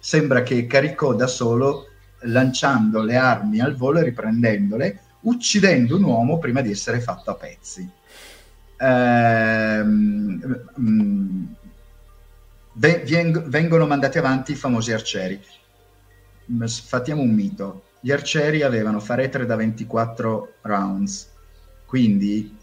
[0.00, 1.86] sembra che caricò da solo
[2.22, 7.34] lanciando le armi al volo e riprendendole, uccidendo un uomo prima di essere fatto a
[7.36, 7.88] pezzi.
[9.84, 10.42] Mm,
[12.72, 15.40] vengono mandati avanti i famosi arcieri.
[16.66, 17.84] Fattiamo un mito.
[18.00, 21.28] Gli arcieri avevano faretre da 24 rounds,
[21.86, 22.56] quindi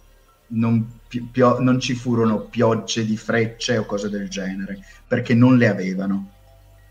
[0.48, 0.97] non
[1.32, 6.32] pio- non ci furono piogge di frecce o cose del genere, perché non le avevano.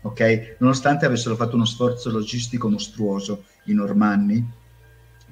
[0.01, 0.55] Ok?
[0.59, 4.45] Nonostante avessero fatto uno sforzo logistico mostruoso i normanni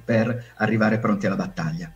[0.03, 1.91] per arrivare pronti alla battaglia.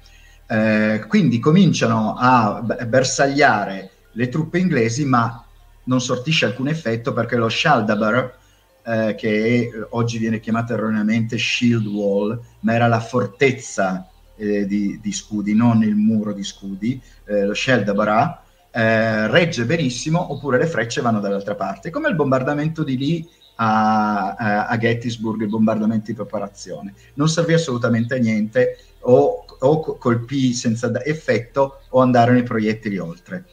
[0.47, 5.43] Eh, quindi cominciano a bersagliare le truppe inglesi, ma
[5.83, 8.37] non sortisce alcun effetto perché lo Shaldabar,
[8.83, 14.08] eh, che oggi viene chiamato erroneamente Shield Wall, ma era la fortezza
[14.39, 18.41] eh, di, di, scudi, non il muro di scudi, eh, lo shell da Barà,
[18.71, 24.65] eh, regge benissimo oppure le frecce vanno dall'altra parte, come il bombardamento di lì a,
[24.65, 26.93] a, Gettysburg, il bombardamento di preparazione.
[27.15, 33.45] Non servì assolutamente a niente o, o colpì senza effetto o andarono i proiettili oltre.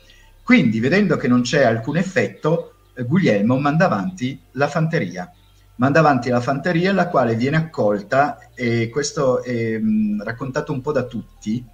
[0.45, 5.29] Quindi, vedendo che non c'è alcun effetto, eh, Guglielmo manda avanti la fanteria
[5.77, 10.93] manda avanti la fanteria, la quale viene accolta, e questo è mh, raccontato un po'
[10.93, 11.65] da tutti,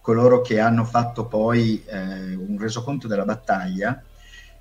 [0.00, 4.02] coloro che hanno fatto poi eh, un resoconto della battaglia,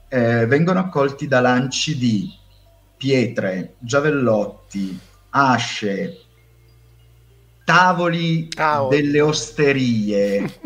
[0.07, 2.31] eh, vengono accolti da lanci di
[2.95, 4.99] pietre, giavellotti,
[5.31, 6.17] asce,
[7.65, 8.87] tavoli oh.
[8.87, 10.59] delle osterie.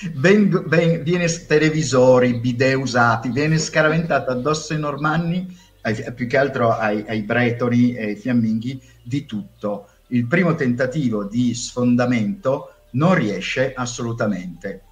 [0.14, 6.72] ben, ben, viene televisori, bidet usati, viene scaraventato addosso ai normanni ai, più che altro
[6.72, 9.88] ai, ai bretoni e ai fiamminghi, di tutto.
[10.08, 14.82] Il primo tentativo di sfondamento non riesce assolutamente.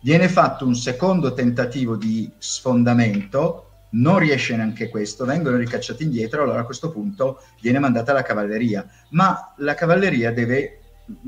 [0.00, 6.60] Viene fatto un secondo tentativo di sfondamento, non riesce neanche questo, vengono ricacciati indietro, allora
[6.60, 10.80] a questo punto viene mandata la cavalleria, ma la cavalleria deve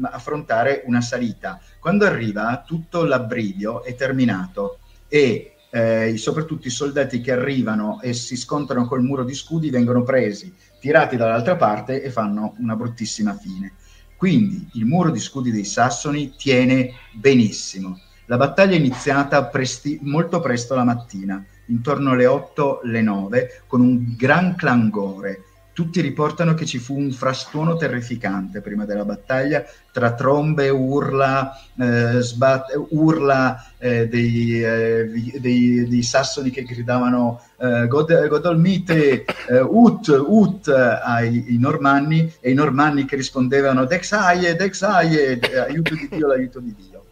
[0.03, 1.59] affrontare una salita.
[1.81, 4.78] Quando arriva tutto l'abbrivio è terminato
[5.09, 10.02] e eh, soprattutto i soldati che arrivano e si scontrano col muro di scudi vengono
[10.02, 13.72] presi, tirati dall'altra parte e fanno una bruttissima fine.
[14.16, 17.98] Quindi il muro di scudi dei Sassoni tiene benissimo.
[18.26, 23.80] La battaglia è iniziata presti- molto presto la mattina, intorno alle 8, le 9, con
[23.80, 25.44] un gran clangore.
[25.72, 32.20] Tutti riportano che ci fu un frastuono terrificante prima della battaglia tra trombe, urla, eh,
[32.20, 40.09] sbat- urla eh, dei, eh, dei, dei, sassoni che gridavano eh, God- Godolmite, eh, Ut,
[40.09, 46.74] Ut ai, normanni e i normanni che rispondevano Dexaie, Dexaie, aiuto di Dio, l'aiuto di
[46.74, 47.05] Dio.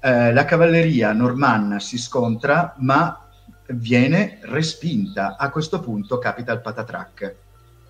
[0.00, 3.24] Eh, la cavalleria normanna si scontra ma
[3.68, 5.36] viene respinta.
[5.36, 7.46] A questo punto capita il patatrac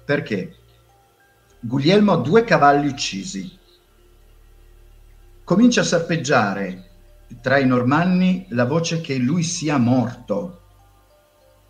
[0.08, 0.54] perché?
[1.60, 3.58] Guglielmo ha due cavalli uccisi,
[5.44, 6.88] comincia a serpeggiare
[7.42, 10.60] tra i normanni la voce che lui sia morto.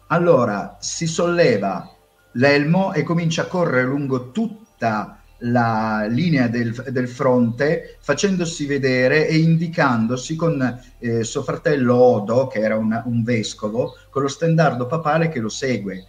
[0.06, 1.92] Allora si solleva
[2.34, 9.36] l'elmo e comincia a correre lungo tutta la linea del, del fronte, facendosi vedere e
[9.36, 15.28] indicandosi con eh, suo fratello Odo, che era una, un vescovo, con lo stendardo papale
[15.28, 16.06] che lo segue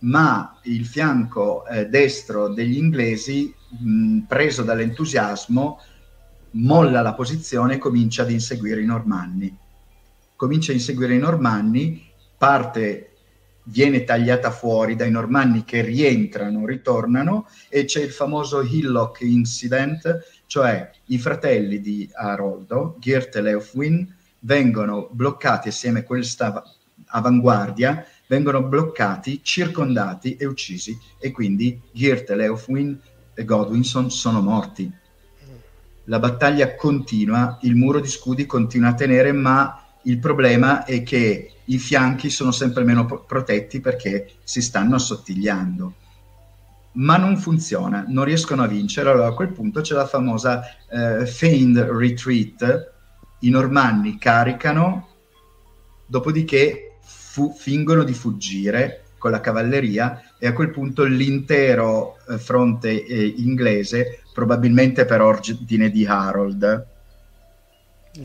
[0.00, 5.80] ma il fianco eh, destro degli inglesi, mh, preso dall'entusiasmo,
[6.52, 9.56] molla la posizione e comincia ad inseguire i normanni.
[10.34, 12.04] Comincia a inseguire i normanni,
[12.36, 13.10] parte
[13.68, 20.90] viene tagliata fuori dai normanni che rientrano, ritornano e c'è il famoso Hillock Incident, cioè
[21.06, 26.62] i fratelli di Haroldo, Geert e Leofwin, vengono bloccati assieme a questa
[27.06, 32.98] avanguardia vengono bloccati, circondati e uccisi e quindi Geert, Leofwin
[33.34, 34.90] e Godwinson sono morti.
[36.04, 41.50] La battaglia continua, il muro di scudi continua a tenere, ma il problema è che
[41.64, 45.94] i fianchi sono sempre meno pro- protetti perché si stanno assottigliando.
[46.92, 49.10] Ma non funziona, non riescono a vincere.
[49.10, 52.92] Allora a quel punto c'è la famosa eh, feigned retreat.
[53.40, 55.08] I normanni caricano,
[56.06, 56.85] dopodiché
[57.36, 63.34] fu- fingono di fuggire con la cavalleria e a quel punto l'intero eh, fronte eh,
[63.36, 66.86] inglese, probabilmente per ordine di Harold,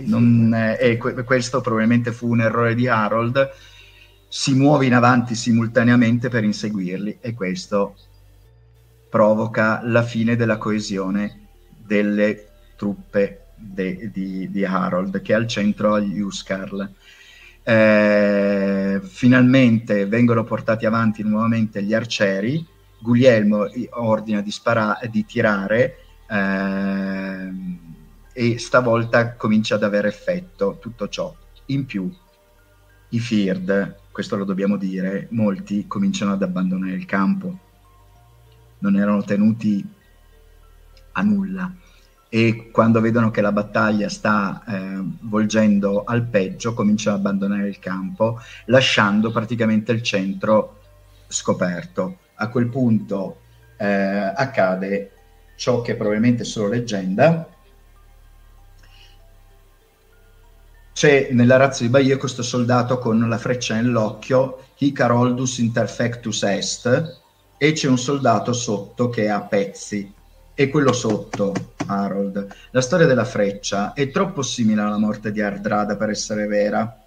[0.05, 3.49] non, eh, e que- questo probabilmente fu un errore di Harold,
[4.29, 7.97] si muove in avanti simultaneamente per inseguirli e questo
[9.09, 11.47] provoca la fine della coesione
[11.85, 12.47] delle
[12.77, 16.89] truppe de- di-, di Harold che è al centro agli Uskarl
[17.63, 22.65] eh, finalmente vengono portati avanti nuovamente gli arcieri,
[22.99, 25.97] Guglielmo ordina di, spara- di tirare
[26.29, 27.51] eh,
[28.33, 31.33] e stavolta comincia ad avere effetto tutto ciò.
[31.67, 32.11] In più,
[33.09, 37.57] i Fird, questo lo dobbiamo dire, molti cominciano ad abbandonare il campo,
[38.79, 39.83] non erano tenuti
[41.13, 41.80] a nulla
[42.33, 47.77] e quando vedono che la battaglia sta eh, volgendo al peggio cominciano ad abbandonare il
[47.77, 50.79] campo lasciando praticamente il centro
[51.27, 52.19] scoperto.
[52.35, 53.41] A quel punto
[53.75, 55.11] eh, accade
[55.57, 57.49] ciò che probabilmente è solo leggenda.
[60.93, 67.19] C'è nella razza di Bahia questo soldato con la freccia nell'occhio, Hic Haroldus interfectus est,
[67.57, 70.19] e c'è un soldato sotto che ha pezzi
[70.61, 72.47] e quello sotto, Harold.
[72.71, 76.97] La storia della freccia è troppo simile alla morte di Ardrada per essere vera.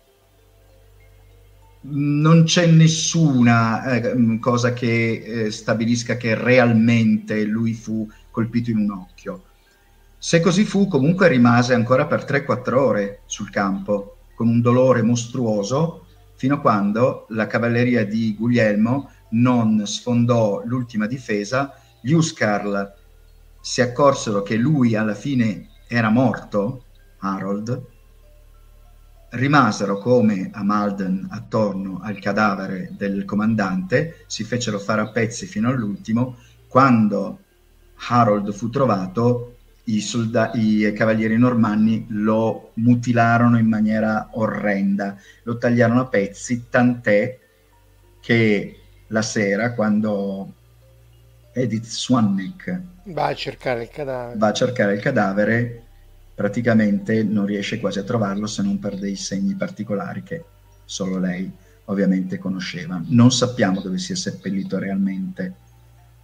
[1.82, 8.90] Non c'è nessuna eh, cosa che eh, stabilisca che realmente lui fu colpito in un
[8.90, 9.44] occhio.
[10.18, 16.06] Se così fu, comunque rimase ancora per 3-4 ore sul campo, con un dolore mostruoso,
[16.34, 23.02] fino a quando la cavalleria di Guglielmo non sfondò l'ultima difesa, gli Uskarl
[23.64, 26.84] si accorsero che lui alla fine era morto,
[27.20, 27.82] Harold,
[29.30, 35.70] rimasero come a Malden attorno al cadavere del comandante, si fecero fare a pezzi fino
[35.70, 36.36] all'ultimo,
[36.68, 37.38] quando
[38.08, 46.02] Harold fu trovato, i, solda- i cavalieri normanni lo mutilarono in maniera orrenda, lo tagliarono
[46.02, 47.38] a pezzi, tant'è
[48.20, 50.52] che la sera, quando
[51.54, 55.82] Edith Swanneck va a cercare il cadavere, va a cercare il cadavere
[56.34, 60.44] praticamente non riesce quasi a trovarlo se non per dei segni particolari che
[60.84, 61.50] solo lei
[61.86, 63.00] ovviamente conosceva.
[63.06, 65.54] Non sappiamo dove sia seppellito realmente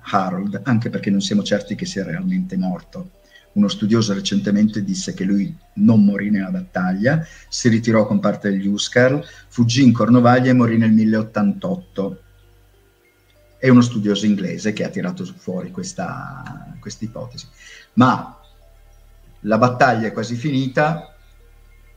[0.03, 3.11] Harold, anche perché non siamo certi che sia realmente morto.
[3.53, 8.67] Uno studioso recentemente disse che lui non morì nella battaglia, si ritirò con parte degli
[8.67, 12.23] Uskarl, fuggì in Cornovaglia e morì nel 1088
[13.61, 17.47] è uno studioso inglese che ha tirato fuori questa ipotesi.
[17.93, 18.41] Ma
[19.41, 21.15] la battaglia è quasi finita,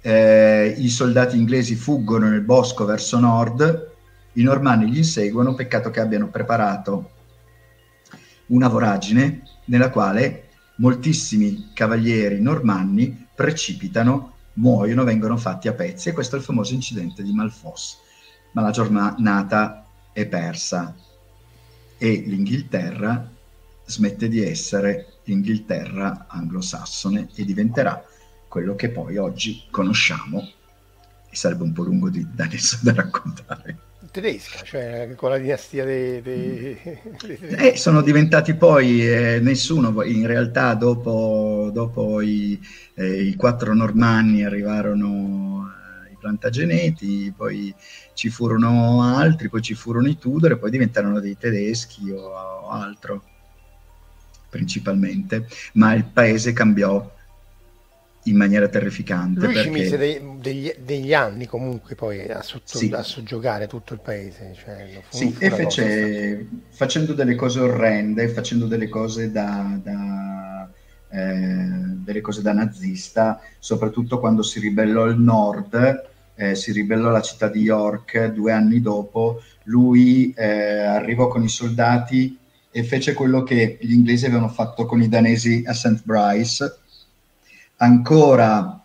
[0.02, 3.92] eh, i soldati inglesi fuggono nel bosco verso nord,
[4.34, 7.12] i normanni gli inseguono, peccato che abbiano preparato
[8.48, 16.36] una voragine nella quale moltissimi cavalieri normanni precipitano, muoiono, vengono fatti a pezzi e questo
[16.36, 17.98] è il famoso incidente di Malfosse.
[18.52, 20.94] Ma la giornata è persa
[22.04, 23.32] e l'Inghilterra
[23.86, 28.04] smette di essere l'Inghilterra anglosassone e diventerà
[28.50, 30.46] quello che poi oggi conosciamo
[31.30, 33.78] e sarebbe un po' lungo di, da adesso da raccontare.
[34.12, 36.22] Tedesca, cioè con la dinastia dei...
[36.22, 36.78] dei,
[37.22, 42.60] dei eh, sono diventati poi, eh, nessuno, in realtà dopo, dopo i,
[42.96, 45.72] eh, i, quattro normanni arrivarono
[46.24, 47.76] plantageneti, poi
[48.14, 52.70] ci furono altri, poi ci furono i Tudor e poi diventarono dei tedeschi o, o
[52.70, 53.24] altro
[54.50, 57.12] principalmente, ma il paese cambiò
[58.26, 59.40] in maniera terrificante.
[59.40, 59.64] Lui perché...
[59.64, 62.92] ci mise dei, degli, degli, anni comunque poi a, sotto, sì.
[62.94, 64.54] a soggiogare tutto il paese.
[64.56, 70.70] Cioè, sì, e fece, facendo delle cose orrende, facendo delle cose da, da,
[71.10, 71.68] eh,
[72.04, 77.48] delle cose da nazista, soprattutto quando si ribellò il nord, eh, si ribellò la città
[77.48, 82.38] di York due anni dopo, lui eh, arrivò con i soldati
[82.72, 86.02] e fece quello che gli inglesi avevano fatto con i danesi a St.
[86.04, 86.78] Brice
[87.78, 88.84] ancora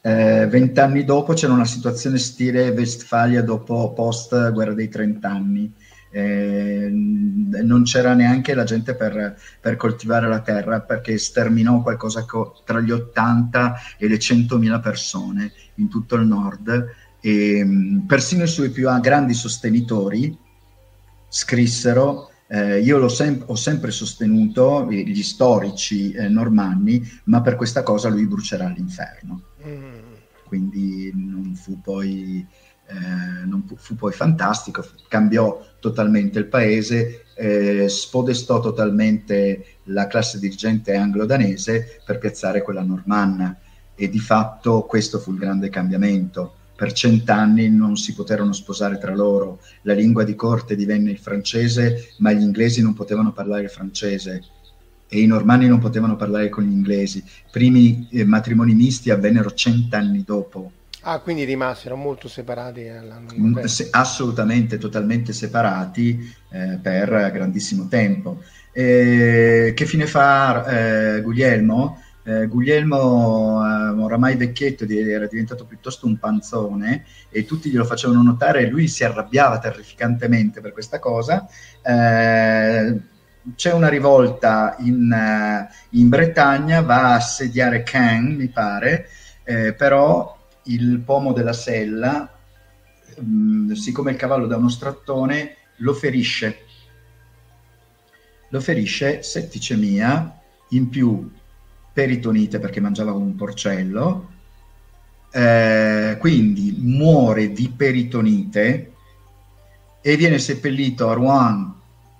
[0.00, 5.72] eh, vent'anni dopo c'era una situazione stile Westfalia dopo post guerra dei trent'anni.
[6.14, 12.60] Eh, non c'era neanche la gente per, per, coltivare la terra perché sterminò qualcosa co-
[12.66, 18.48] tra gli 80 e le 100.000 persone in tutto il nord e mh, persino i
[18.48, 20.36] suoi più grandi sostenitori
[21.28, 28.10] scrissero eh, io sem- ho sempre sostenuto gli storici eh, normanni, ma per questa cosa
[28.10, 29.40] lui brucerà l'inferno.
[29.66, 30.12] Mm.
[30.44, 32.46] Quindi non fu poi,
[32.92, 42.02] eh, fu poi fantastico, cambiò totalmente il paese, eh, spodestò totalmente la classe dirigente anglo-danese
[42.04, 43.58] per piazzare quella normanna
[43.94, 49.14] e di fatto questo fu il grande cambiamento per cent'anni non si poterono sposare tra
[49.14, 53.70] loro, la lingua di corte divenne il francese, ma gli inglesi non potevano parlare il
[53.70, 54.42] francese
[55.06, 57.18] e i normanni non potevano parlare con gli inglesi.
[57.18, 60.72] I primi eh, matrimoni misti avvennero cent'anni dopo.
[61.02, 62.88] Ah, quindi rimasero molto separati?
[63.38, 68.42] Mm, se, assolutamente, totalmente separati eh, per grandissimo tempo.
[68.72, 71.98] Eh, che fine fa eh, Guglielmo?
[72.24, 78.60] eh, Guglielmo eh, oramai vecchietto era diventato piuttosto un panzone e tutti glielo facevano notare
[78.60, 81.46] e lui si arrabbiava terrificantemente per questa cosa.
[81.82, 83.00] Eh,
[83.56, 85.12] c'è una rivolta in,
[85.90, 89.08] in, Bretagna, va a assediare Caen, mi pare,
[89.42, 92.30] eh, però il pomo della sella,
[93.18, 96.58] mh, mm, siccome il cavallo da uno strattone, lo ferisce.
[98.48, 100.40] Lo ferisce setticemia,
[100.70, 101.30] in più
[101.92, 104.30] peritonite perché mangiava un porcello,
[105.30, 108.92] eh, quindi muore di peritonite
[110.00, 111.74] e viene seppellito a Rouen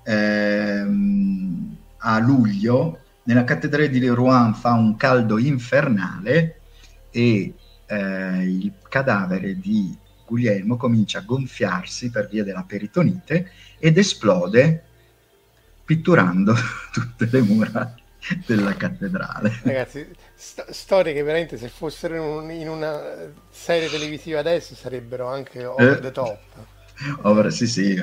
[0.04, 2.98] ehm, a luglio.
[3.24, 6.60] Nella cattedrale di Rouen fa un caldo infernale
[7.10, 7.54] e
[7.92, 9.94] eh, il cadavere di
[10.24, 14.82] Guglielmo comincia a gonfiarsi per via della peritonite ed esplode
[15.84, 16.54] pitturando
[16.90, 17.94] tutte le mura
[18.46, 19.60] della cattedrale.
[19.62, 23.00] Ragazzi, st- storie che veramente se fossero in, un, in, una
[23.50, 26.38] serie televisiva adesso sarebbero anche over eh, the top.
[27.22, 28.02] Over, sì, sì, eh,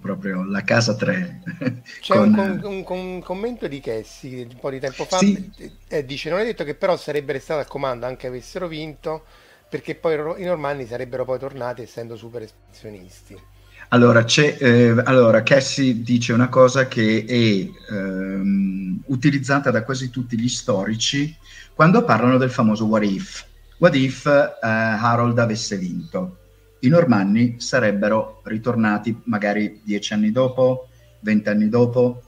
[0.00, 1.82] proprio la casa 3.
[2.00, 2.34] C'è con...
[2.36, 5.50] un, un, un, commento di Chessi un po' di tempo fa, sì.
[5.88, 9.24] eh, dice non è detto che però sarebbe restato al comando anche avessero vinto,
[9.68, 13.52] perché poi i normanni sarebbero poi tornati essendo super espansionisti.
[13.88, 20.38] Allora, c'è, eh, allora, Cassie dice una cosa che è ehm, utilizzata da quasi tutti
[20.38, 21.36] gli storici
[21.74, 23.44] quando parlano del famoso what if.
[23.78, 26.38] What if eh, Harold avesse vinto?
[26.84, 30.88] I normanni sarebbero ritornati magari dieci anni dopo,
[31.20, 32.24] vent'anni dopo.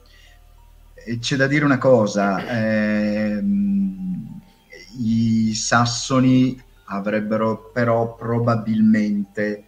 [1.19, 4.41] C'è da dire una cosa, ehm,
[4.99, 9.63] i sassoni avrebbero però probabilmente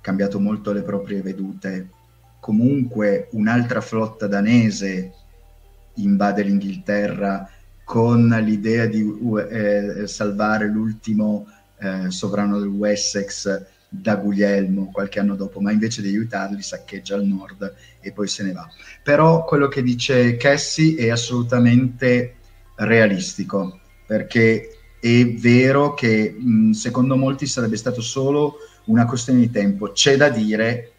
[0.00, 1.90] cambiato molto le proprie vedute.
[2.40, 5.12] Comunque un'altra flotta danese
[5.96, 7.50] invade l'Inghilterra
[7.84, 9.04] con l'idea di
[9.50, 11.46] eh, salvare l'ultimo
[11.78, 17.26] eh, sovrano del Wessex da Guglielmo qualche anno dopo, ma invece di aiutarli saccheggia il
[17.26, 18.68] nord e poi se ne va.
[19.02, 22.36] Però quello che dice Cassie è assolutamente
[22.76, 28.56] realistico, perché è vero che mh, secondo molti sarebbe stato solo
[28.86, 29.92] una questione di tempo.
[29.92, 30.92] C'è da dire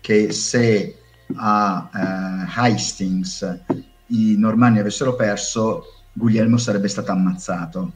[0.00, 0.98] che se
[1.36, 3.60] a uh, Hastings
[4.08, 7.92] i normanni avessero perso, Guglielmo sarebbe stato ammazzato.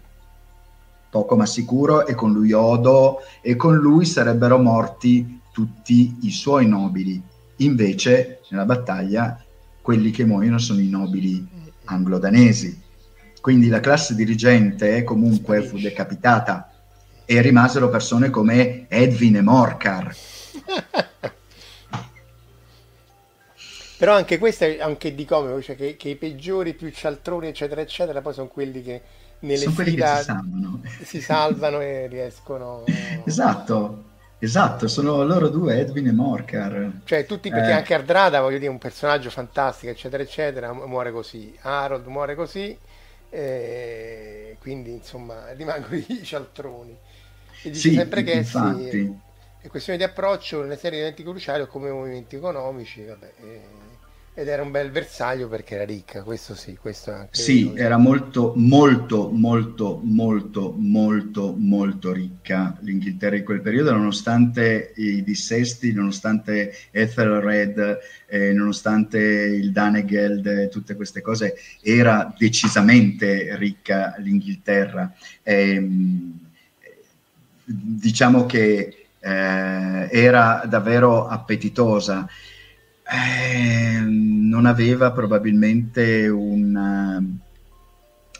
[1.10, 6.66] Poco ma sicuro, e con lui Odo, e con lui sarebbero morti tutti i suoi
[6.66, 7.20] nobili.
[7.56, 9.42] Invece, nella battaglia,
[9.80, 11.46] quelli che muoiono sono i nobili
[11.84, 12.82] anglo-danesi.
[13.40, 16.70] Quindi la classe dirigente comunque fu decapitata
[17.24, 20.14] e rimasero persone come Edwin e Morcar.
[23.98, 27.80] Però anche questo è anche di comico, cioè che, che, i peggiori, più cialtroni, eccetera,
[27.80, 29.02] eccetera, poi sono quelli che
[29.40, 30.80] nelle sono quelli che si salvano.
[31.02, 32.84] si salvano e riescono.
[33.24, 34.04] Esatto,
[34.38, 36.92] esatto, sono loro due, Edwin e Morcar.
[37.04, 37.74] Cioè, tutti perché eh.
[37.74, 41.56] anche Ardrada, voglio dire, un personaggio fantastico, eccetera, eccetera, muore così.
[41.60, 42.76] Harold muore così,
[43.30, 46.96] eh, quindi insomma rimangono i cialtroni.
[47.62, 48.90] E dice sì, sempre che infatti.
[48.90, 49.18] sì,
[49.60, 53.32] è questione di approccio, una serie di eventi cruciali o come movimenti economici, vabbè.
[53.40, 53.87] Eh
[54.38, 57.30] ed era un bel bersaglio perché era ricca, questo sì, questo anche.
[57.32, 65.24] Sì, era molto, molto, molto, molto, molto, molto ricca l'Inghilterra in quel periodo, nonostante i
[65.24, 67.98] dissesti, nonostante Ethelred,
[68.28, 75.12] eh, nonostante il Danegeld e tutte queste cose, era decisamente ricca l'Inghilterra.
[75.42, 75.84] Eh,
[77.64, 82.28] diciamo che eh, era davvero appetitosa
[83.10, 87.38] eh, non aveva probabilmente un,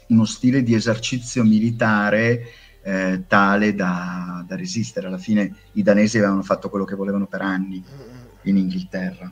[0.07, 2.51] uno stile di esercizio militare
[2.83, 5.07] eh, tale da, da, resistere.
[5.07, 7.83] Alla fine i danesi avevano fatto quello che volevano per anni
[8.43, 9.31] in Inghilterra.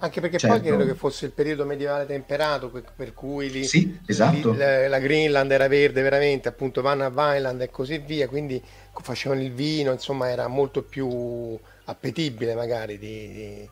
[0.00, 0.58] Anche perché certo.
[0.58, 4.52] poi credo che fosse il periodo medievale temperato, per cui lì, sì, esatto.
[4.52, 8.62] lì, la, la, Greenland era verde veramente, appunto Vanna Vineland e così via, quindi
[9.00, 13.68] facevano il vino, insomma era molto più appetibile magari di, di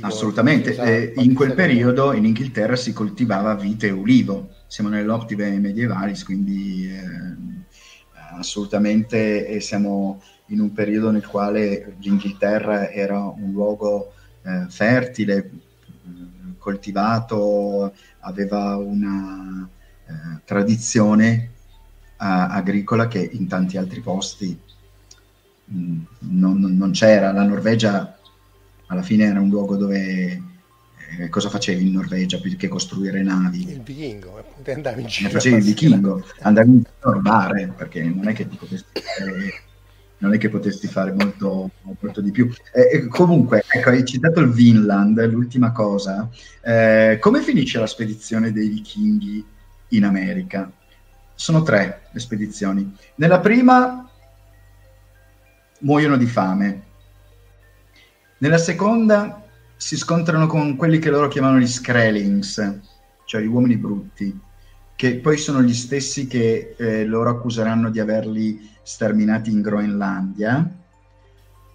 [0.00, 6.20] Assolutamente, eh, in quel periodo in Inghilterra si coltivava vite e ulivo, siamo nell'Optive medievali,
[6.24, 7.04] quindi eh,
[8.36, 15.50] assolutamente e siamo in un periodo nel quale l'Inghilterra era un luogo eh, fertile,
[16.58, 19.68] coltivato, aveva una
[20.06, 21.50] eh, tradizione
[22.18, 24.58] agricola che in tanti altri posti
[25.66, 27.30] mh, non, non c'era.
[27.30, 28.15] La Norvegia
[28.86, 30.42] alla fine era un luogo dove
[31.18, 33.70] eh, cosa facevi in Norvegia più che costruire navi?
[33.70, 35.30] Il vichingo, appunto, andavi in giro.
[35.30, 39.62] Facevi il vichingo, andavi in giro a rubare, perché non è che ti potessi fare,
[40.18, 42.52] non è che potessi fare molto, molto di più.
[42.72, 46.28] Eh, comunque, ecco, hai citato il Vinland, l'ultima cosa.
[46.62, 49.44] Eh, come finisce la spedizione dei vichinghi
[49.90, 50.70] in America?
[51.34, 52.94] Sono tre le spedizioni.
[53.16, 54.10] Nella prima
[55.80, 56.82] muoiono di fame,
[58.38, 59.42] nella seconda
[59.76, 62.80] si scontrano con quelli che loro chiamano gli Skrellings,
[63.24, 64.38] cioè gli uomini brutti,
[64.94, 70.68] che poi sono gli stessi che eh, loro accuseranno di averli sterminati in Groenlandia.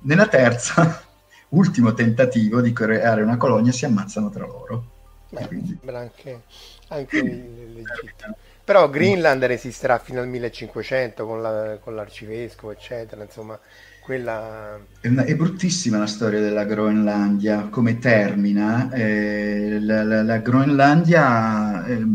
[0.01, 1.03] Nella terza,
[1.49, 4.85] ultimo tentativo di creare una colonia, si ammazzano tra loro.
[5.29, 5.79] Beh, quindi...
[5.85, 6.41] anche,
[6.89, 8.35] anche l'Egitto.
[8.63, 13.59] Però Greenland resisterà fino al 1500 con, la, con l'arcivescovo, eccetera, insomma
[14.11, 14.77] quella...
[14.99, 18.91] È, una, è, bruttissima la storia della Groenlandia, come termina.
[18.91, 22.05] Eh, la, la, la, Groenlandia eh,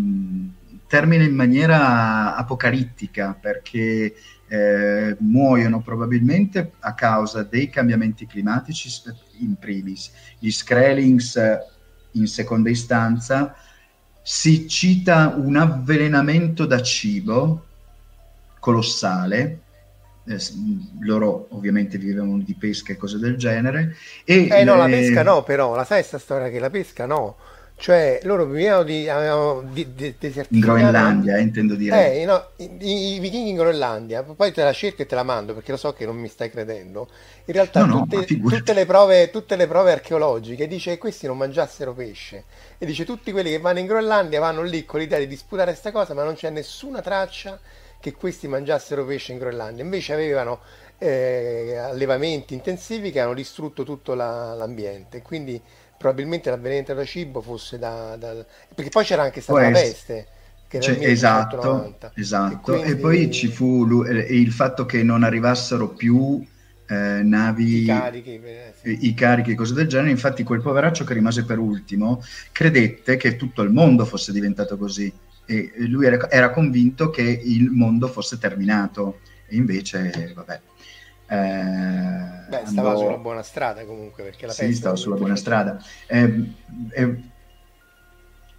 [0.86, 4.14] termina in maniera apocalittica perché
[4.47, 8.90] eh, muoiono probabilmente a causa dei cambiamenti climatici
[9.39, 10.12] in primis.
[10.39, 11.40] Gli Skrellings
[12.12, 13.56] in seconda istanza
[14.20, 17.64] si cita un avvelenamento da cibo
[18.60, 19.60] colossale
[20.27, 20.39] eh,
[21.01, 23.97] loro ovviamente vivevano di pesca e cose del genere.
[24.24, 27.36] E eh no, la pesca no, però, la sai questa storia che la pesca no.
[27.78, 29.07] Cioè, loro vivevano di,
[29.70, 32.20] di, di, di In Groenlandia, eh, intendo dire.
[32.20, 35.53] Eh, no, i, i, vichinghi in Groenlandia, poi te la cerco e te la mando
[35.53, 37.07] perché lo so che non mi stai credendo.
[37.44, 41.27] In realtà no, tutte, no, tutte, le prove, tutte le prove archeologiche dice che questi
[41.27, 42.44] non mangiassero pesce.
[42.78, 45.93] E dice tutti quelli che vanno in Groenlandia vanno lì con l'idea di disputare questa
[45.93, 47.61] cosa, ma non c'è nessuna traccia
[48.01, 50.60] che questi mangiassero pesce in Groenlandia, invece avevano
[50.98, 55.60] eh, allevamenti intensivi che hanno distrutto tutto la, l'ambiente, quindi
[55.97, 58.44] probabilmente l'avvelenamento da cibo fosse da, da,
[58.74, 60.27] perché poi c'era anche stata la peste.
[60.68, 62.74] Cioè, esatto, esatto.
[62.74, 62.90] E, quindi...
[62.90, 66.44] e, poi ci fu il fatto che non arrivassero più
[66.89, 69.06] eh, navi, i carichi, eh, sì.
[69.06, 70.10] i carichi e cose del genere.
[70.10, 75.10] Infatti, quel poveraccio che rimase per ultimo credette che tutto il mondo fosse diventato così
[75.47, 80.60] e lui era, era, convinto che il mondo fosse terminato e invece, vabbè.
[81.28, 83.01] Eh, Beh, stava andò...
[83.01, 85.81] sulla buona strada comunque perché la Sì, stava sulla buona strada.
[86.06, 86.52] Eh,
[86.90, 87.16] eh,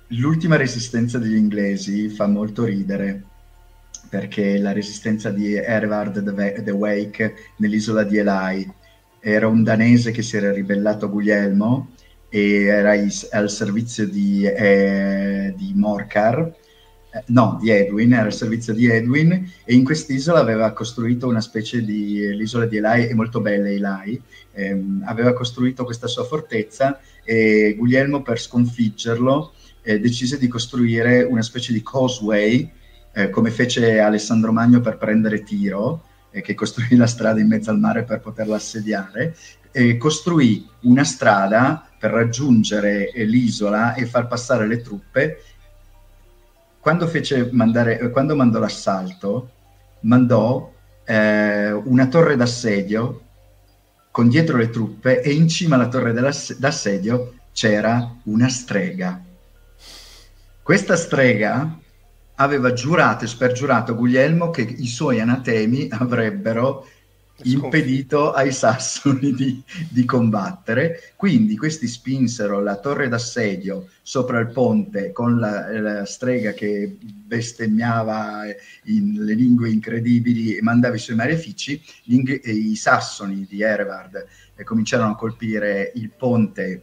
[0.08, 3.24] l'ultima resistenza degli inglesi fa molto ridere
[4.10, 8.74] perché la resistenza di Ervard the Wake nell'isola di Elai
[9.20, 11.90] era un danese che si era ribellato a Guglielmo
[12.30, 16.54] e era al servizio di, eh, di Morcar
[17.12, 19.32] eh, no, di Edwin, era al servizio di Edwin
[19.64, 24.22] e in quest'isola aveva costruito una specie di, l'isola di Elai, è molto bella Elai,
[24.54, 29.54] ehm, aveva costruito questa sua fortezza e Guglielmo per sconfiggerlo
[29.88, 32.70] eh, decise di costruire una specie di causeway,
[33.14, 37.72] eh, come fece Alessandro Magno per prendere Tiro, eh, che costruì la strada in mezzo
[37.72, 39.34] al mare per poterla assediare,
[39.72, 45.42] e costruì una strada per raggiungere eh, l'isola e far passare le truppe
[46.88, 47.12] quando,
[47.52, 49.52] mandare, quando mandò l'assalto,
[50.02, 50.72] mandò
[51.04, 53.22] eh, una torre d'assedio
[54.10, 59.22] con dietro le truppe e in cima alla torre d'assedio c'era una strega.
[60.64, 61.78] Questa strega
[62.36, 66.88] aveva giurato e spergiurato Guglielmo che i suoi anatemi avrebbero
[67.44, 71.14] impedito ai sassoni di, di, combattere.
[71.16, 78.46] Quindi questi spinsero la torre d'assedio sopra il ponte con la, la strega che bestemmiava
[78.86, 81.82] in le lingue incredibili e mandava i suoi malefici.
[82.04, 86.82] Gli, I sassoni di Erevard eh, cominciarono a colpire il ponte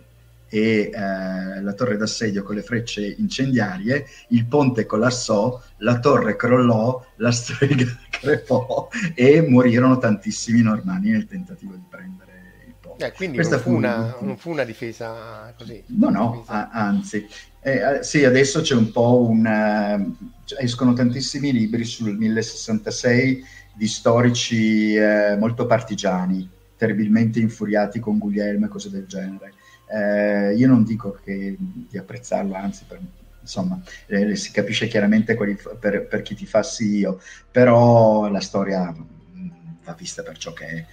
[0.55, 7.05] e eh, la torre d'assedio con le frecce incendiarie, il ponte collassò, la torre crollò,
[7.17, 12.31] la strega crepò e morirono tantissimi normanni nel tentativo di prendere
[12.69, 13.05] il ponte.
[13.05, 15.83] Eh, quindi non fu, una, non fu, una, difesa così.
[15.87, 17.27] No, no, a, anzi.
[17.61, 19.45] Eh, sì, adesso c'è un po' un...
[19.45, 20.29] Uh,
[20.61, 23.45] escono tantissimi libri sul 1066
[23.75, 29.55] di storici eh, molto partigiani, terribilmente infuriati con Guglielmo e cose del genere
[29.95, 33.01] eh, io non dico che, di apprezzarlo, anzi, per,
[33.41, 38.41] insomma, eh, si capisce chiaramente quelli, per, per, chi ti fa sì io, però la
[38.41, 39.49] storia mm,
[39.85, 40.87] va vista per ciò che è,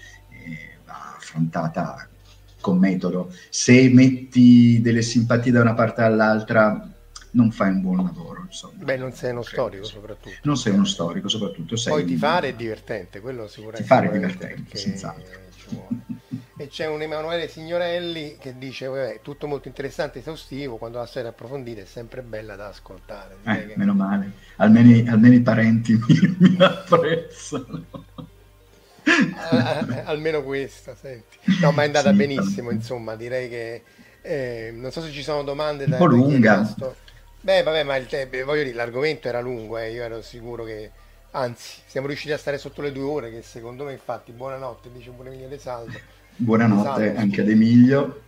[0.86, 2.08] va affrontata
[2.60, 3.34] con metodo.
[3.50, 6.88] Se metti delle simpatie da una parte all'altra,
[7.32, 8.44] non fai un buon lavoro.
[8.46, 8.84] Insomma.
[8.84, 10.36] Beh, non sei uno storico soprattutto.
[10.44, 11.76] Non sei uno storico soprattutto.
[11.76, 13.82] Sei Poi ti fare è divertente, quello sicuramente.
[13.82, 15.40] Ti fare è divertente, senz'altro
[16.62, 21.08] e c'è un Emanuele Signorelli che dice vabbè, tutto molto interessante e esaustivo quando la
[21.08, 23.38] storia approfondita è sempre bella da ascoltare.
[23.44, 23.74] Eh, che...
[23.78, 24.32] meno male.
[24.58, 27.86] Almeno, almeno, i parenti mi, mi apprezzano.
[29.04, 31.40] Eh, almeno questa senti.
[31.62, 32.72] no ma è andata sì, benissimo tanto.
[32.74, 33.84] insomma direi che
[34.22, 36.76] eh, non so se ci sono domande da, un po' lunga.
[37.42, 40.92] beh vabbè ma il te- voglio dire l'argomento era lungo eh, io ero sicuro che
[41.32, 45.10] anzi siamo riusciti a stare sotto le due ore che secondo me infatti buonanotte dice
[45.10, 47.16] pure De Saldo buonanotte Salve.
[47.16, 48.22] anche ad Emilio.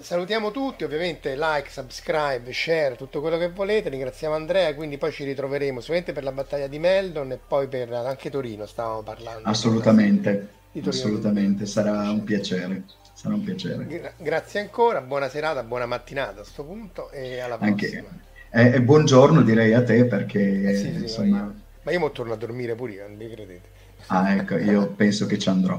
[0.00, 3.88] Salutiamo tutti ovviamente like subscribe share tutto quello che volete.
[3.88, 7.92] Ringraziamo Andrea quindi poi ci ritroveremo sicuramente per la battaglia di Meldon e poi per
[7.92, 9.48] anche Torino stavamo parlando.
[9.48, 13.86] Assolutamente assolutamente sarà un piacere sarà un piacere.
[13.86, 18.08] Gra- grazie ancora buona serata buona mattinata a questo punto e alla prossima.
[18.50, 21.52] anche, eh, buongiorno direi a te perché eh sì, sì, insomma
[21.82, 23.68] ma io mo torno a dormire pure io, non mi credete.
[24.06, 25.78] Ah, ecco, io penso che ci andrò.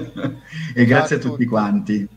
[0.74, 2.08] e grazie a, tutti quanti.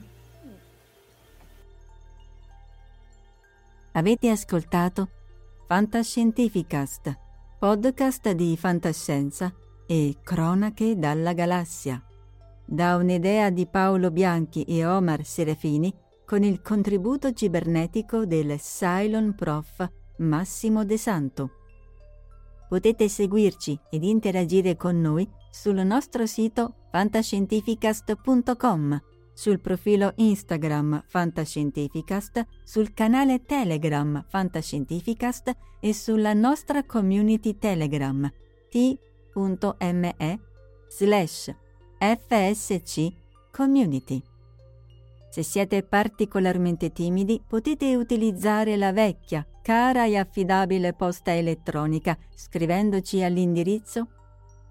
[3.92, 5.10] Avete ascoltato
[5.68, 7.18] Fantascientificast,
[7.58, 9.54] podcast di fantascienza
[9.88, 12.04] e cronache dalla galassia.
[12.66, 15.94] Da un'idea di Paolo Bianchi e Omar Serafini
[16.26, 19.88] con il contributo cibernetico del Cylon Prof
[20.18, 21.52] Massimo De Santo.
[22.68, 29.02] Potete seguirci ed interagire con noi sul nostro sito fantascientificast.com,
[29.34, 38.30] sul profilo Instagram Fantascientificast, sul canale Telegram Fantascientificast e sulla nostra community Telegram
[38.70, 40.40] t.me
[40.88, 41.54] slash
[42.00, 43.14] fsc
[43.52, 44.22] community.
[45.30, 54.10] Se siete particolarmente timidi potete utilizzare la vecchia, cara e affidabile posta elettronica scrivendoci all'indirizzo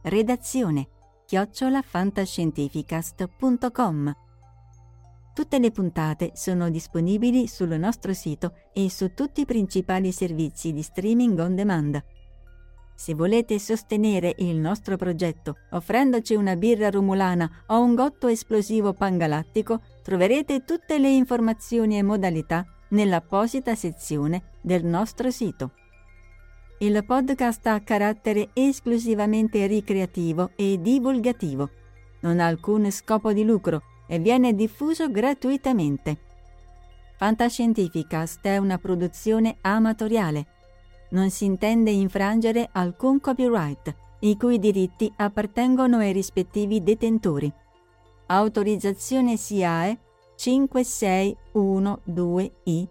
[0.03, 0.87] redazione
[1.27, 4.17] chiocciolafantascientificast.com.
[5.35, 10.83] Tutte le puntate sono disponibili sul nostro sito e su tutti i principali servizi di
[10.83, 12.01] streaming on demand.
[12.95, 19.81] Se volete sostenere il nostro progetto offrendoci una birra rumulana o un gotto esplosivo pangalattico,
[20.05, 25.71] Troverete tutte le informazioni e modalità nell'apposita sezione del nostro sito.
[26.79, 31.69] Il podcast ha carattere esclusivamente ricreativo e divulgativo.
[32.21, 36.17] non ha alcun scopo di lucro e viene diffuso gratuitamente.
[37.19, 40.47] Fantascientificast è una produzione amatoriale.
[41.11, 47.53] Non si intende infrangere alcun copyright, i cui diritti appartengono ai rispettivi detentori.
[48.27, 49.99] Autorizzazione SIAE
[50.37, 52.89] 5612I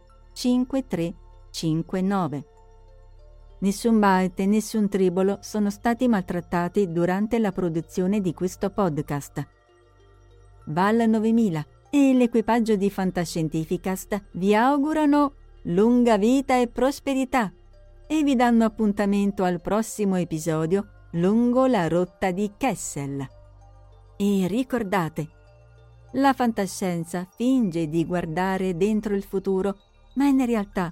[1.53, 2.45] 5359.
[3.59, 9.47] Nessun byte e nessun tribolo sono stati maltrattati durante la produzione di questo podcast.
[10.65, 17.53] Val 9000 e l'equipaggio di Fantascientificast vi augurano lunga vita e prosperità
[18.07, 23.25] e vi danno appuntamento al prossimo episodio lungo la rotta di Kessel.
[24.17, 25.27] E ricordate,
[26.13, 29.77] la fantascienza finge di guardare dentro il futuro,
[30.15, 30.91] ma in realtà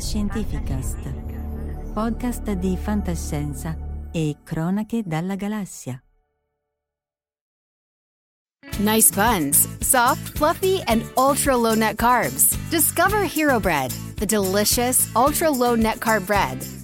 [0.00, 3.76] Fantascientificast, podcast di fantascienza
[4.10, 6.02] e cronache dalla galassia.
[8.78, 12.56] Nice buns, soft, fluffy, and ultra low net carbs.
[12.70, 16.79] Discover Hero Bread, the delicious ultra low net carb bread